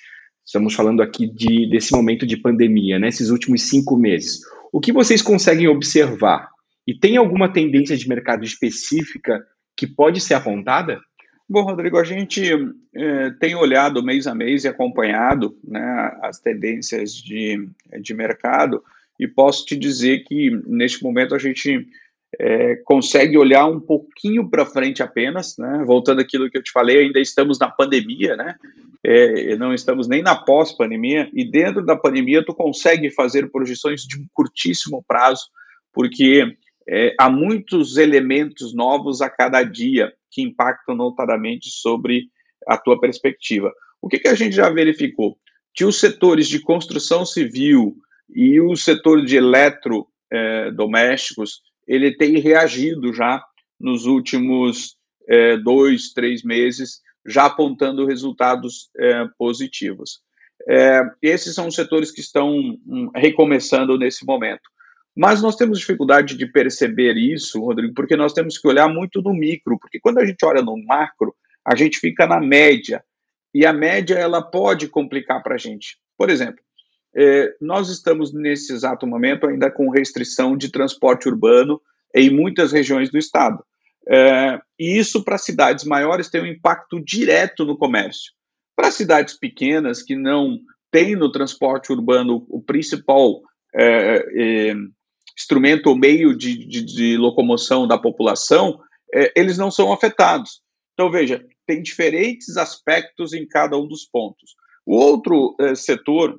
Estamos 0.45 0.75
falando 0.75 1.03
aqui 1.03 1.27
de, 1.27 1.71
desse 1.71 1.93
momento 1.93 2.27
de 2.27 2.37
pandemia, 2.37 2.99
nesses 2.99 3.29
né? 3.29 3.33
últimos 3.33 3.63
cinco 3.63 3.97
meses. 3.97 4.41
O 4.73 4.81
que 4.81 4.93
vocês 4.93 5.23
conseguem 5.23 5.69
observar? 5.69 6.51
E 6.87 6.93
tem 6.93 7.17
alguma 7.17 7.51
tendência 7.51 7.97
de 7.97 8.09
mercado 8.09 8.45
específica 8.45 9.43
que 9.77 9.87
pode 9.87 10.21
ser 10.21 10.35
apontada? 10.35 11.01
Bom, 11.49 11.63
Rodrigo, 11.63 11.99
a 11.99 12.05
gente 12.05 12.43
eh, 12.95 13.31
tem 13.39 13.55
olhado 13.55 14.03
mês 14.03 14.27
a 14.27 14.35
mês 14.35 14.65
e 14.65 14.69
acompanhado 14.69 15.59
né, 15.63 16.19
as 16.23 16.41
tendências 16.41 17.13
de, 17.13 17.69
de 18.01 18.15
mercado 18.15 18.83
e 19.21 19.29
posso 19.29 19.65
te 19.65 19.77
dizer 19.77 20.25
que 20.25 20.51
neste 20.67 21.03
momento 21.03 21.35
a 21.35 21.39
gente 21.39 21.87
é, 22.39 22.77
consegue 22.85 23.37
olhar 23.39 23.67
um 23.67 23.81
pouquinho 23.81 24.49
para 24.49 24.67
frente 24.67 25.03
apenas, 25.03 25.57
né? 25.57 25.85
voltando 25.87 26.21
àquilo 26.21 26.51
que 26.51 26.59
eu 26.59 26.63
te 26.63 26.73
falei, 26.73 26.99
ainda 26.99 27.21
estamos 27.21 27.59
na 27.59 27.69
pandemia, 27.69 28.37
né? 28.37 28.57
É, 29.07 29.55
não 29.57 29.75
estamos 29.75 30.09
nem 30.09 30.23
na 30.23 30.35
pós-pandemia, 30.35 31.29
e 31.35 31.45
dentro 31.45 31.85
da 31.85 31.95
pandemia 31.95 32.45
tu 32.45 32.55
consegue 32.55 33.11
fazer 33.11 33.51
projeções 33.51 34.01
de 34.03 34.19
um 34.19 34.27
curtíssimo 34.33 35.05
prazo, 35.07 35.43
porque 35.93 36.57
é, 36.89 37.15
há 37.19 37.31
muitos 37.31 37.97
elementos 37.97 38.75
novos 38.75 39.21
a 39.21 39.31
cada 39.31 39.63
dia 39.63 40.13
que 40.31 40.43
impactam 40.43 40.95
notadamente 40.95 41.71
sobre 41.71 42.29
a 42.67 42.77
tua 42.77 43.01
perspectiva. 43.01 43.73
O 44.01 44.09
que, 44.09 44.19
que 44.19 44.29
a 44.29 44.35
gente 44.35 44.55
já 44.55 44.71
verificou? 44.71 45.39
Que 45.75 45.85
os 45.85 45.99
setores 45.99 46.49
de 46.49 46.61
construção 46.61 47.25
civil, 47.25 47.97
e 48.29 48.61
o 48.61 48.77
setor 48.77 49.25
de 49.25 49.37
eletrodomésticos, 49.37 51.63
ele 51.87 52.17
tem 52.17 52.39
reagido 52.39 53.13
já 53.13 53.45
nos 53.79 54.07
últimos 54.07 54.97
é, 55.29 55.57
dois, 55.57 56.13
três 56.13 56.43
meses, 56.43 57.01
já 57.27 57.47
apontando 57.47 58.07
resultados 58.07 58.91
é, 58.97 59.25
positivos. 59.39 60.21
É, 60.69 61.01
esses 61.23 61.55
são 61.55 61.69
os 61.69 61.75
setores 61.75 62.11
que 62.11 62.21
estão 62.21 62.51
um, 62.51 63.11
recomeçando 63.15 63.97
nesse 63.99 64.25
momento. 64.25 64.63
Mas 65.17 65.41
nós 65.41 65.57
temos 65.57 65.79
dificuldade 65.79 66.37
de 66.37 66.47
perceber 66.47 67.17
isso, 67.17 67.61
Rodrigo, 67.61 67.95
porque 67.95 68.17
nós 68.17 68.33
temos 68.33 68.59
que 68.59 68.67
olhar 68.67 68.89
muito 68.89 69.23
no 69.23 69.33
micro, 69.33 69.79
porque 69.79 70.01
quando 70.01 70.19
a 70.19 70.27
gente 70.27 70.45
olha 70.45 70.61
no 70.61 70.77
macro, 70.85 71.35
a 71.65 71.77
gente 71.77 71.99
fica 71.99 72.27
na 72.27 72.41
média, 72.41 73.03
e 73.55 73.65
a 73.65 73.73
média 73.73 74.15
ela 74.15 74.43
pode 74.43 74.89
complicar 74.89 75.43
para 75.43 75.55
a 75.55 75.59
gente. 75.59 75.97
Por 76.19 76.29
exemplo, 76.29 76.61
é, 77.15 77.55
nós 77.61 77.89
estamos 77.89 78.33
nesse 78.33 78.73
exato 78.73 79.07
momento 79.07 79.47
ainda 79.47 79.71
com 79.71 79.89
restrição 79.89 80.57
de 80.57 80.69
transporte 80.69 81.29
urbano 81.29 81.81
em 82.13 82.31
muitas 82.31 82.73
regiões 82.73 83.11
do 83.11 83.19
estado. 83.19 83.65
É, 84.09 84.61
e 84.79 84.99
isso 84.99 85.25
para 85.25 85.39
cidades 85.39 85.85
maiores 85.85 86.29
tem 86.29 86.43
um 86.43 86.47
impacto 86.47 87.01
direto 87.01 87.65
no 87.65 87.79
comércio. 87.79 88.33
Para 88.77 88.91
cidades 88.91 89.39
pequenas 89.39 90.03
que 90.03 90.17
não 90.17 90.59
têm 90.91 91.15
no 91.15 91.31
transporte 91.31 91.93
urbano 91.93 92.45
o 92.49 92.61
principal 92.61 93.41
é, 93.75 94.71
é, 94.71 94.75
instrumento 95.37 95.89
ou 95.89 95.97
meio 95.97 96.37
de, 96.37 96.67
de, 96.67 96.83
de, 96.83 97.17
locomoção 97.17 97.87
da 97.87 97.99
população, 97.99 98.81
é, 99.13 99.33
eles 99.37 99.59
não 99.59 99.71
são 99.71 99.93
afetados. 99.93 100.63
Então, 100.93 101.11
veja, 101.11 101.45
tem 101.67 101.83
diferentes 101.83 102.57
aspectos 102.57 103.33
em 103.33 103.47
cada 103.47 103.77
um 103.77 103.87
dos 103.87 104.05
pontos. 104.05 104.55
O 104.87 104.97
outro 104.97 105.57
é, 105.61 105.75
setor 105.75 106.39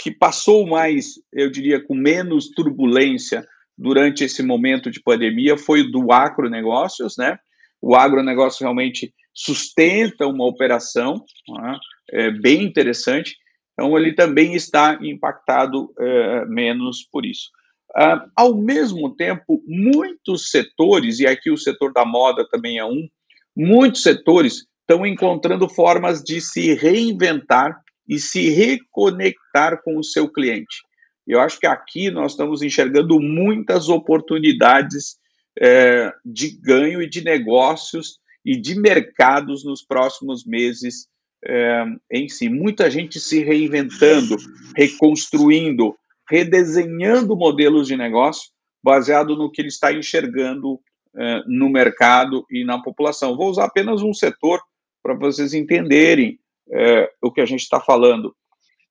que 0.00 0.10
passou 0.10 0.66
mais, 0.66 1.20
eu 1.30 1.50
diria, 1.50 1.78
com 1.78 1.94
menos 1.94 2.48
turbulência 2.48 3.46
durante 3.76 4.24
esse 4.24 4.42
momento 4.42 4.90
de 4.90 5.02
pandemia 5.02 5.58
foi 5.58 5.82
o 5.82 5.90
do 5.90 6.10
agronegócios, 6.10 7.16
né? 7.18 7.38
O 7.82 7.94
agronegócio 7.94 8.64
realmente 8.64 9.12
sustenta 9.34 10.26
uma 10.26 10.46
operação 10.46 11.22
né? 11.48 11.78
é, 12.12 12.30
bem 12.30 12.62
interessante, 12.62 13.36
então 13.72 13.96
ele 13.96 14.14
também 14.14 14.54
está 14.54 14.98
impactado 15.02 15.92
é, 15.98 16.46
menos 16.46 17.06
por 17.10 17.26
isso. 17.26 17.50
Ah, 17.96 18.26
ao 18.36 18.54
mesmo 18.54 19.14
tempo, 19.16 19.62
muitos 19.66 20.50
setores, 20.50 21.18
e 21.18 21.26
aqui 21.26 21.50
o 21.50 21.56
setor 21.56 21.92
da 21.92 22.04
moda 22.04 22.46
também 22.48 22.78
é 22.78 22.84
um, 22.84 23.08
muitos 23.56 24.02
setores 24.02 24.66
estão 24.80 25.04
encontrando 25.06 25.68
formas 25.68 26.22
de 26.22 26.40
se 26.40 26.74
reinventar 26.74 27.80
e 28.08 28.18
se 28.18 28.48
reconectar 28.50 29.82
com 29.82 29.96
o 29.98 30.04
seu 30.04 30.28
cliente. 30.28 30.82
Eu 31.26 31.40
acho 31.40 31.60
que 31.60 31.66
aqui 31.66 32.10
nós 32.10 32.32
estamos 32.32 32.62
enxergando 32.62 33.20
muitas 33.20 33.88
oportunidades 33.88 35.16
é, 35.58 36.12
de 36.24 36.50
ganho 36.60 37.02
e 37.02 37.08
de 37.08 37.22
negócios 37.22 38.18
e 38.44 38.60
de 38.60 38.74
mercados 38.74 39.64
nos 39.64 39.82
próximos 39.82 40.44
meses 40.44 41.06
é, 41.44 41.84
em 42.10 42.28
si. 42.28 42.48
Muita 42.48 42.90
gente 42.90 43.20
se 43.20 43.44
reinventando, 43.44 44.36
reconstruindo, 44.76 45.96
redesenhando 46.30 47.36
modelos 47.36 47.88
de 47.88 47.96
negócio 47.96 48.50
baseado 48.82 49.36
no 49.36 49.50
que 49.50 49.60
ele 49.60 49.68
está 49.68 49.92
enxergando 49.92 50.80
é, 51.16 51.42
no 51.44 51.68
mercado 51.68 52.46
e 52.48 52.64
na 52.64 52.80
população. 52.80 53.36
Vou 53.36 53.50
usar 53.50 53.64
apenas 53.64 54.00
um 54.00 54.14
setor 54.14 54.62
para 55.02 55.14
vocês 55.14 55.52
entenderem 55.52 56.38
é, 56.70 57.10
o 57.20 57.32
que 57.32 57.40
a 57.40 57.44
gente 57.44 57.62
está 57.62 57.80
falando. 57.80 58.34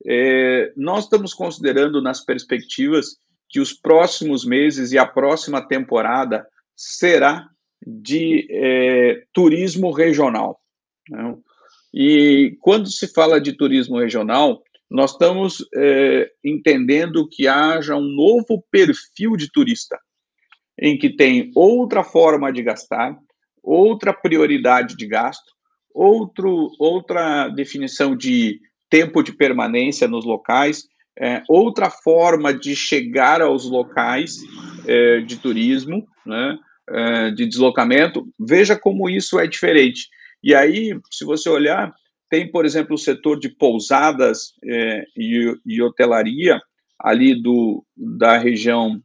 É, 0.05 0.73
nós 0.75 1.05
estamos 1.05 1.33
considerando 1.33 2.01
nas 2.01 2.23
perspectivas 2.23 3.15
que 3.47 3.61
os 3.61 3.71
próximos 3.71 4.45
meses 4.45 4.91
e 4.91 4.97
a 4.97 5.05
próxima 5.05 5.65
temporada 5.65 6.45
será 6.75 7.47
de 7.81 8.47
turismo 9.33 9.91
regional. 9.91 10.59
Né? 11.09 11.35
E 11.93 12.57
quando 12.59 12.91
se 12.91 13.07
fala 13.07 13.39
de 13.39 13.53
turismo 13.53 13.97
regional, 13.97 14.61
nós 14.89 15.11
estamos 15.11 15.65
é, 15.75 16.29
entendendo 16.43 17.27
que 17.29 17.47
haja 17.47 17.95
um 17.95 18.01
novo 18.01 18.63
perfil 18.71 19.35
de 19.37 19.51
turista, 19.51 19.99
em 20.79 20.97
que 20.97 21.15
tem 21.15 21.51
outra 21.55 22.03
forma 22.03 22.51
de 22.51 22.63
gastar, 22.63 23.17
outra 23.61 24.13
prioridade 24.13 24.95
de 24.95 25.05
gasto, 25.07 25.51
Outro, 25.93 26.69
outra 26.79 27.49
definição 27.49 28.15
de 28.15 28.59
tempo 28.89 29.23
de 29.23 29.33
permanência 29.33 30.07
nos 30.07 30.23
locais, 30.23 30.83
é, 31.19 31.43
outra 31.49 31.89
forma 31.89 32.53
de 32.53 32.75
chegar 32.75 33.41
aos 33.41 33.69
locais 33.69 34.37
é, 34.87 35.19
de 35.21 35.37
turismo, 35.37 36.07
né, 36.25 36.57
é, 36.89 37.31
de 37.31 37.45
deslocamento. 37.45 38.25
Veja 38.39 38.77
como 38.77 39.09
isso 39.09 39.39
é 39.39 39.47
diferente. 39.47 40.07
E 40.43 40.55
aí, 40.55 40.97
se 41.11 41.25
você 41.25 41.49
olhar, 41.49 41.93
tem, 42.29 42.49
por 42.49 42.65
exemplo, 42.65 42.95
o 42.95 42.99
setor 42.99 43.39
de 43.39 43.49
pousadas 43.49 44.53
é, 44.63 45.03
e, 45.17 45.55
e, 45.65 45.81
hotelaria, 45.81 46.61
ali 46.99 47.41
do, 47.41 47.83
da 47.95 48.37
região 48.37 49.01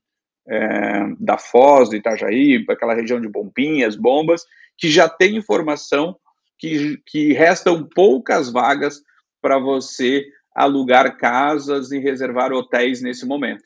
é, 0.47 1.07
da 1.18 1.39
Foz, 1.39 1.89
do 1.89 1.97
Itajaí, 1.97 2.64
aquela 2.68 2.95
região 2.95 3.20
de 3.20 3.29
Bombinhas, 3.29 3.97
Bombas, 3.97 4.45
que 4.77 4.91
já 4.91 5.09
tem 5.09 5.37
informação 5.37 6.16
que, 6.59 6.99
que 7.07 7.33
restam 7.33 7.89
poucas 7.95 8.51
vagas 8.51 9.01
para 9.41 9.59
você 9.59 10.25
alugar 10.55 11.16
casas 11.16 11.91
e 11.91 11.99
reservar 11.99 12.53
hotéis 12.53 13.03
nesse 13.03 13.27
momento. 13.27 13.64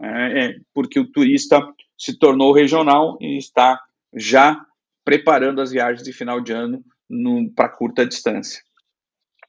É, 0.00 0.44
é, 0.44 0.54
porque 0.72 0.98
o 0.98 1.10
turista 1.10 1.60
se 1.98 2.18
tornou 2.18 2.52
regional 2.52 3.18
e 3.20 3.36
está 3.36 3.78
já 4.14 4.64
preparando 5.04 5.60
as 5.60 5.70
viagens 5.70 6.02
de 6.02 6.12
final 6.12 6.40
de 6.40 6.52
ano 6.52 6.82
para 7.54 7.68
curta 7.68 8.06
distância. 8.06 8.62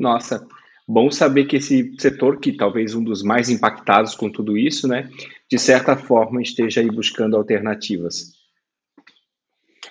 Nossa, 0.01 0.47
bom 0.87 1.11
saber 1.11 1.45
que 1.45 1.57
esse 1.57 1.95
setor, 1.99 2.39
que 2.39 2.51
talvez 2.53 2.95
um 2.95 3.03
dos 3.03 3.21
mais 3.21 3.51
impactados 3.51 4.15
com 4.15 4.31
tudo 4.31 4.57
isso, 4.57 4.87
né, 4.87 5.07
de 5.47 5.59
certa 5.59 5.95
forma 5.95 6.41
esteja 6.41 6.81
aí 6.81 6.89
buscando 6.89 7.37
alternativas. 7.37 8.31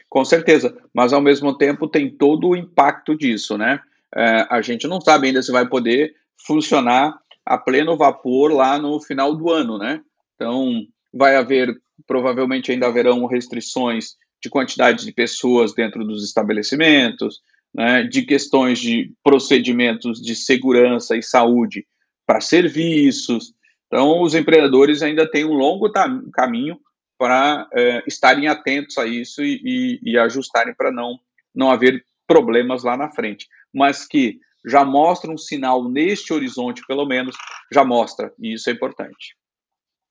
Com 0.09 0.25
certeza, 0.25 0.77
mas 0.93 1.13
ao 1.13 1.21
mesmo 1.21 1.57
tempo 1.57 1.87
tem 1.87 2.11
todo 2.11 2.49
o 2.49 2.57
impacto 2.57 3.17
disso, 3.17 3.57
né? 3.57 3.81
É, 4.13 4.45
a 4.51 4.61
gente 4.61 4.89
não 4.89 5.01
sabe 5.01 5.29
ainda 5.29 5.41
se 5.41 5.53
vai 5.53 5.69
poder 5.69 6.13
funcionar 6.45 7.17
a 7.47 7.57
pleno 7.57 7.97
vapor 7.97 8.53
lá 8.53 8.77
no 8.77 9.01
final 9.01 9.37
do 9.37 9.49
ano, 9.49 9.79
né? 9.79 10.01
Então, 10.35 10.85
vai 11.15 11.37
haver, 11.37 11.81
provavelmente 12.05 12.73
ainda 12.73 12.89
haverão 12.89 13.25
restrições 13.27 14.17
de 14.43 14.51
quantidade 14.51 15.05
de 15.05 15.13
pessoas 15.13 15.73
dentro 15.73 16.05
dos 16.05 16.25
estabelecimentos, 16.25 17.41
né, 17.75 18.03
de 18.03 18.23
questões 18.23 18.79
de 18.79 19.13
procedimentos 19.23 20.21
de 20.21 20.35
segurança 20.35 21.17
e 21.17 21.23
saúde 21.23 21.87
para 22.27 22.41
serviços. 22.41 23.53
Então, 23.87 24.23
os 24.23 24.35
empreendedores 24.35 25.03
ainda 25.03 25.29
têm 25.29 25.45
um 25.45 25.55
longo 25.55 25.91
caminho 26.33 26.79
para 27.19 27.69
é, 27.75 28.03
estarem 28.07 28.49
atentos 28.49 28.97
a 28.99 29.07
isso 29.07 29.43
e, 29.43 29.61
e, 29.65 30.13
e 30.13 30.19
ajustarem 30.19 30.75
para 30.75 30.91
não, 30.91 31.19
não 31.55 31.71
haver 31.71 32.05
problemas 32.27 32.83
lá 32.85 32.97
na 32.97 33.11
frente. 33.11 33.47
Mas 33.75 34.07
que 34.07 34.39
já 34.65 34.85
mostra 34.85 35.31
um 35.31 35.39
sinal 35.39 35.89
neste 35.89 36.33
horizonte, 36.33 36.83
pelo 36.87 37.07
menos, 37.07 37.37
já 37.73 37.85
mostra, 37.85 38.33
e 38.39 38.55
isso 38.55 38.69
é 38.69 38.73
importante. 38.73 39.37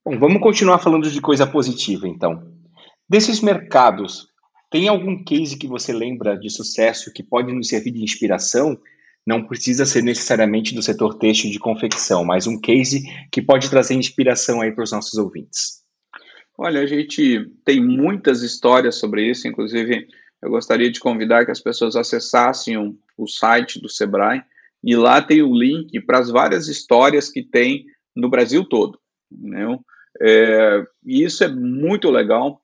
Bom, 0.05 0.17
vamos 0.17 0.41
continuar 0.41 0.79
falando 0.79 1.09
de 1.09 1.21
coisa 1.21 1.45
positiva, 1.45 2.07
então. 2.07 2.51
Desses 3.07 3.41
mercados, 3.41 4.28
tem 4.69 4.87
algum 4.87 5.23
case 5.23 5.57
que 5.57 5.67
você 5.67 5.91
lembra 5.91 6.37
de 6.37 6.49
sucesso 6.49 7.11
que 7.11 7.23
pode 7.23 7.51
nos 7.51 7.67
servir 7.67 7.91
de 7.91 8.03
inspiração? 8.03 8.79
Não 9.25 9.45
precisa 9.45 9.85
ser 9.85 10.03
necessariamente 10.03 10.75
do 10.75 10.81
setor 10.81 11.17
têxtil 11.17 11.51
de 11.51 11.59
confecção, 11.59 12.23
mas 12.23 12.47
um 12.47 12.59
case 12.59 13.03
que 13.31 13.41
pode 13.41 13.69
trazer 13.69 13.95
inspiração 13.95 14.61
aí 14.61 14.71
para 14.71 14.83
os 14.83 14.91
nossos 14.91 15.17
ouvintes. 15.17 15.79
Olha, 16.57 16.81
a 16.81 16.85
gente 16.85 17.49
tem 17.65 17.83
muitas 17.83 18.43
histórias 18.43 18.95
sobre 18.95 19.29
isso, 19.29 19.47
inclusive 19.47 20.07
eu 20.41 20.49
gostaria 20.49 20.91
de 20.91 20.99
convidar 20.99 21.45
que 21.45 21.51
as 21.51 21.61
pessoas 21.61 21.95
acessassem 21.95 22.77
o, 22.77 22.97
o 23.17 23.27
site 23.27 23.81
do 23.81 23.89
Sebrae 23.89 24.41
e 24.83 24.95
lá 24.95 25.21
tem 25.21 25.41
o 25.41 25.53
link 25.53 25.99
para 26.01 26.19
as 26.19 26.29
várias 26.29 26.67
histórias 26.67 27.29
que 27.29 27.43
tem 27.43 27.85
no 28.15 28.29
Brasil 28.29 28.63
todo. 28.63 28.99
Né? 29.31 29.79
É, 30.21 30.83
e 31.05 31.23
isso 31.23 31.43
é 31.43 31.47
muito 31.47 32.09
legal 32.09 32.61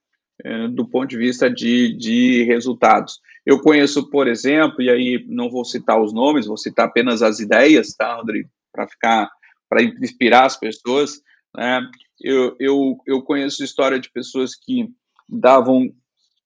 do 0.73 0.87
ponto 0.87 1.07
de 1.07 1.17
vista 1.17 1.49
de, 1.49 1.93
de 1.97 2.43
resultados. 2.43 3.19
Eu 3.45 3.61
conheço, 3.61 4.09
por 4.09 4.27
exemplo, 4.27 4.81
e 4.81 4.89
aí 4.89 5.25
não 5.27 5.49
vou 5.49 5.63
citar 5.63 6.01
os 6.01 6.13
nomes, 6.13 6.47
vou 6.47 6.57
citar 6.57 6.87
apenas 6.87 7.21
as 7.21 7.39
ideias, 7.39 7.93
tá, 7.93 8.15
Rodrigo, 8.15 8.49
para 8.71 8.87
ficar, 8.87 9.29
para 9.69 9.83
inspirar 9.83 10.45
as 10.45 10.57
pessoas. 10.57 11.21
Né? 11.55 11.81
Eu, 12.21 12.55
eu, 12.59 12.97
eu 13.05 13.21
conheço 13.21 13.63
história 13.63 13.99
de 13.99 14.11
pessoas 14.11 14.55
que 14.55 14.89
davam 15.29 15.89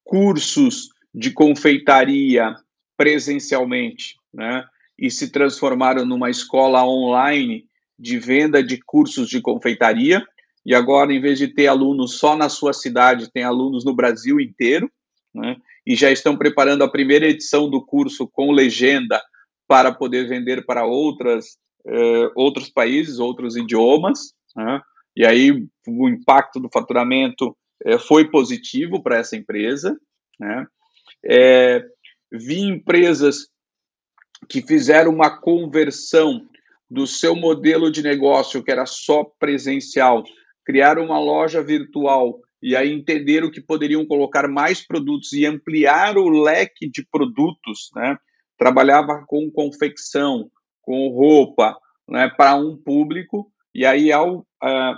cursos 0.04 0.90
de 1.14 1.32
confeitaria 1.32 2.56
presencialmente, 2.98 4.16
né? 4.34 4.66
E 4.98 5.10
se 5.10 5.32
transformaram 5.32 6.06
numa 6.06 6.30
escola 6.30 6.86
online 6.86 7.66
de 7.98 8.20
venda 8.20 8.62
de 8.62 8.78
cursos 8.86 9.30
de 9.30 9.40
confeitaria. 9.40 10.26
E 10.66 10.76
agora, 10.76 11.14
em 11.14 11.22
vez 11.22 11.38
de 11.38 11.48
ter 11.48 11.68
alunos 11.68 12.18
só 12.18 12.36
na 12.36 12.50
sua 12.50 12.74
cidade, 12.74 13.32
tem 13.32 13.44
alunos 13.44 13.86
no 13.86 13.96
Brasil 13.96 14.40
inteiro, 14.40 14.92
né? 15.34 15.56
E 15.86 15.96
já 15.96 16.12
estão 16.12 16.38
preparando 16.38 16.84
a 16.84 16.92
primeira 16.92 17.28
edição 17.28 17.70
do 17.70 17.84
curso 17.84 18.28
com 18.28 18.52
legenda 18.52 19.22
para 19.68 19.92
poder 19.92 20.28
vender 20.28 20.66
para 20.66 20.86
outras, 20.86 21.58
uh, 21.86 22.32
outros 22.36 22.70
países, 22.70 23.20
outros 23.20 23.56
idiomas. 23.56 24.34
Né? 24.56 24.82
E 25.16 25.26
aí 25.26 25.68
o 25.88 26.10
impacto 26.10 26.60
do 26.60 26.70
faturamento 26.72 27.56
uh, 27.86 28.00
foi 28.00 28.30
positivo 28.30 29.02
para 29.02 29.18
essa 29.18 29.36
empresa. 29.36 29.96
Né? 30.40 30.68
É, 31.24 31.86
vi 32.32 32.62
empresas 32.62 33.48
que 34.48 34.62
fizeram 34.62 35.12
uma 35.12 35.40
conversão 35.40 36.48
do 36.90 37.06
seu 37.06 37.36
modelo 37.36 37.92
de 37.92 38.02
negócio, 38.02 38.64
que 38.64 38.72
era 38.72 38.86
só 38.86 39.24
presencial, 39.24 40.24
criaram 40.70 41.04
uma 41.04 41.20
loja 41.20 41.64
virtual 41.64 42.42
e 42.62 42.76
aí 42.76 42.94
entenderam 42.94 43.50
que 43.50 43.60
poderiam 43.60 44.06
colocar 44.06 44.48
mais 44.48 44.86
produtos 44.86 45.34
e 45.34 45.44
ampliar 45.44 46.16
o 46.16 46.30
leque 46.30 46.88
de 46.88 47.04
produtos, 47.12 47.90
né? 47.96 48.16
Trabalhava 48.56 49.26
com 49.26 49.50
confecção, 49.50 50.52
com 50.80 51.08
roupa, 51.08 51.76
né, 52.08 52.30
para 52.30 52.54
um 52.54 52.78
público, 52.78 53.52
e 53.74 53.84
aí 53.84 54.12
ao 54.12 54.42
uh, 54.42 54.46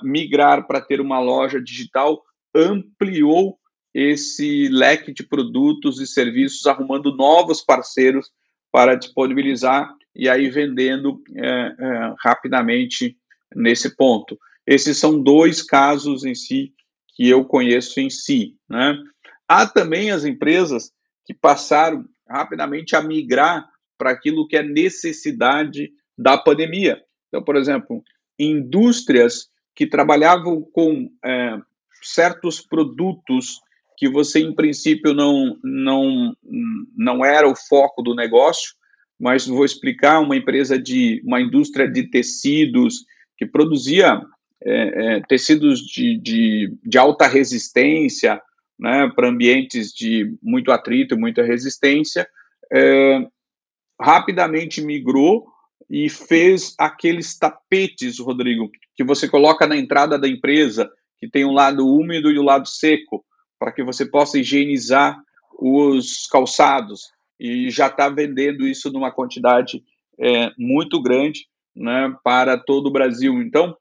migrar 0.03 0.67
para 0.67 0.81
ter 0.81 0.99
uma 0.99 1.21
loja 1.21 1.61
digital, 1.61 2.21
ampliou 2.53 3.57
esse 3.93 4.67
leque 4.67 5.13
de 5.13 5.23
produtos 5.23 6.01
e 6.01 6.07
serviços, 6.07 6.67
arrumando 6.67 7.15
novos 7.15 7.61
parceiros 7.61 8.29
para 8.69 8.95
disponibilizar 8.95 9.89
e 10.13 10.27
aí 10.27 10.49
vendendo 10.49 11.23
é, 11.33 11.47
é, 11.47 12.13
rapidamente 12.19 13.15
nesse 13.55 13.95
ponto. 13.95 14.37
Esses 14.65 14.97
são 14.97 15.21
dois 15.21 15.61
casos 15.61 16.23
em 16.23 16.35
si 16.35 16.73
que 17.15 17.29
eu 17.29 17.45
conheço 17.45 17.99
em 17.99 18.09
si. 18.09 18.55
Né? 18.69 18.97
Há 19.47 19.67
também 19.67 20.11
as 20.11 20.23
empresas 20.25 20.91
que 21.25 21.33
passaram 21.33 22.05
rapidamente 22.27 22.95
a 22.95 23.01
migrar 23.01 23.69
para 23.97 24.11
aquilo 24.11 24.47
que 24.47 24.57
é 24.57 24.63
necessidade 24.63 25.91
da 26.17 26.37
pandemia. 26.37 27.01
Então, 27.27 27.43
por 27.43 27.55
exemplo, 27.55 28.03
indústrias 28.39 29.49
que 29.75 29.85
trabalhavam 29.87 30.61
com 30.61 31.09
é, 31.23 31.57
certos 32.01 32.61
produtos 32.61 33.61
que 33.97 34.09
você, 34.09 34.39
em 34.39 34.55
princípio, 34.55 35.13
não, 35.13 35.57
não, 35.63 36.35
não 36.97 37.23
era 37.23 37.47
o 37.47 37.55
foco 37.55 38.01
do 38.01 38.15
negócio, 38.15 38.73
mas 39.19 39.45
vou 39.45 39.63
explicar 39.63 40.19
uma 40.19 40.35
empresa 40.35 40.79
de 40.79 41.21
uma 41.23 41.39
indústria 41.39 41.87
de 41.87 42.09
tecidos 42.09 43.05
que 43.37 43.45
produzia 43.45 44.19
é, 44.63 45.15
é, 45.15 45.21
tecidos 45.21 45.79
de, 45.79 46.17
de, 46.17 46.77
de, 46.83 46.97
alta 46.97 47.27
resistência 47.27 48.41
né, 48.79 49.11
para 49.15 49.29
ambientes 49.29 49.91
de 49.91 50.35
muito 50.41 50.71
atrito, 50.71 51.17
muita 51.17 51.43
resistência, 51.43 52.27
é, 52.71 53.25
rapidamente 53.99 54.81
migrou 54.81 55.47
e 55.89 56.09
fez 56.09 56.73
aqueles 56.77 57.37
tapetes, 57.37 58.19
Rodrigo, 58.19 58.71
que 58.95 59.03
você 59.03 59.27
coloca 59.27 59.67
na 59.67 59.75
entrada 59.75 60.17
da 60.17 60.27
empresa, 60.27 60.89
que 61.17 61.27
tem 61.27 61.45
um 61.45 61.53
lado 61.53 61.87
úmido 61.87 62.31
e 62.31 62.37
o 62.37 62.41
um 62.41 62.45
lado 62.45 62.67
seco 62.67 63.23
para 63.59 63.71
que 63.71 63.83
você 63.83 64.05
possa 64.05 64.39
higienizar 64.39 65.19
os 65.59 66.27
calçados 66.27 67.11
e 67.39 67.69
já 67.69 67.87
está 67.87 68.09
vendendo 68.09 68.67
isso 68.67 68.91
numa 68.91 69.11
quantidade 69.11 69.83
é, 70.19 70.51
muito 70.57 71.01
grande 71.01 71.45
né, 71.75 72.15
para 72.23 72.57
todo 72.57 72.87
o 72.87 72.91
Brasil. 72.91 73.41
Então, 73.41 73.75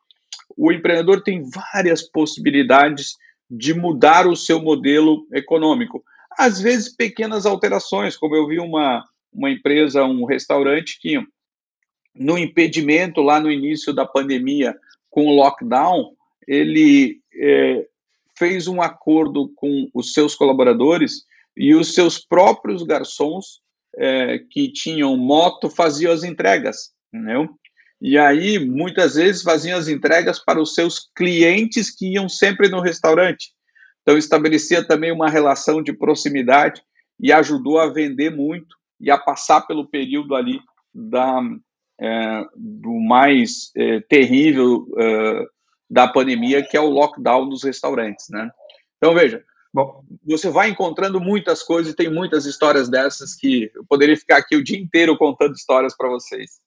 o 0.57 0.73
empreendedor 0.73 1.23
tem 1.23 1.43
várias 1.43 2.03
possibilidades 2.03 3.17
de 3.51 3.75
mudar 3.75 4.27
o 4.27 4.37
seu 4.37 4.61
modelo 4.61 5.27
econômico. 5.33 6.05
Às 6.39 6.61
vezes, 6.61 6.95
pequenas 6.95 7.47
alterações, 7.47 8.17
como 8.17 8.37
eu 8.37 8.47
vi 8.47 8.59
uma, 8.61 9.05
uma 9.33 9.51
empresa, 9.51 10.05
um 10.05 10.25
restaurante 10.25 10.99
que, 11.01 11.19
no 12.15 12.39
impedimento 12.39 13.21
lá 13.21 13.41
no 13.41 13.51
início 13.51 13.93
da 13.93 14.07
pandemia, 14.07 14.77
com 15.11 15.27
o 15.27 15.35
lockdown, 15.35 16.15
ele 16.47 17.21
é, 17.35 17.87
fez 18.39 18.69
um 18.69 18.81
acordo 18.81 19.53
com 19.57 19.89
os 19.93 20.13
seus 20.13 20.35
colaboradores 20.35 21.25
e 21.57 21.75
os 21.75 21.95
seus 21.95 22.19
próprios 22.19 22.83
garçons 22.83 23.61
é, 23.97 24.39
que 24.39 24.73
tinham 24.73 25.17
moto 25.17 25.69
faziam 25.69 26.13
as 26.13 26.23
entregas, 26.23 26.93
entendeu? 27.13 27.49
E 28.01 28.17
aí, 28.17 28.59
muitas 28.59 29.15
vezes, 29.15 29.43
faziam 29.43 29.79
as 29.79 29.89
entregas 29.89 30.39
para 30.39 30.61
os 30.61 30.75
seus 30.75 31.11
clientes 31.15 31.95
que 31.95 32.15
iam 32.15 32.29
sempre 32.29 32.69
no 32.69 32.81
restaurante. 32.81 33.53
Então, 34.03 34.17
estabelecia 34.17 34.87
também 34.87 35.13
uma 35.13 35.29
relação 35.29 35.83
de 35.83 35.93
proximidade 35.93 36.83
e 37.21 37.31
ajudou 37.33 37.79
a 37.79 37.93
vender 37.93 38.31
muito 38.31 38.75
e 38.99 39.11
a 39.11 39.19
passar 39.19 39.63
pelo 39.63 39.87
período 39.87 40.35
ali 40.35 40.61
da, 40.95 41.43
é, 42.01 42.45
do 42.57 42.99
mais 43.01 43.71
é, 43.77 44.01
terrível 44.01 44.87
é, 44.99 45.47
da 45.89 46.09
pandemia, 46.09 46.63
que 46.63 46.77
é 46.77 46.81
o 46.81 46.89
lockdown 46.89 47.49
dos 47.49 47.63
restaurantes, 47.63 48.29
né? 48.31 48.51
Então, 48.97 49.15
veja, 49.15 49.45
Bom, 49.73 50.03
você 50.25 50.51
vai 50.51 50.69
encontrando 50.69 51.21
muitas 51.21 51.63
coisas 51.63 51.93
e 51.93 51.97
tem 51.97 52.13
muitas 52.13 52.45
histórias 52.45 52.89
dessas 52.89 53.37
que 53.37 53.71
eu 53.73 53.85
poderia 53.89 54.17
ficar 54.17 54.39
aqui 54.39 54.57
o 54.57 54.65
dia 54.65 54.77
inteiro 54.79 55.17
contando 55.17 55.55
histórias 55.55 55.97
para 55.97 56.09
vocês. 56.09 56.59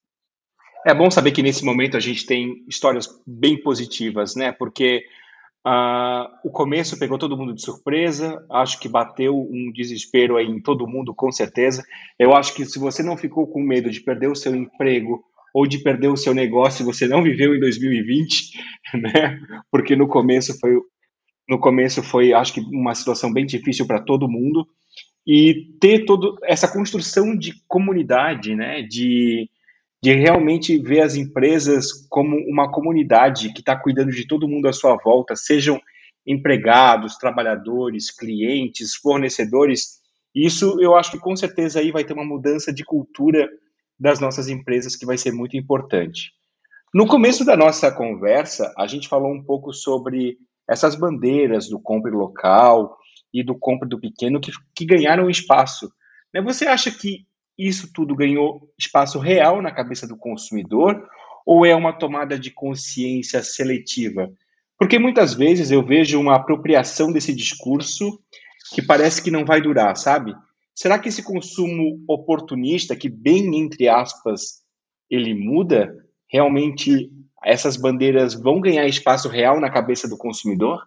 É 0.86 0.94
bom 0.94 1.10
saber 1.10 1.32
que 1.32 1.42
nesse 1.42 1.64
momento 1.64 1.96
a 1.96 2.00
gente 2.00 2.26
tem 2.26 2.64
histórias 2.68 3.08
bem 3.26 3.58
positivas, 3.62 4.36
né? 4.36 4.52
Porque 4.52 5.06
uh, 5.66 6.28
o 6.44 6.52
começo 6.52 7.00
pegou 7.00 7.18
todo 7.18 7.38
mundo 7.38 7.54
de 7.54 7.62
surpresa, 7.62 8.46
acho 8.52 8.80
que 8.80 8.90
bateu 8.90 9.34
um 9.34 9.72
desespero 9.74 10.36
aí 10.36 10.46
em 10.46 10.62
todo 10.62 10.88
mundo, 10.88 11.14
com 11.16 11.32
certeza. 11.32 11.84
Eu 12.20 12.36
acho 12.36 12.54
que 12.54 12.66
se 12.66 12.78
você 12.80 13.02
não 13.02 13.16
ficou 13.16 13.48
com 13.48 13.62
medo 13.62 13.90
de 13.90 14.02
perder 14.02 14.30
o 14.30 14.36
seu 14.36 14.54
emprego 14.54 15.24
ou 15.54 15.66
de 15.66 15.78
perder 15.80 16.10
o 16.10 16.18
seu 16.18 16.34
negócio, 16.34 16.84
você 16.84 17.08
não 17.08 17.24
viveu 17.24 17.56
em 17.56 17.60
2020, 17.60 18.60
né? 18.96 19.40
Porque 19.72 19.96
no 19.96 20.08
começo 20.08 20.60
foi 20.60 20.78
no 21.48 21.60
começo 21.60 22.02
foi, 22.02 22.34
acho 22.34 22.54
que 22.54 22.62
uma 22.62 22.96
situação 22.96 23.32
bem 23.32 23.46
difícil 23.46 23.86
para 23.86 24.02
todo 24.02 24.30
mundo. 24.30 24.66
e 25.26 25.68
ter 25.80 26.06
toda 26.06 26.36
essa 26.44 26.68
construção 26.68 27.36
de 27.38 27.54
comunidade, 27.68 28.56
né? 28.56 28.82
De, 28.82 29.50
de 30.04 30.14
realmente 30.14 30.78
ver 30.80 31.00
as 31.00 31.16
empresas 31.16 32.06
como 32.10 32.36
uma 32.36 32.70
comunidade 32.70 33.54
que 33.54 33.62
está 33.62 33.74
cuidando 33.74 34.12
de 34.12 34.28
todo 34.28 34.50
mundo 34.50 34.68
à 34.68 34.74
sua 34.74 34.98
volta, 34.98 35.34
sejam 35.34 35.80
empregados, 36.28 37.16
trabalhadores, 37.16 38.12
clientes, 38.12 38.96
fornecedores. 38.96 40.02
Isso 40.36 40.78
eu 40.82 40.94
acho 40.94 41.12
que 41.12 41.20
com 41.20 41.34
certeza 41.38 41.80
aí 41.80 41.90
vai 41.90 42.04
ter 42.04 42.12
uma 42.12 42.26
mudança 42.26 42.74
de 42.74 42.84
cultura 42.84 43.48
das 43.98 44.20
nossas 44.20 44.50
empresas 44.50 44.98
que 44.98 45.06
vai 45.06 45.18
ser 45.18 45.32
muito 45.32 45.56
importante. 45.56 46.34
No 46.94 47.08
começo 47.08 47.46
da 47.46 47.56
nossa 47.56 47.90
conversa, 47.90 48.74
a 48.78 48.86
gente 48.88 49.08
falou 49.08 49.32
um 49.32 49.42
pouco 49.42 49.72
sobre 49.72 50.38
essas 50.70 50.96
bandeiras 50.96 51.70
do 51.70 51.80
compre 51.80 52.12
local 52.12 52.98
e 53.34 53.42
do 53.42 53.58
compre 53.58 53.88
do 53.88 54.02
pequeno 54.02 54.42
que, 54.42 54.52
que 54.76 54.84
ganharam 54.84 55.30
espaço. 55.30 55.90
Né? 56.34 56.42
Você 56.42 56.68
acha 56.68 56.92
que 56.92 57.26
isso 57.58 57.92
tudo 57.94 58.16
ganhou 58.16 58.72
espaço 58.78 59.20
real 59.20 59.62
na 59.62 59.72
cabeça 59.72 60.08
do 60.08 60.18
consumidor 60.18 61.08
ou 61.46 61.66
é 61.66 61.76
uma 61.76 61.94
tomada 61.94 62.38
de 62.38 62.52
consciência 62.52 63.44
seletiva? 63.44 64.32
Porque 64.78 64.98
muitas 64.98 65.34
vezes 65.34 65.72
eu 65.72 65.86
vejo 65.86 66.20
uma 66.20 66.36
apropriação 66.36 67.12
desse 67.12 67.34
discurso 67.34 68.20
que 68.74 68.82
parece 68.82 69.22
que 69.22 69.32
não 69.32 69.46
vai 69.46 69.62
durar, 69.62 69.96
sabe? 69.96 70.36
Será 70.76 70.98
que 70.98 71.10
esse 71.10 71.22
consumo 71.22 72.04
oportunista, 72.08 72.96
que 72.96 73.08
bem 73.08 73.56
entre 73.60 73.88
aspas 73.88 74.64
ele 75.10 75.34
muda, 75.34 75.96
realmente 76.28 77.12
essas 77.46 77.78
bandeiras 77.78 78.34
vão 78.34 78.60
ganhar 78.60 78.88
espaço 78.88 79.30
real 79.30 79.60
na 79.60 79.70
cabeça 79.70 80.08
do 80.08 80.18
consumidor? 80.18 80.82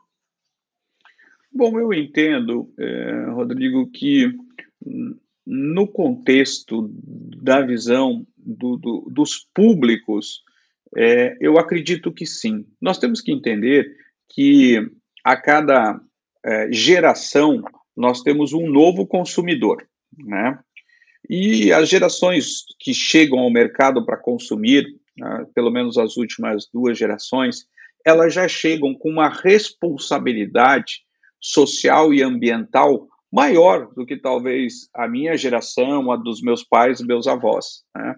Bom, 1.53 1.79
eu 1.79 1.93
entendo, 1.95 2.73
é, 2.79 3.31
Rodrigo, 3.31 3.91
que 3.91 4.35
no 5.47 5.87
contexto 5.87 6.91
da 7.41 7.61
visão 7.61 8.27
do, 8.37 8.77
do, 8.77 9.09
dos 9.11 9.47
públicos, 9.55 10.43
é, 10.97 11.37
eu 11.41 11.59
acredito 11.59 12.13
que 12.13 12.27
sim. 12.27 12.67
Nós 12.81 12.99
temos 12.99 13.21
que 13.21 13.33
entender 13.33 13.87
que 14.29 14.79
a 15.25 15.37
cada 15.37 16.01
é, 16.45 16.73
geração 16.73 17.63
nós 17.97 18.23
temos 18.23 18.53
um 18.53 18.69
novo 18.69 19.07
consumidor, 19.07 19.87
né? 20.19 20.59
E 21.29 21.73
as 21.73 21.89
gerações 21.89 22.65
que 22.79 22.95
chegam 22.95 23.39
ao 23.41 23.51
mercado 23.51 24.05
para 24.05 24.17
consumir, 24.17 24.87
né, 25.17 25.47
pelo 25.55 25.73
menos 25.73 25.99
as 25.99 26.17
últimas 26.17 26.69
duas 26.73 26.97
gerações, 26.97 27.67
elas 28.05 28.33
já 28.33 28.47
chegam 28.47 28.95
com 28.95 29.11
uma 29.11 29.29
responsabilidade 29.29 31.01
social 31.41 32.15
e 32.15 32.23
ambiental 32.23 33.09
maior 33.33 33.93
do 33.95 34.07
que 34.07 34.17
talvez 34.17 34.89
a 34.95 35.09
minha 35.09 35.37
geração, 35.37 36.11
a 36.11 36.17
dos 36.17 36.41
meus 36.41 36.63
pais 36.63 37.01
e 37.01 37.07
meus 37.07 37.27
avós. 37.27 37.85
Né? 37.95 38.15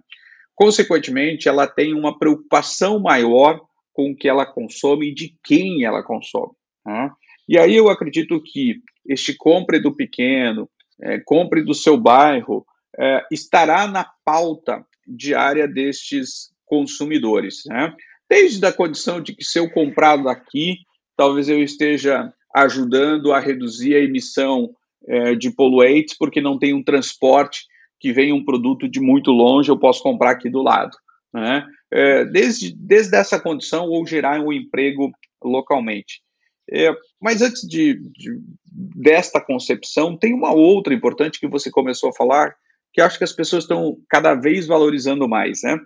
Consequentemente, 0.54 1.48
ela 1.48 1.66
tem 1.66 1.94
uma 1.94 2.18
preocupação 2.18 3.00
maior 3.00 3.60
com 3.92 4.10
o 4.10 4.16
que 4.16 4.28
ela 4.28 4.46
consome 4.46 5.10
e 5.10 5.14
de 5.14 5.34
quem 5.42 5.84
ela 5.84 6.02
consome. 6.02 6.52
Né? 6.86 7.10
E 7.48 7.58
aí 7.58 7.74
eu 7.74 7.88
acredito 7.88 8.40
que 8.42 8.80
este 9.06 9.34
compre 9.34 9.80
do 9.80 9.94
pequeno, 9.94 10.68
é, 11.00 11.18
compre 11.24 11.62
do 11.62 11.74
seu 11.74 11.96
bairro, 11.96 12.64
é, 12.98 13.24
estará 13.30 13.86
na 13.86 14.06
pauta 14.24 14.84
diária 15.06 15.66
destes 15.66 16.52
consumidores. 16.66 17.62
Né? 17.66 17.94
Desde 18.28 18.64
a 18.66 18.72
condição 18.72 19.20
de 19.20 19.34
que 19.34 19.44
se 19.44 19.58
eu 19.58 19.70
comprar 19.70 20.16
daqui, 20.16 20.78
talvez 21.16 21.48
eu 21.48 21.62
esteja 21.62 22.32
ajudando 22.54 23.32
a 23.32 23.40
reduzir 23.40 23.94
a 23.94 24.00
emissão 24.00 24.74
é, 25.08 25.34
de 25.34 25.50
poluentes, 25.50 26.16
porque 26.16 26.40
não 26.40 26.58
tem 26.58 26.74
um 26.74 26.82
transporte 26.82 27.66
que 27.98 28.12
vem 28.12 28.32
um 28.32 28.44
produto 28.44 28.88
de 28.88 29.00
muito 29.00 29.30
longe, 29.30 29.70
eu 29.70 29.78
posso 29.78 30.02
comprar 30.02 30.30
aqui 30.30 30.48
do 30.48 30.62
lado. 30.62 30.96
Né? 31.32 31.66
É, 31.90 32.24
desde, 32.26 32.74
desde 32.76 33.16
essa 33.16 33.40
condição, 33.40 33.88
ou 33.88 34.06
gerar 34.06 34.40
um 34.40 34.52
emprego 34.52 35.10
localmente. 35.42 36.22
É, 36.70 36.90
mas 37.20 37.40
antes 37.40 37.66
de, 37.66 37.94
de, 37.94 38.38
desta 38.70 39.40
concepção, 39.40 40.16
tem 40.16 40.34
uma 40.34 40.52
outra 40.52 40.92
importante 40.92 41.40
que 41.40 41.48
você 41.48 41.70
começou 41.70 42.10
a 42.10 42.14
falar, 42.14 42.54
que 42.92 43.00
acho 43.00 43.16
que 43.16 43.24
as 43.24 43.32
pessoas 43.32 43.64
estão 43.64 43.96
cada 44.08 44.34
vez 44.34 44.66
valorizando 44.66 45.28
mais. 45.28 45.62
Né? 45.62 45.78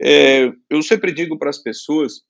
É, 0.00 0.52
eu 0.68 0.82
sempre 0.82 1.12
digo 1.12 1.38
para 1.38 1.50
as 1.50 1.58
pessoas 1.58 2.22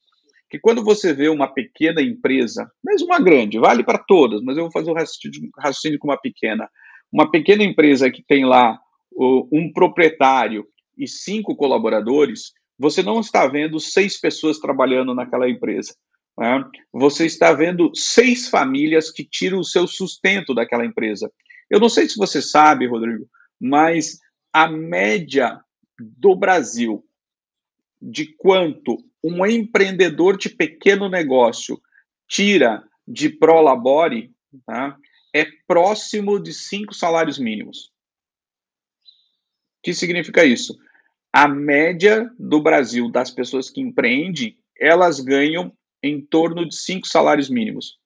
que 0.51 0.59
quando 0.59 0.83
você 0.83 1.15
vê 1.15 1.29
uma 1.29 1.47
pequena 1.47 2.03
empresa, 2.03 2.69
mesmo 2.85 3.07
uma 3.07 3.21
grande, 3.21 3.59
vale 3.59 3.85
para 3.85 3.99
todas, 3.99 4.43
mas 4.43 4.57
eu 4.57 4.65
vou 4.65 4.73
fazer 4.73 4.91
o 4.91 4.95
raciocínio, 4.95 5.99
com 6.01 6.09
uma 6.09 6.21
pequena. 6.21 6.69
Uma 7.13 7.31
pequena 7.31 7.63
empresa 7.63 8.11
que 8.11 8.23
tem 8.23 8.45
lá 8.45 8.79
um 9.17 9.73
proprietário 9.73 10.67
e 10.99 11.07
cinco 11.07 11.55
colaboradores, 11.55 12.53
você 12.77 13.03
não 13.03 13.21
está 13.21 13.47
vendo 13.47 13.79
seis 13.79 14.19
pessoas 14.21 14.59
trabalhando 14.59 15.15
naquela 15.15 15.49
empresa. 15.49 15.95
Né? 16.37 16.65
Você 16.93 17.27
está 17.27 17.53
vendo 17.53 17.93
seis 17.95 18.49
famílias 18.49 19.11
que 19.11 19.25
tiram 19.25 19.61
o 19.61 19.65
seu 19.65 19.87
sustento 19.87 20.53
daquela 20.53 20.85
empresa. 20.85 21.31
Eu 21.69 21.79
não 21.79 21.89
sei 21.89 22.09
se 22.09 22.17
você 22.17 22.43
sabe, 22.43 22.87
Rodrigo, 22.89 23.29
mas 23.61 24.19
a 24.53 24.69
média 24.69 25.61
do 25.99 26.35
Brasil 26.35 27.05
de 28.03 28.27
quanto 28.37 28.99
um 29.23 29.45
empreendedor 29.47 30.37
de 30.37 30.49
pequeno 30.49 31.09
negócio 31.09 31.81
tira 32.29 32.83
de 33.07 33.29
prolabore 33.29 34.33
tá, 34.67 34.97
é 35.35 35.47
próximo 35.67 36.41
de 36.41 36.53
cinco 36.53 36.95
salários 36.95 37.39
mínimos. 37.39 37.91
O 39.79 39.83
que 39.83 39.95
significa 39.95 40.45
isso? 40.45 40.77
A 41.33 41.47
média 41.47 42.31
do 42.39 42.61
Brasil 42.61 43.11
das 43.11 43.31
pessoas 43.31 43.71
que 43.71 43.81
empreendem, 43.81 44.59
elas 44.79 45.21
ganham 45.21 45.73
em 46.03 46.21
torno 46.21 46.67
de 46.69 46.75
cinco 46.75 47.07
salários 47.07 47.49
mínimos. 47.49 47.99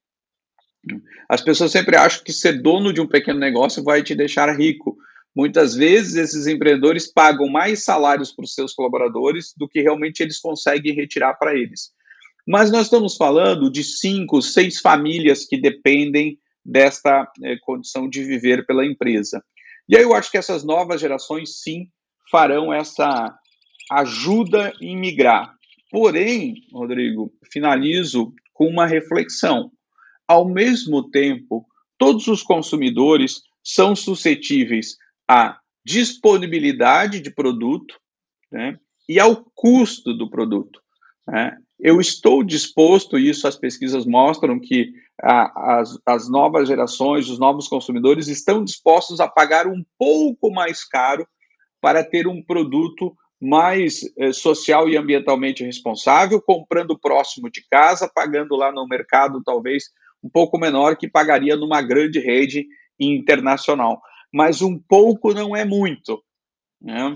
As 1.28 1.40
pessoas 1.40 1.72
sempre 1.72 1.96
acham 1.96 2.22
que 2.22 2.32
ser 2.32 2.60
dono 2.60 2.92
de 2.92 3.00
um 3.00 3.08
pequeno 3.08 3.38
negócio 3.38 3.82
vai 3.82 4.02
te 4.02 4.14
deixar 4.14 4.54
rico. 4.56 4.96
Muitas 5.34 5.74
vezes 5.74 6.14
esses 6.14 6.46
empreendedores 6.46 7.12
pagam 7.12 7.48
mais 7.48 7.84
salários 7.84 8.32
para 8.32 8.44
os 8.44 8.54
seus 8.54 8.72
colaboradores 8.72 9.52
do 9.56 9.68
que 9.68 9.80
realmente 9.80 10.22
eles 10.22 10.38
conseguem 10.38 10.94
retirar 10.94 11.34
para 11.34 11.54
eles. 11.54 11.90
Mas 12.46 12.70
nós 12.70 12.86
estamos 12.86 13.16
falando 13.16 13.70
de 13.70 13.82
cinco, 13.82 14.40
seis 14.40 14.78
famílias 14.78 15.44
que 15.44 15.56
dependem 15.56 16.38
desta 16.64 17.28
eh, 17.42 17.56
condição 17.62 18.08
de 18.08 18.22
viver 18.22 18.64
pela 18.64 18.86
empresa. 18.86 19.42
E 19.88 19.96
aí 19.96 20.02
eu 20.02 20.14
acho 20.14 20.30
que 20.30 20.38
essas 20.38 20.64
novas 20.64 21.00
gerações 21.00 21.60
sim 21.60 21.88
farão 22.30 22.72
essa 22.72 23.36
ajuda 23.90 24.72
em 24.80 24.96
migrar. 24.96 25.54
Porém, 25.90 26.54
Rodrigo, 26.72 27.32
finalizo 27.52 28.32
com 28.52 28.66
uma 28.66 28.86
reflexão. 28.86 29.70
Ao 30.26 30.48
mesmo 30.48 31.10
tempo, 31.10 31.66
todos 31.98 32.26
os 32.28 32.42
consumidores 32.42 33.42
são 33.62 33.94
suscetíveis 33.94 34.96
à 35.28 35.58
disponibilidade 35.84 37.20
de 37.20 37.30
produto 37.30 37.98
né, 38.50 38.78
e 39.08 39.20
ao 39.20 39.44
custo 39.54 40.14
do 40.14 40.30
produto. 40.30 40.80
Né? 41.26 41.56
Eu 41.78 42.00
estou 42.00 42.42
disposto, 42.42 43.18
isso 43.18 43.46
as 43.46 43.56
pesquisas 43.56 44.06
mostram, 44.06 44.58
que 44.58 44.92
a, 45.22 45.78
as, 45.80 45.98
as 46.06 46.28
novas 46.28 46.68
gerações, 46.68 47.28
os 47.28 47.38
novos 47.38 47.68
consumidores 47.68 48.28
estão 48.28 48.64
dispostos 48.64 49.20
a 49.20 49.28
pagar 49.28 49.66
um 49.66 49.84
pouco 49.98 50.50
mais 50.50 50.84
caro 50.84 51.26
para 51.80 52.02
ter 52.02 52.26
um 52.26 52.42
produto 52.42 53.14
mais 53.40 54.00
eh, 54.16 54.32
social 54.32 54.88
e 54.88 54.96
ambientalmente 54.96 55.62
responsável, 55.62 56.40
comprando 56.40 56.98
próximo 56.98 57.50
de 57.50 57.62
casa, 57.70 58.10
pagando 58.12 58.56
lá 58.56 58.72
no 58.72 58.86
mercado 58.86 59.42
talvez 59.44 59.84
um 60.22 60.30
pouco 60.30 60.58
menor 60.58 60.96
que 60.96 61.06
pagaria 61.06 61.54
numa 61.54 61.82
grande 61.82 62.18
rede 62.18 62.66
internacional. 62.98 64.00
Mas 64.34 64.60
um 64.60 64.76
pouco 64.76 65.32
não 65.32 65.54
é 65.54 65.64
muito. 65.64 66.20
Né? 66.82 67.14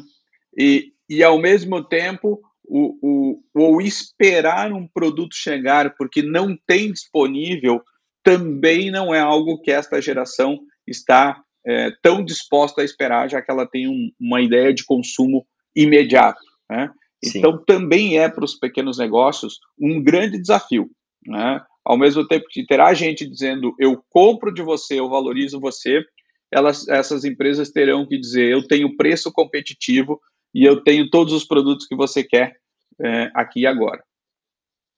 E, 0.57 0.93
e, 1.11 1.25
ao 1.25 1.37
mesmo 1.37 1.83
tempo, 1.83 2.41
o, 2.65 3.43
o, 3.53 3.75
o 3.77 3.81
esperar 3.81 4.73
um 4.73 4.87
produto 4.87 5.35
chegar 5.35 5.97
porque 5.97 6.23
não 6.23 6.57
tem 6.65 6.93
disponível 6.93 7.83
também 8.23 8.93
não 8.93 9.13
é 9.13 9.19
algo 9.19 9.61
que 9.61 9.73
esta 9.73 10.01
geração 10.01 10.61
está 10.87 11.43
é, 11.67 11.91
tão 12.03 12.25
disposta 12.25 12.83
a 12.83 12.85
esperar, 12.85 13.29
já 13.29 13.43
que 13.43 13.51
ela 13.51 13.67
tem 13.67 13.89
um, 13.89 14.13
uma 14.21 14.41
ideia 14.41 14.73
de 14.73 14.85
consumo 14.85 15.45
imediato. 15.75 16.41
Né? 16.71 16.89
Então, 17.25 17.65
também 17.65 18.17
é 18.19 18.29
para 18.29 18.45
os 18.45 18.55
pequenos 18.55 18.99
negócios 18.99 19.59
um 19.81 20.01
grande 20.01 20.39
desafio. 20.39 20.89
Né? 21.27 21.61
Ao 21.85 21.97
mesmo 21.99 22.27
tempo 22.29 22.47
que 22.49 22.65
terá 22.65 22.95
gente 22.95 23.29
dizendo 23.29 23.75
eu 23.79 24.01
compro 24.09 24.55
de 24.55 24.63
você, 24.63 25.01
eu 25.01 25.09
valorizo 25.09 25.59
você, 25.59 26.05
elas, 26.53 26.89
essas 26.89 27.25
empresas 27.25 27.71
terão 27.71 28.07
que 28.07 28.19
dizer 28.19 28.51
eu 28.51 28.67
tenho 28.67 28.97
preço 28.97 29.33
competitivo 29.33 30.21
e 30.55 30.65
eu 30.65 30.83
tenho 30.83 31.11
todos 31.11 31.33
os 31.33 31.45
produtos 31.45 31.87
que 31.87 31.95
você 31.95 32.25
quer 32.25 32.57
é, 33.01 33.31
aqui 33.35 33.61
e 33.61 33.67
agora. 33.67 34.03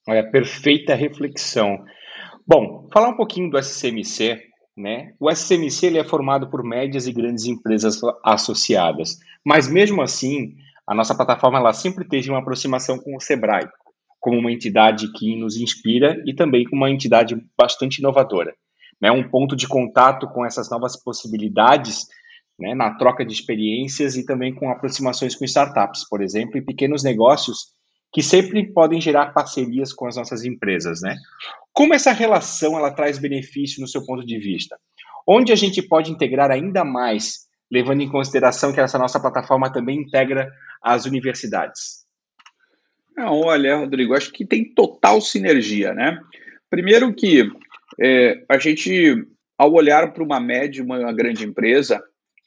Olha, 0.09 0.28
perfeita 0.30 0.94
reflexão. 0.94 1.84
Bom, 2.46 2.88
falar 2.92 3.11
um 3.11 3.16
pouquinho 3.16 3.51
do 3.51 3.59
SCMC, 3.59 4.40
né, 4.76 5.12
o 5.20 5.30
SCMC 5.30 5.86
ele 5.86 5.98
é 5.98 6.05
formado 6.05 6.48
por 6.48 6.64
médias 6.64 7.07
e 7.07 7.12
grandes 7.12 7.44
empresas 7.44 8.01
associadas, 8.24 9.18
mas 9.44 9.68
mesmo 9.68 10.01
assim, 10.01 10.55
a 10.86 10.94
nossa 10.94 11.14
plataforma 11.14 11.59
ela 11.59 11.72
sempre 11.72 12.09
teve 12.09 12.30
uma 12.30 12.38
aproximação 12.38 12.98
com 12.98 13.14
o 13.14 13.20
Sebrae, 13.20 13.68
como 14.18 14.38
uma 14.38 14.53
entidade 14.53 15.12
que 15.12 15.36
nos 15.36 15.57
inspira 15.57 16.20
e 16.26 16.34
também 16.34 16.64
como 16.64 16.82
uma 16.82 16.90
entidade 16.90 17.36
bastante 17.57 17.98
inovadora. 17.98 18.55
Né, 19.01 19.11
um 19.11 19.28
ponto 19.28 19.57
de 19.57 19.66
contato 19.66 20.28
com 20.28 20.44
essas 20.44 20.68
novas 20.70 20.94
possibilidades 21.03 22.07
né, 22.59 22.74
na 22.74 22.94
troca 22.94 23.24
de 23.24 23.32
experiências 23.32 24.14
e 24.16 24.26
também 24.26 24.55
com 24.55 24.70
aproximações 24.70 25.34
com 25.34 25.44
startups, 25.44 26.07
por 26.07 26.22
exemplo, 26.22 26.59
e 26.59 26.62
pequenos 26.62 27.03
negócios 27.03 27.72
que 28.12 28.22
sempre 28.22 28.70
podem 28.72 29.01
gerar 29.01 29.32
parcerias 29.32 29.92
com 29.92 30.07
as 30.07 30.16
nossas 30.16 30.44
empresas, 30.44 31.01
né? 31.01 31.16
Como 31.72 31.94
essa 31.94 32.12
relação 32.12 32.76
ela 32.76 32.90
traz 32.90 33.18
benefício 33.18 33.80
no 33.80 33.86
seu 33.86 34.05
ponto 34.05 34.26
de 34.26 34.38
vista? 34.38 34.76
Onde 35.26 35.53
a 35.53 35.57
gente 35.57 35.80
pode 35.80 36.11
integrar 36.11 36.51
ainda 36.51 36.84
mais, 36.84 37.46
levando 37.70 38.01
em 38.03 38.11
consideração 38.11 38.72
que 38.72 38.80
essa 38.80 38.98
nossa 38.98 39.20
plataforma 39.20 39.72
também 39.72 40.01
integra 40.01 40.51
as 40.82 41.07
universidades? 41.07 42.05
Não, 43.16 43.40
olha, 43.40 43.76
Rodrigo, 43.76 44.14
acho 44.14 44.32
que 44.32 44.44
tem 44.44 44.74
total 44.74 45.20
sinergia, 45.20 45.94
né? 45.94 46.18
Primeiro 46.68 47.14
que 47.14 47.48
é, 47.99 48.45
a 48.49 48.59
gente, 48.59 49.24
ao 49.59 49.72
olhar 49.72 50.12
para 50.12 50.22
uma 50.22 50.38
média, 50.38 50.84
uma 50.84 51.12
grande 51.12 51.45
empresa, 51.45 52.03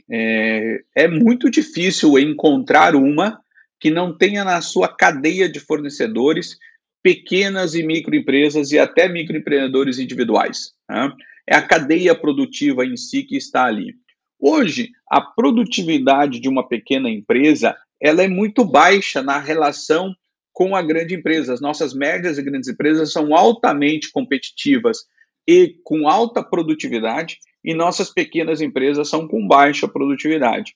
é, 0.10 0.82
é 0.96 1.08
muito 1.08 1.50
difícil 1.50 2.18
encontrar 2.20 2.96
uma 2.96 3.40
que 3.80 3.90
não 3.90 4.18
tenha 4.18 4.44
na 4.44 4.62
sua 4.62 4.88
cadeia 4.88 5.50
de 5.50 5.60
fornecedores 5.60 6.58
pequenas 7.02 7.76
e 7.76 7.84
microempresas 7.84 8.72
e 8.72 8.80
até 8.80 9.10
microempreendedores 9.10 10.00
individuais. 10.00 10.72
Né? 10.90 11.12
É 11.48 11.56
a 11.56 11.62
cadeia 11.62 12.16
produtiva 12.16 12.86
em 12.86 12.96
si 12.96 13.24
que 13.24 13.36
está 13.36 13.66
ali. 13.66 13.94
Hoje, 14.40 14.90
a 15.10 15.22
produtividade 15.22 16.40
de 16.40 16.48
uma 16.48 16.68
pequena 16.68 17.10
empresa 17.10 17.76
ela 18.02 18.22
é 18.22 18.28
muito 18.28 18.66
baixa 18.66 19.22
na 19.22 19.40
relação 19.40 20.14
com 20.52 20.76
a 20.76 20.82
grande 20.82 21.16
empresa. 21.16 21.54
As 21.54 21.62
nossas 21.62 21.94
médias 21.94 22.38
e 22.38 22.44
grandes 22.44 22.70
empresas 22.70 23.12
são 23.12 23.34
altamente 23.34 24.12
competitivas 24.12 25.06
e 25.48 25.76
com 25.84 26.08
alta 26.08 26.44
produtividade, 26.44 27.38
e 27.64 27.74
nossas 27.74 28.10
pequenas 28.10 28.62
empresas 28.62 29.10
são 29.10 29.28
com 29.28 29.48
baixa 29.48 29.88
produtividade. 29.88 30.76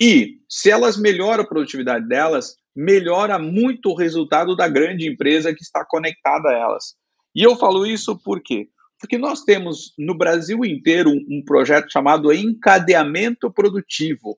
E 0.00 0.38
se 0.48 0.70
elas 0.70 0.96
melhoram 0.96 1.42
a 1.42 1.46
produtividade 1.46 2.06
delas, 2.06 2.56
melhora 2.74 3.38
muito 3.38 3.90
o 3.90 3.96
resultado 3.96 4.54
da 4.54 4.68
grande 4.68 5.08
empresa 5.08 5.52
que 5.52 5.62
está 5.62 5.84
conectada 5.84 6.48
a 6.48 6.56
elas. 6.56 6.94
E 7.34 7.42
eu 7.42 7.56
falo 7.56 7.84
isso 7.84 8.16
por 8.16 8.40
quê? 8.40 8.68
Porque 9.00 9.18
nós 9.18 9.42
temos 9.42 9.92
no 9.98 10.16
Brasil 10.16 10.64
inteiro 10.64 11.10
um, 11.10 11.42
projeto 11.44 11.90
chamado 11.90 12.32
Encadeamento 12.32 13.50
Produtivo, 13.50 14.36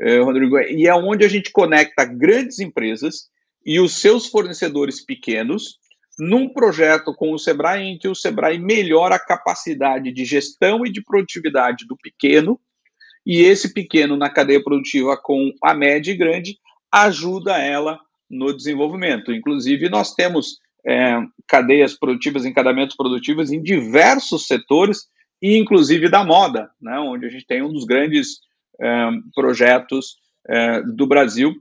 eh, 0.00 0.18
Rodrigo, 0.18 0.58
e 0.58 0.86
é 0.86 0.94
onde 0.94 1.24
a 1.24 1.28
gente 1.28 1.50
conecta 1.50 2.04
grandes 2.04 2.58
empresas 2.58 3.28
e 3.64 3.80
os 3.80 3.92
seus 3.92 4.26
fornecedores 4.26 5.04
pequenos 5.04 5.78
num 6.18 6.48
projeto 6.48 7.14
com 7.14 7.32
o 7.32 7.38
Sebrae 7.38 7.82
em 7.82 7.98
que 7.98 8.08
o 8.08 8.14
Sebrae 8.14 8.58
melhora 8.58 9.16
a 9.16 9.24
capacidade 9.24 10.12
de 10.12 10.24
gestão 10.24 10.86
e 10.86 10.90
de 10.90 11.02
produtividade 11.02 11.86
do 11.86 11.96
pequeno, 11.96 12.58
e 13.26 13.40
esse 13.40 13.72
pequeno 13.72 14.16
na 14.16 14.28
cadeia 14.28 14.62
produtiva 14.62 15.16
com 15.16 15.52
a 15.62 15.72
média 15.74 16.12
e 16.12 16.16
grande 16.16 16.58
ajuda 16.92 17.58
ela 17.58 17.98
no 18.30 18.54
desenvolvimento. 18.54 19.32
Inclusive, 19.32 19.88
nós 19.88 20.14
temos 20.14 20.58
é, 20.86 21.18
cadeias 21.48 21.94
produtivas, 21.94 22.44
encadamentos 22.44 22.96
produtivos 22.96 23.50
em 23.50 23.62
diversos 23.62 24.46
setores, 24.46 25.08
e 25.40 25.56
inclusive 25.56 26.08
da 26.08 26.24
moda, 26.24 26.70
né, 26.80 26.98
onde 26.98 27.26
a 27.26 27.28
gente 27.28 27.46
tem 27.46 27.62
um 27.62 27.72
dos 27.72 27.84
grandes 27.84 28.40
é, 28.80 29.10
projetos 29.34 30.16
é, 30.48 30.82
do 30.82 31.06
Brasil, 31.06 31.54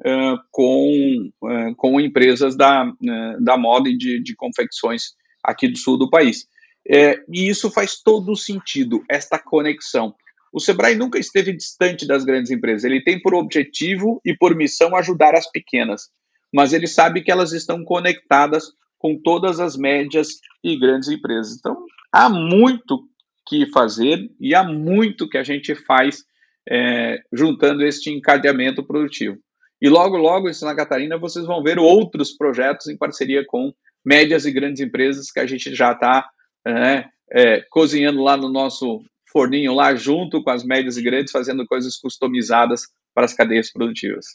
uh, 0.00 0.38
com, 0.50 1.30
uh, 1.42 1.74
com 1.76 2.00
empresas 2.00 2.56
da, 2.56 2.84
uh, 2.84 3.44
da 3.44 3.56
moda 3.56 3.88
e 3.88 3.96
de, 3.96 4.22
de 4.22 4.34
confecções 4.34 5.14
aqui 5.42 5.68
do 5.68 5.78
sul 5.78 5.98
do 5.98 6.10
país. 6.10 6.46
É, 6.88 7.20
e 7.28 7.48
isso 7.48 7.70
faz 7.70 8.00
todo 8.02 8.36
sentido, 8.36 9.04
esta 9.10 9.38
conexão. 9.38 10.14
O 10.52 10.60
Sebrae 10.60 10.94
nunca 10.94 11.18
esteve 11.18 11.52
distante 11.52 12.06
das 12.06 12.24
grandes 12.24 12.50
empresas. 12.50 12.84
Ele 12.84 13.02
tem 13.02 13.20
por 13.20 13.34
objetivo 13.34 14.20
e 14.24 14.34
por 14.34 14.54
missão 14.54 14.94
ajudar 14.96 15.34
as 15.34 15.50
pequenas, 15.50 16.08
mas 16.52 16.72
ele 16.72 16.86
sabe 16.86 17.22
que 17.22 17.30
elas 17.30 17.52
estão 17.52 17.84
conectadas 17.84 18.72
com 18.98 19.20
todas 19.20 19.60
as 19.60 19.76
médias 19.76 20.40
e 20.62 20.78
grandes 20.78 21.08
empresas. 21.08 21.56
Então, 21.58 21.76
há 22.12 22.28
muito 22.28 23.08
que 23.46 23.66
fazer 23.70 24.30
e 24.40 24.54
há 24.54 24.64
muito 24.64 25.28
que 25.28 25.38
a 25.38 25.44
gente 25.44 25.74
faz 25.74 26.24
é, 26.68 27.20
juntando 27.32 27.84
este 27.84 28.10
encadeamento 28.10 28.82
produtivo. 28.82 29.38
E 29.80 29.88
logo, 29.88 30.16
logo, 30.16 30.48
em 30.48 30.54
Santa 30.54 30.74
Catarina, 30.74 31.18
vocês 31.18 31.44
vão 31.46 31.62
ver 31.62 31.78
outros 31.78 32.32
projetos 32.32 32.88
em 32.88 32.96
parceria 32.96 33.44
com 33.46 33.72
médias 34.04 34.46
e 34.46 34.52
grandes 34.52 34.80
empresas 34.80 35.30
que 35.30 35.40
a 35.40 35.46
gente 35.46 35.74
já 35.74 35.92
está 35.92 36.28
é, 36.66 37.04
é, 37.32 37.60
cozinhando 37.70 38.22
lá 38.22 38.36
no 38.36 38.48
nosso 38.48 39.02
forninho, 39.30 39.74
lá 39.74 39.94
junto 39.94 40.42
com 40.42 40.50
as 40.50 40.64
médias 40.64 40.96
e 40.96 41.02
grandes, 41.02 41.32
fazendo 41.32 41.66
coisas 41.66 41.96
customizadas 41.96 42.82
para 43.14 43.24
as 43.24 43.34
cadeias 43.34 43.70
produtivas. 43.70 44.26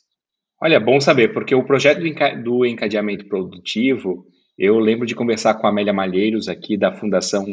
Olha, 0.62 0.80
bom 0.80 1.02
saber, 1.02 1.34
porque 1.34 1.56
o 1.56 1.64
projeto 1.64 2.02
do 2.44 2.66
encadeamento 2.66 3.26
produtivo, 3.26 4.28
eu 4.58 4.78
lembro 4.78 5.08
de 5.08 5.16
conversar 5.16 5.56
com 5.56 5.66
a 5.66 5.72
Amélia 5.72 5.92
Malheiros 5.92 6.48
aqui 6.48 6.78
da 6.78 6.92
Fundação 6.92 7.46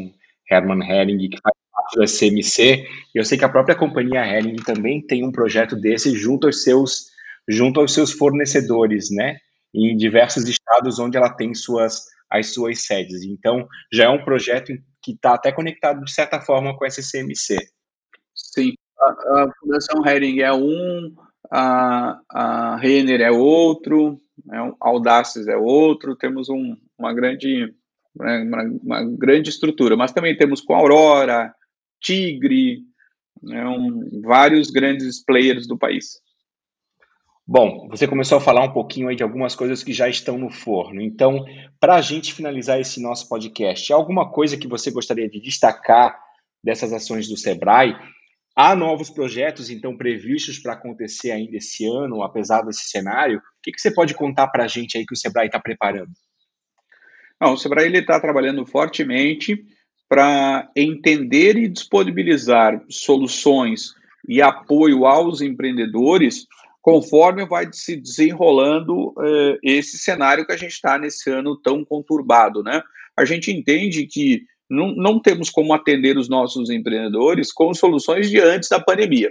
Hermann 0.50 0.82
Hering, 0.82 1.28
que 1.30 1.40
faz 1.40 1.54
parte 1.72 1.96
do 1.96 2.06
SMC, 2.06 2.86
e 3.14 3.18
eu 3.18 3.24
sei 3.24 3.38
que 3.38 3.44
a 3.44 3.48
própria 3.48 3.74
companhia 3.74 4.26
Hering 4.26 4.56
também 4.56 5.00
tem 5.00 5.24
um 5.24 5.32
projeto 5.32 5.74
desse 5.74 6.14
junto 6.14 6.46
aos 6.46 6.62
seus 6.62 7.06
junto 7.48 7.80
aos 7.80 7.94
seus 7.94 8.12
fornecedores, 8.12 9.08
né? 9.10 9.38
Em 9.74 9.96
diversos 9.96 10.48
estados 10.48 10.98
onde 10.98 11.16
ela 11.16 11.30
tem 11.30 11.54
suas 11.54 12.04
as 12.30 12.52
suas 12.52 12.84
sedes. 12.84 13.22
Então, 13.24 13.66
já 13.90 14.04
é 14.04 14.08
um 14.08 14.22
projeto 14.22 14.72
que 15.02 15.12
está 15.12 15.34
até 15.34 15.50
conectado 15.50 16.04
de 16.04 16.12
certa 16.12 16.40
forma 16.40 16.76
com 16.76 16.84
a 16.84 16.88
SCMC. 16.88 17.56
Sim, 18.34 18.74
a, 19.00 19.06
a 19.06 19.52
Fundação 19.58 20.06
Hering 20.06 20.40
é 20.40 20.52
um, 20.52 21.14
a, 21.50 22.20
a 22.30 22.76
Renner 22.76 23.20
é 23.20 23.30
outro, 23.30 24.20
né, 24.44 24.58
a 24.58 24.88
Audaces 24.88 25.48
é 25.48 25.56
outro, 25.56 26.16
temos 26.16 26.48
um, 26.48 26.76
uma 26.98 27.14
grande 27.14 27.74
né, 28.14 28.42
uma, 28.42 28.62
uma, 28.62 29.16
grande 29.16 29.48
estrutura, 29.50 29.96
mas 29.96 30.12
também 30.12 30.36
temos 30.36 30.60
com 30.60 30.74
Aurora, 30.74 31.54
Tigre, 32.00 32.80
né, 33.42 33.66
um, 33.66 34.20
vários 34.22 34.70
grandes 34.70 35.24
players 35.24 35.66
do 35.66 35.78
país. 35.78 36.20
Bom, 37.50 37.88
você 37.88 38.06
começou 38.06 38.36
a 38.36 38.42
falar 38.42 38.62
um 38.62 38.74
pouquinho 38.74 39.08
aí 39.08 39.16
de 39.16 39.22
algumas 39.22 39.56
coisas 39.56 39.82
que 39.82 39.90
já 39.90 40.06
estão 40.06 40.36
no 40.36 40.50
forno. 40.50 41.00
Então, 41.00 41.46
para 41.80 41.94
a 41.94 42.00
gente 42.02 42.34
finalizar 42.34 42.78
esse 42.78 43.00
nosso 43.00 43.26
podcast, 43.26 43.90
alguma 43.90 44.30
coisa 44.30 44.58
que 44.58 44.68
você 44.68 44.90
gostaria 44.90 45.26
de 45.30 45.40
destacar 45.40 46.14
dessas 46.62 46.92
ações 46.92 47.26
do 47.26 47.38
Sebrae? 47.38 47.96
Há 48.54 48.76
novos 48.76 49.08
projetos, 49.08 49.70
então, 49.70 49.96
previstos 49.96 50.58
para 50.58 50.74
acontecer 50.74 51.30
ainda 51.30 51.56
esse 51.56 51.86
ano, 51.86 52.22
apesar 52.22 52.60
desse 52.60 52.90
cenário? 52.90 53.38
O 53.38 53.42
que, 53.62 53.72
que 53.72 53.80
você 53.80 53.94
pode 53.94 54.12
contar 54.12 54.48
para 54.48 54.64
a 54.64 54.68
gente 54.68 54.98
aí 54.98 55.06
que 55.06 55.14
o 55.14 55.16
Sebrae 55.16 55.46
está 55.46 55.58
preparando? 55.58 56.10
Não, 57.40 57.54
o 57.54 57.56
Sebrae 57.56 57.90
está 57.96 58.20
trabalhando 58.20 58.66
fortemente 58.66 59.64
para 60.06 60.70
entender 60.76 61.56
e 61.56 61.66
disponibilizar 61.66 62.84
soluções 62.90 63.94
e 64.28 64.42
apoio 64.42 65.06
aos 65.06 65.40
empreendedores 65.40 66.46
conforme 66.88 67.44
vai 67.44 67.68
se 67.70 67.96
desenrolando 67.96 69.08
uh, 69.10 69.58
esse 69.62 69.98
cenário 69.98 70.46
que 70.46 70.52
a 70.52 70.56
gente 70.56 70.72
está 70.72 70.98
nesse 70.98 71.28
ano 71.28 71.54
tão 71.54 71.84
conturbado, 71.84 72.62
né? 72.62 72.82
A 73.14 73.26
gente 73.26 73.52
entende 73.52 74.06
que 74.06 74.40
não, 74.70 74.94
não 74.94 75.20
temos 75.20 75.50
como 75.50 75.74
atender 75.74 76.16
os 76.16 76.30
nossos 76.30 76.70
empreendedores 76.70 77.52
com 77.52 77.74
soluções 77.74 78.30
de 78.30 78.40
antes 78.40 78.70
da 78.70 78.80
pandemia. 78.80 79.30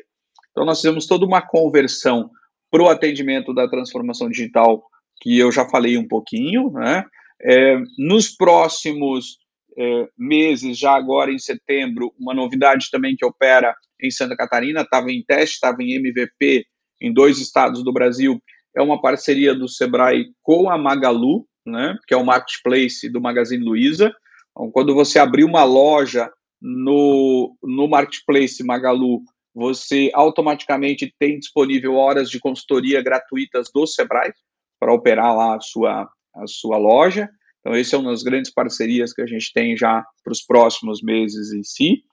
Então, 0.52 0.66
nós 0.66 0.78
fizemos 0.78 1.08
toda 1.08 1.26
uma 1.26 1.42
conversão 1.42 2.30
para 2.70 2.84
o 2.84 2.90
atendimento 2.90 3.52
da 3.56 3.68
transformação 3.68 4.30
digital, 4.30 4.84
que 5.20 5.40
eu 5.40 5.52
já 5.52 5.68
falei 5.68 5.98
um 5.98 6.08
pouquinho, 6.08 6.70
né? 6.70 7.04
É, 7.42 7.76
nos 7.98 8.30
próximos 8.30 9.40
é, 9.76 10.08
meses, 10.16 10.78
já 10.78 10.92
agora 10.92 11.32
em 11.32 11.40
setembro, 11.40 12.14
uma 12.20 12.36
novidade 12.36 12.92
também 12.92 13.16
que 13.16 13.26
opera 13.26 13.76
em 14.00 14.12
Santa 14.12 14.38
Catarina, 14.38 14.82
estava 14.82 15.12
em 15.12 15.24
teste, 15.24 15.56
estava 15.56 15.82
em 15.82 15.94
MVP 15.94 16.68
em 17.02 17.14
dois 17.14 17.40
estados 17.40 17.84
do 17.84 17.94
Brasil, 17.94 18.42
é 18.76 18.82
uma 18.82 19.02
parceria 19.02 19.56
do 19.56 19.68
Sebrae 19.68 20.28
com 20.44 20.70
a 20.70 20.78
Magalu, 20.78 21.48
né, 21.66 21.98
que 22.08 22.14
é 22.14 22.18
o 22.18 22.26
marketplace 22.26 23.10
do 23.10 23.20
Magazine 23.20 23.64
Luiza. 23.64 24.14
Então, 24.52 24.72
quando 24.72 24.94
você 24.94 25.20
abrir 25.20 25.44
uma 25.44 25.64
loja 25.64 26.32
no, 26.62 27.56
no 27.62 27.88
marketplace 27.88 28.64
Magalu, 28.64 29.22
você 29.54 30.12
automaticamente 30.14 31.14
tem 31.20 31.40
disponível 31.40 31.96
horas 31.96 32.30
de 32.30 32.40
consultoria 32.40 33.02
gratuitas 33.02 33.70
do 33.74 33.88
Sebrae 33.88 34.32
para 34.80 34.94
operar 34.94 35.36
lá 35.36 35.56
a 35.56 35.60
sua, 35.60 36.08
a 36.36 36.48
sua 36.48 36.78
loja. 36.78 37.28
Então, 37.60 37.76
esse 37.76 37.96
é 37.96 37.98
uma 37.98 38.12
das 38.12 38.24
grandes 38.24 38.52
parcerias 38.54 39.12
que 39.12 39.22
a 39.22 39.26
gente 39.26 39.52
tem 39.52 39.76
já 39.76 40.06
para 40.24 40.32
os 40.32 40.42
próximos 40.42 41.02
meses 41.02 41.52
em 41.52 41.64
si. 41.64 42.04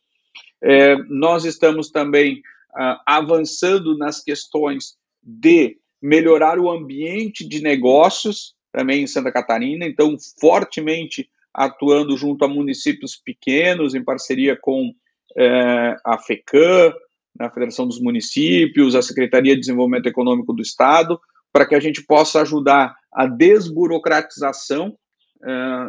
É, 0.63 0.97
nós 1.11 1.45
estamos 1.45 1.91
também 1.91 2.41
uh, 2.77 2.99
avançando 3.07 3.97
nas 3.97 4.23
questões 4.23 4.97
de 5.23 5.79
melhorar 6.03 6.59
o 6.59 6.71
ambiente 6.71 7.49
de 7.49 7.63
negócios 7.63 8.55
também 8.71 9.03
em 9.03 9.07
Santa 9.07 9.33
Catarina, 9.33 9.87
então 9.87 10.17
fortemente 10.41 11.29
atuando 11.55 12.17
junto 12.17 12.45
a 12.45 12.49
municípios 12.49 13.17
pequenos, 13.17 13.95
em 13.95 14.03
parceria 14.03 14.59
com 14.61 14.93
é, 15.37 15.97
a 16.05 16.19
FECAM, 16.19 16.93
a 17.39 17.51
Federação 17.51 17.87
dos 17.87 18.01
Municípios, 18.01 18.97
a 18.97 19.03
Secretaria 19.03 19.55
de 19.55 19.61
Desenvolvimento 19.61 20.07
Econômico 20.07 20.53
do 20.53 20.61
Estado, 20.61 21.19
para 21.53 21.65
que 21.65 21.75
a 21.75 21.81
gente 21.81 22.03
possa 22.03 22.43
ajudar 22.43 22.97
a 23.13 23.27
desburocratização 23.27 24.99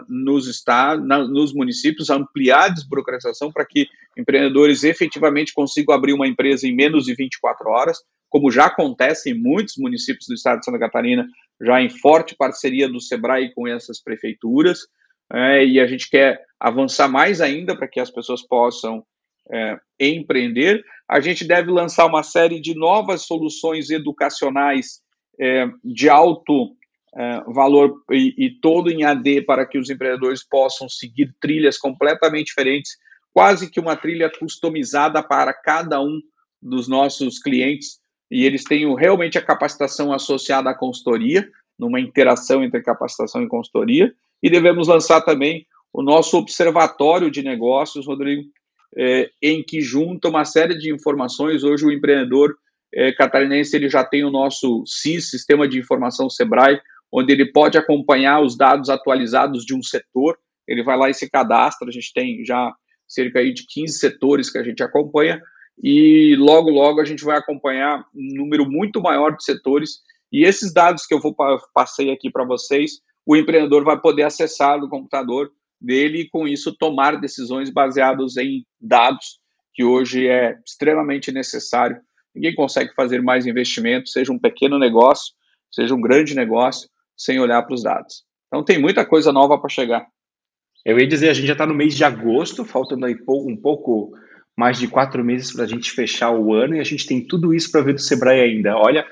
nos 0.10 0.48
estados, 0.48 1.06
na, 1.08 1.20
nos 1.20 1.54
municípios, 1.54 2.10
ampliar 2.10 2.66
a 2.66 2.70
desburocratização 2.70 3.52
para 3.52 3.66
que 3.66 3.88
empreendedores 4.18 4.84
efetivamente 4.84 5.54
consigam 5.54 5.96
abrir 5.96 6.14
uma 6.14 6.28
empresa 6.28 6.68
em 6.68 6.76
menos 6.76 7.06
de 7.06 7.16
24 7.16 7.70
horas, 7.70 7.98
como 8.30 8.52
já 8.52 8.66
acontece 8.66 9.30
em 9.30 9.34
muitos 9.34 9.76
municípios 9.78 10.28
do 10.28 10.34
estado 10.34 10.60
de 10.60 10.66
Santa 10.66 10.80
Catarina, 10.80 11.26
já 11.62 11.82
em 11.82 11.90
forte 11.90 12.36
parceria 12.36 12.90
do 12.90 13.00
SEBRAE 13.00 13.54
com 13.54 13.68
essas 13.68 14.02
prefeituras, 14.02 14.80
é, 15.32 15.66
e 15.66 15.80
a 15.80 15.88
gente 15.88 16.10
quer 16.10 16.44
avançar 16.60 17.08
mais 17.08 17.42
ainda 17.42 17.76
para 17.76 17.88
que 17.88 18.00
as 18.00 18.12
pessoas 18.12 18.46
possam 18.46 19.04
é, 19.52 19.78
empreender. 20.00 20.84
A 21.08 21.20
gente 21.20 21.46
deve 21.46 21.72
lançar 21.72 22.06
uma 22.06 22.24
série 22.24 22.60
de 22.60 22.76
novas 22.76 23.24
soluções 23.24 23.90
educacionais 23.90 25.02
é, 25.40 25.68
de 25.84 26.10
alto 26.10 26.76
é, 27.18 27.42
valor 27.48 28.04
e, 28.12 28.34
e, 28.38 28.50
todo 28.60 28.92
em 28.92 29.04
AD 29.04 29.44
para 29.44 29.66
que 29.66 29.78
os 29.78 29.90
empreendedores 29.90 30.44
possam 30.44 30.90
seguir 30.90 31.34
trilhas 31.40 31.78
completamente 31.78 32.48
diferentes, 32.48 32.98
quase 33.34 33.70
que 33.70 33.80
uma 33.80 33.96
trilha 33.96 34.30
customizada 34.30 35.24
para 35.24 35.54
cada 35.54 36.02
um 36.02 36.22
dos 36.62 36.88
nossos 36.88 37.40
clientes 37.40 38.00
e 38.30 38.46
eles 38.46 38.64
tenham 38.64 38.94
realmente 38.96 39.38
a 39.38 39.42
capacitação 39.42 40.12
associada 40.12 40.70
à 40.70 40.74
consultoria, 40.74 41.48
numa 41.78 42.00
interação 42.00 42.64
entre 42.64 42.82
capacitação 42.82 43.44
e 43.44 43.48
consultoria, 43.48 44.14
e 44.42 44.50
devemos 44.50 44.88
lançar 44.88 45.22
também 45.22 45.66
o 45.94 46.02
nosso 46.02 46.38
observatório 46.38 47.30
de 47.32 47.42
negócios, 47.42 48.08
Rodrigo, 48.08 48.44
é, 48.98 49.30
em 49.42 49.64
que 49.64 49.82
junta 49.82 50.30
uma 50.30 50.46
série 50.46 50.78
de 50.78 50.94
informações. 50.94 51.64
Hoje 51.64 51.86
o 51.86 51.92
empreendedor 51.92 52.56
é, 52.94 53.12
catarinense 53.12 53.76
ele 53.76 53.90
já 53.90 54.04
tem 54.04 54.24
o 54.24 54.32
nosso 54.32 54.84
SIS, 54.86 55.30
Sistema 55.30 55.68
de 55.68 55.80
Informação 55.80 56.30
Sebrae, 56.30 56.80
onde 57.16 57.32
ele 57.32 57.46
pode 57.46 57.78
acompanhar 57.78 58.42
os 58.42 58.58
dados 58.58 58.90
atualizados 58.90 59.64
de 59.64 59.74
um 59.74 59.82
setor, 59.82 60.38
ele 60.68 60.84
vai 60.84 60.98
lá 60.98 61.10
e 61.10 61.14
se 61.14 61.30
cadastra, 61.30 61.88
a 61.88 61.92
gente 61.92 62.12
tem 62.14 62.44
já 62.44 62.74
cerca 63.08 63.40
aí 63.40 63.54
de 63.54 63.66
15 63.66 64.00
setores 64.00 64.50
que 64.50 64.58
a 64.58 64.64
gente 64.64 64.84
acompanha, 64.84 65.42
e 65.82 66.36
logo, 66.38 66.70
logo 66.70 67.00
a 67.00 67.06
gente 67.06 67.24
vai 67.24 67.38
acompanhar 67.38 68.00
um 68.14 68.36
número 68.36 68.70
muito 68.70 69.02
maior 69.02 69.36
de 69.38 69.46
setores, 69.46 70.00
e 70.30 70.44
esses 70.44 70.74
dados 70.74 71.06
que 71.06 71.14
eu 71.14 71.22
vou 71.22 71.34
passei 71.74 72.12
aqui 72.12 72.30
para 72.30 72.44
vocês, 72.44 73.00
o 73.26 73.36
empreendedor 73.38 73.86
vai 73.86 73.98
poder 73.98 74.24
acessar 74.24 74.78
no 74.78 74.90
computador 74.90 75.50
dele 75.80 76.22
e 76.22 76.30
com 76.30 76.46
isso 76.46 76.76
tomar 76.78 77.20
decisões 77.22 77.70
baseadas 77.70 78.36
em 78.36 78.66
dados, 78.82 79.40
que 79.74 79.86
hoje 79.86 80.28
é 80.28 80.58
extremamente 80.66 81.32
necessário. 81.32 81.98
Ninguém 82.34 82.54
consegue 82.56 82.94
fazer 82.94 83.22
mais 83.22 83.46
investimento, 83.46 84.10
seja 84.10 84.34
um 84.34 84.40
pequeno 84.40 84.78
negócio, 84.78 85.34
seja 85.72 85.96
um 85.96 86.02
grande 86.02 86.36
negócio, 86.36 86.90
sem 87.18 87.40
olhar 87.40 87.62
para 87.64 87.74
os 87.74 87.84
dados. 87.84 88.24
Então 88.48 88.64
tem 88.64 88.80
muita 88.80 89.06
coisa 89.06 89.32
nova 89.32 89.58
para 89.58 89.70
chegar. 89.70 90.08
Eu 90.84 91.00
ia 91.00 91.08
dizer, 91.08 91.30
a 91.30 91.34
gente 91.34 91.48
já 91.48 91.54
está 91.54 91.66
no 91.66 91.74
mês 91.74 91.96
de 91.96 92.04
agosto, 92.04 92.64
faltando 92.64 93.06
aí 93.06 93.16
um 93.28 93.58
pouco 93.58 94.14
mais 94.56 94.78
de 94.78 94.88
quatro 94.88 95.24
meses 95.24 95.52
para 95.52 95.64
a 95.64 95.68
gente 95.68 95.92
fechar 95.92 96.32
o 96.32 96.54
ano 96.54 96.76
e 96.76 96.80
a 96.80 96.84
gente 96.84 97.06
tem 97.06 97.26
tudo 97.26 97.54
isso 97.54 97.72
para 97.72 97.82
ver 97.82 97.94
do 97.94 98.02
Sebrae 98.02 98.40
ainda. 98.40 98.78
Olha, 98.78 99.06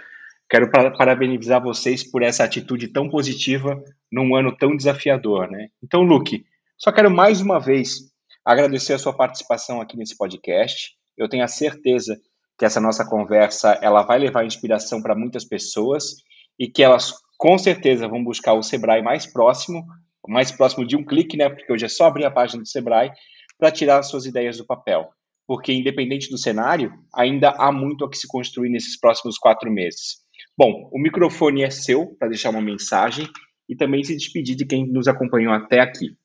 quero 0.49 0.70
parabenizar 0.70 1.62
vocês 1.62 2.04
por 2.04 2.22
essa 2.22 2.43
atitude 2.43 2.88
tão 2.88 3.10
positiva 3.10 3.84
num 4.12 4.36
ano 4.36 4.56
tão 4.56 4.78
desafiador, 4.78 5.49
né? 5.49 5.70
Então, 5.84 6.04
Luke, 6.04 6.45
só 6.78 6.91
quero 6.91 7.10
mais 7.10 7.41
uma 7.41 7.60
vez 7.60 8.14
agradecer 8.45 8.93
a 8.93 8.99
sua 8.99 9.14
participação 9.14 9.82
aqui 9.82 9.97
nesse 9.97 10.16
podcast. 10.16 10.91
Eu 11.18 11.28
tenho 11.28 11.43
a 11.43 11.47
certeza 11.47 12.20
que 12.58 12.66
essa 12.66 12.80
nossa 12.80 13.04
conversa 13.04 13.80
ela 13.82 14.04
vai 14.04 14.20
levar 14.20 14.45
inspiração 14.45 15.01
para 15.01 15.16
muitas 15.16 15.43
pessoas 15.43 16.18
e 16.60 16.68
que 16.68 16.84
elas 16.84 17.14
com 17.38 17.58
certeza 17.58 18.08
vão 18.08 18.24
buscar 18.24 18.54
o 18.54 18.64
Sebrae 18.64 19.02
mais 19.02 19.26
próximo, 19.26 19.86
mais 20.28 20.52
próximo 20.52 20.86
de 20.86 20.96
um 20.96 21.04
clique, 21.04 21.38
né? 21.38 21.50
Porque 21.50 21.72
hoje 21.72 21.86
é 21.86 21.90
só 21.90 22.06
abrir 22.06 22.26
a 22.26 22.32
página 22.32 22.62
do 22.62 22.68
Sebrae 22.68 23.12
para 23.58 23.72
tirar 23.72 24.00
as 24.00 24.10
suas 24.10 24.26
ideias 24.26 24.58
do 24.58 24.66
papel. 24.66 25.10
Porque, 25.46 25.74
independente 25.74 26.30
do 26.30 26.38
cenário, 26.38 26.94
ainda 27.14 27.50
há 27.50 27.72
muito 27.72 28.06
a 28.06 28.10
que 28.10 28.18
se 28.18 28.28
construir 28.28 28.70
nesses 28.70 28.98
próximos 28.98 29.38
quatro 29.38 29.70
meses. 29.70 30.24
Bom, 30.58 30.90
o 30.92 31.00
microfone 31.00 31.64
é 31.64 31.70
seu 31.70 32.16
para 32.18 32.30
deixar 32.30 32.50
uma 32.50 32.62
mensagem 32.62 33.28
e 33.68 33.76
também 33.76 34.04
se 34.04 34.16
despedir 34.16 34.56
de 34.56 34.66
quem 34.66 34.88
nos 34.88 35.08
acompanhou 35.08 35.54
até 35.54 35.80
aqui. 35.80 36.16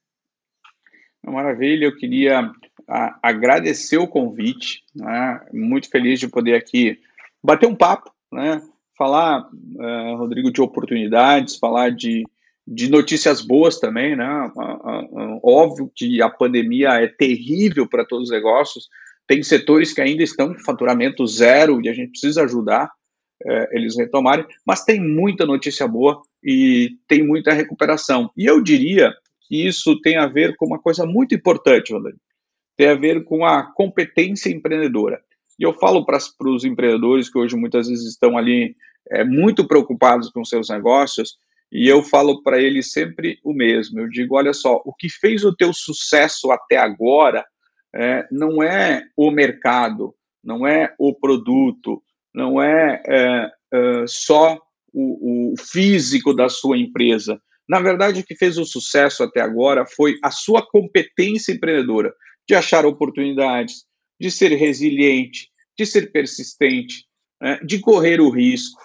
Maravilha, 1.25 1.87
eu 1.87 1.97
queria 1.97 2.51
agradecer 3.23 3.99
o 3.99 4.09
convite, 4.09 4.83
né? 4.95 5.41
muito 5.53 5.91
feliz 5.91 6.19
de 6.21 6.29
poder 6.29 6.55
aqui 6.55 6.99
bater 7.43 7.67
um 7.67 7.75
papo, 7.75 8.11
né? 8.33 8.63
Falar, 8.99 9.49
uh, 9.49 10.17
Rodrigo, 10.17 10.53
de 10.53 10.61
oportunidades, 10.61 11.57
falar 11.57 11.91
de, 11.91 12.25
de 12.67 12.91
notícias 12.91 13.41
boas 13.41 13.79
também, 13.79 14.17
né? 14.17 14.51
Óbvio 15.43 15.91
que 15.95 16.21
a 16.21 16.29
pandemia 16.29 16.89
é 17.01 17.07
terrível 17.07 17.89
para 17.89 18.05
todos 18.05 18.25
os 18.25 18.35
negócios, 18.35 18.89
tem 19.27 19.43
setores 19.43 19.93
que 19.93 20.01
ainda 20.01 20.23
estão 20.23 20.53
com 20.53 20.61
faturamento 20.61 21.27
zero 21.27 21.81
e 21.81 21.89
a 21.89 21.93
gente 21.93 22.11
precisa 22.11 22.43
ajudar 22.43 22.91
eh, 23.47 23.69
eles 23.73 23.97
retomarem, 23.97 24.45
mas 24.67 24.85
tem 24.85 25.01
muita 25.01 25.47
notícia 25.47 25.87
boa 25.87 26.21
e 26.43 26.97
tem 27.07 27.23
muita 27.25 27.53
recuperação. 27.53 28.31
E 28.37 28.45
eu 28.47 28.61
diria 28.61 29.15
que 29.47 29.67
isso 29.67 30.01
tem 30.01 30.17
a 30.17 30.27
ver 30.27 30.57
com 30.57 30.67
uma 30.67 30.81
coisa 30.81 31.07
muito 31.07 31.35
importante, 31.35 31.93
Rodrigo, 31.93 32.19
tem 32.77 32.89
a 32.89 32.95
ver 32.95 33.23
com 33.25 33.45
a 33.45 33.63
competência 33.75 34.51
empreendedora. 34.51 35.21
E 35.59 35.65
eu 35.65 35.73
falo 35.75 36.05
para 36.05 36.19
os 36.47 36.65
empreendedores 36.65 37.31
que 37.31 37.39
hoje 37.39 37.57
muitas 37.57 37.89
vezes 37.89 38.07
estão 38.07 38.39
ali 38.39 38.77
é, 39.11 39.25
muito 39.25 39.67
preocupados 39.67 40.31
com 40.31 40.45
seus 40.45 40.69
negócios, 40.69 41.37
e 41.71 41.87
eu 41.87 42.03
falo 42.03 42.43
para 42.43 42.61
eles 42.61 42.93
sempre 42.93 43.39
o 43.45 43.53
mesmo. 43.53 44.01
Eu 44.01 44.09
digo: 44.09 44.37
olha 44.37 44.53
só, 44.53 44.81
o 44.85 44.95
que 44.95 45.09
fez 45.09 45.45
o 45.45 45.55
teu 45.55 45.73
sucesso 45.73 46.51
até 46.51 46.77
agora 46.77 47.45
é, 47.95 48.27
não 48.31 48.63
é 48.63 49.05
o 49.17 49.31
mercado, 49.31 50.15
não 50.43 50.67
é 50.67 50.95
o 50.99 51.15
produto, 51.15 52.03
não 52.35 52.63
é, 52.63 53.03
é, 53.07 53.51
é 53.73 54.05
só 54.07 54.59
o, 54.93 55.53
o 55.53 55.55
físico 55.59 56.33
da 56.33 56.49
sua 56.49 56.79
empresa. 56.79 57.41
Na 57.69 57.81
verdade, 57.81 58.21
o 58.21 58.25
que 58.25 58.35
fez 58.35 58.57
o 58.57 58.65
sucesso 58.65 59.23
até 59.23 59.41
agora 59.41 59.85
foi 59.87 60.15
a 60.25 60.31
sua 60.31 60.67
competência 60.67 61.53
empreendedora 61.53 62.15
de 62.49 62.55
achar 62.55 62.87
oportunidades, 62.87 63.85
de 64.19 64.31
ser 64.31 64.55
resiliente, 64.57 65.49
de 65.79 65.87
ser 65.87 66.11
persistente, 66.11 67.05
né, 67.41 67.61
de 67.65 67.79
correr 67.79 68.21
o 68.21 68.31
risco, 68.31 68.81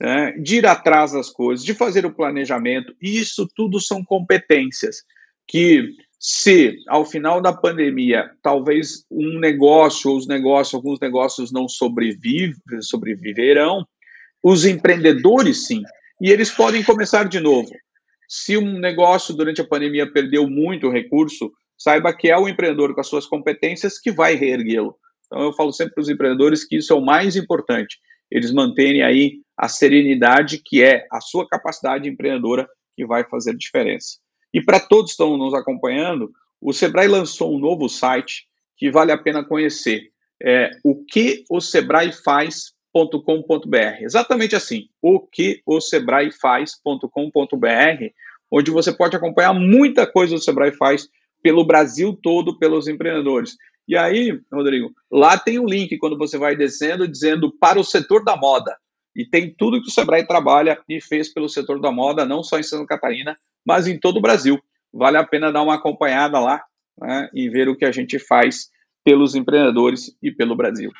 né, 0.00 0.32
de 0.32 0.56
ir 0.56 0.66
atrás 0.66 1.12
das 1.12 1.30
coisas, 1.30 1.64
de 1.64 1.74
fazer 1.74 2.04
o 2.04 2.14
planejamento. 2.14 2.94
Isso 3.00 3.48
tudo 3.54 3.80
são 3.80 4.04
competências 4.04 5.02
que, 5.46 5.90
se 6.18 6.76
ao 6.88 7.04
final 7.04 7.40
da 7.40 7.52
pandemia, 7.52 8.30
talvez 8.42 9.04
um 9.10 9.38
negócio 9.38 10.10
ou 10.10 10.16
os 10.16 10.26
negócios, 10.26 10.74
alguns 10.74 10.98
negócios 11.00 11.52
não 11.52 11.68
sobrevivem, 11.68 12.54
sobreviverão, 12.80 13.86
os 14.42 14.64
empreendedores 14.64 15.66
sim, 15.66 15.82
e 16.20 16.30
eles 16.30 16.50
podem 16.50 16.82
começar 16.82 17.24
de 17.28 17.38
novo. 17.38 17.70
Se 18.28 18.56
um 18.56 18.78
negócio 18.78 19.34
durante 19.34 19.60
a 19.60 19.66
pandemia 19.66 20.10
perdeu 20.10 20.48
muito 20.48 20.90
recurso, 20.90 21.52
saiba 21.82 22.14
que 22.14 22.30
é 22.30 22.38
o 22.38 22.48
empreendedor 22.48 22.94
com 22.94 23.00
as 23.00 23.08
suas 23.08 23.26
competências 23.26 23.98
que 23.98 24.12
vai 24.12 24.34
reerguê-lo. 24.34 24.96
Então 25.26 25.42
eu 25.42 25.52
falo 25.52 25.72
sempre 25.72 25.94
para 25.94 26.02
os 26.02 26.08
empreendedores 26.08 26.64
que 26.64 26.76
isso 26.76 26.92
é 26.92 26.96
o 26.96 27.04
mais 27.04 27.34
importante. 27.36 27.98
Eles 28.30 28.52
manterem 28.52 29.02
aí 29.02 29.40
a 29.56 29.68
serenidade 29.68 30.62
que 30.64 30.82
é 30.82 31.06
a 31.10 31.20
sua 31.20 31.46
capacidade 31.46 32.08
empreendedora 32.08 32.68
que 32.96 33.04
vai 33.04 33.24
fazer 33.28 33.56
diferença. 33.56 34.18
E 34.54 34.62
para 34.62 34.78
todos 34.78 35.06
que 35.06 35.12
estão 35.12 35.36
nos 35.36 35.54
acompanhando, 35.54 36.30
o 36.60 36.72
Sebrae 36.72 37.08
lançou 37.08 37.54
um 37.54 37.58
novo 37.58 37.88
site 37.88 38.46
que 38.76 38.90
vale 38.90 39.10
a 39.10 39.18
pena 39.18 39.44
conhecer. 39.44 40.10
É 40.40 40.70
o 40.84 41.04
que 41.04 41.44
o 41.50 41.60
Sebrae 41.60 42.12
faz.com.br. 42.12 44.00
Exatamente 44.00 44.54
assim, 44.54 44.88
o 45.00 45.20
que 45.20 45.62
o 45.66 45.80
Sebrae 45.80 46.30
faz.com.br, 46.30 47.08
onde 48.50 48.70
você 48.70 48.92
pode 48.92 49.16
acompanhar 49.16 49.54
muita 49.54 50.06
coisa 50.06 50.34
do 50.34 50.42
Sebrae 50.42 50.72
faz 50.72 51.08
pelo 51.42 51.64
Brasil 51.64 52.18
todo, 52.22 52.58
pelos 52.58 52.88
empreendedores. 52.88 53.56
E 53.86 53.96
aí, 53.96 54.40
Rodrigo, 54.52 54.92
lá 55.10 55.36
tem 55.36 55.58
um 55.58 55.66
link 55.66 55.98
quando 55.98 56.16
você 56.16 56.38
vai 56.38 56.56
descendo 56.56 57.08
dizendo 57.08 57.52
para 57.58 57.80
o 57.80 57.84
setor 57.84 58.24
da 58.24 58.36
moda. 58.36 58.76
E 59.14 59.26
tem 59.26 59.54
tudo 59.54 59.82
que 59.82 59.88
o 59.88 59.92
Sebrae 59.92 60.26
trabalha 60.26 60.78
e 60.88 61.00
fez 61.00 61.32
pelo 61.32 61.48
setor 61.48 61.80
da 61.80 61.90
moda, 61.90 62.24
não 62.24 62.42
só 62.42 62.58
em 62.58 62.62
Santa 62.62 62.86
Catarina, 62.86 63.36
mas 63.66 63.86
em 63.86 63.98
todo 63.98 64.16
o 64.18 64.22
Brasil. 64.22 64.58
Vale 64.92 65.18
a 65.18 65.24
pena 65.24 65.52
dar 65.52 65.62
uma 65.62 65.74
acompanhada 65.74 66.38
lá 66.38 66.62
né, 66.98 67.28
e 67.34 67.48
ver 67.48 67.68
o 67.68 67.76
que 67.76 67.84
a 67.84 67.92
gente 67.92 68.18
faz 68.18 68.70
pelos 69.04 69.34
empreendedores 69.34 70.16
e 70.22 70.30
pelo 70.30 70.56
Brasil. 70.56 70.90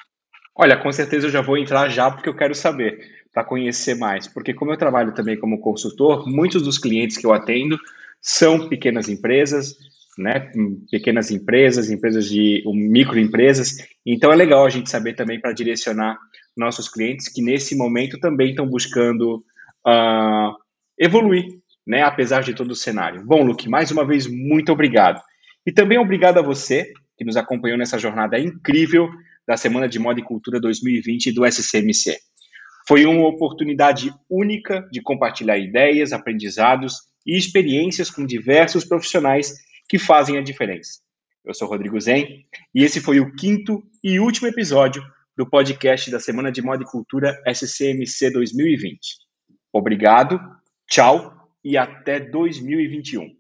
Olha, 0.55 0.77
com 0.77 0.93
certeza 0.93 1.27
eu 1.27 1.31
já 1.31 1.41
vou 1.41 1.57
entrar 1.57 1.89
já 1.89 2.11
porque 2.11 2.29
eu 2.29 2.37
quero 2.37 2.55
saber, 2.55 2.99
para 3.33 3.45
conhecer 3.45 3.95
mais. 3.95 4.29
Porque 4.29 4.53
como 4.53 4.73
eu 4.73 4.77
trabalho 4.77 5.15
também 5.15 5.39
como 5.39 5.61
consultor, 5.61 6.29
muitos 6.29 6.63
dos 6.63 6.79
clientes 6.79 7.17
que 7.17 7.25
eu 7.25 7.33
atendo 7.33 7.79
são 8.21 8.69
pequenas 8.69 9.09
empresas, 9.09 9.77
né? 10.19 10.51
Pequenas 10.91 11.31
empresas, 11.31 11.91
empresas 11.91 12.29
de 12.29 12.63
um, 12.67 12.75
microempresas. 12.75 13.77
Então 14.05 14.33
é 14.33 14.37
legal 14.37 14.65
a 14.65 14.71
gente 14.71 14.91
saber 14.91 15.15
também 15.15 15.41
para 15.41 15.53
direcionar 15.53 16.19
nossos 16.57 16.89
clientes 16.89 17.29
que 17.29 17.43
nesse 17.43 17.77
momento 17.77 18.19
também 18.19 18.51
estão 18.51 18.67
buscando 18.67 19.45
uh, 19.87 20.55
evoluir, 20.99 21.47
né? 21.87 22.03
Apesar 22.03 22.43
de 22.43 22.55
todo 22.55 22.73
o 22.73 22.77
cenário. 22.77 23.25
Bom, 23.25 23.43
Luke, 23.43 23.69
mais 23.69 23.91
uma 23.91 24.07
vez 24.07 24.27
muito 24.27 24.71
obrigado. 24.73 25.21
E 25.67 25.73
também 25.73 25.99
obrigado 25.99 26.39
a 26.39 26.43
você 26.43 26.93
que 27.17 27.25
nos 27.25 27.37
acompanhou 27.37 27.79
nessa 27.79 27.99
jornada 27.99 28.39
incrível 28.39 29.09
da 29.47 29.57
Semana 29.57 29.89
de 29.89 29.99
Moda 29.99 30.21
e 30.21 30.25
Cultura 30.25 30.61
2020 30.61 31.33
do 31.33 31.47
SCMC. 31.47 32.17
Foi 32.87 33.07
uma 33.07 33.29
oportunidade 33.29 34.13
única 34.29 34.87
de 34.91 35.01
compartilhar 35.01 35.57
ideias, 35.57 36.13
aprendizados 36.13 36.95
e 37.27 37.37
experiências 37.37 38.11
com 38.11 38.27
diversos 38.27 38.85
profissionais 38.85 39.55
que 39.93 39.99
fazem 39.99 40.39
a 40.39 40.43
diferença. 40.43 41.01
Eu 41.45 41.53
sou 41.53 41.69
Rodrigo 41.69 42.01
Zen 42.01 42.47
e 42.75 42.83
esse 42.83 42.99
foi 42.99 43.21
o 43.21 43.35
quinto 43.35 43.83
e 44.03 44.19
último 44.19 44.49
episódio 44.49 45.03
do 45.37 45.47
podcast 45.47 46.11
da 46.11 46.19
Semana 46.19 46.51
de 46.51 46.63
Moda 46.63 46.83
e 46.83 46.87
Cultura 46.87 47.39
SCMC 47.47 48.31
2020. 48.31 48.99
Obrigado, 49.71 50.41
tchau 50.89 51.31
e 51.63 51.77
até 51.77 52.19
2021. 52.21 53.37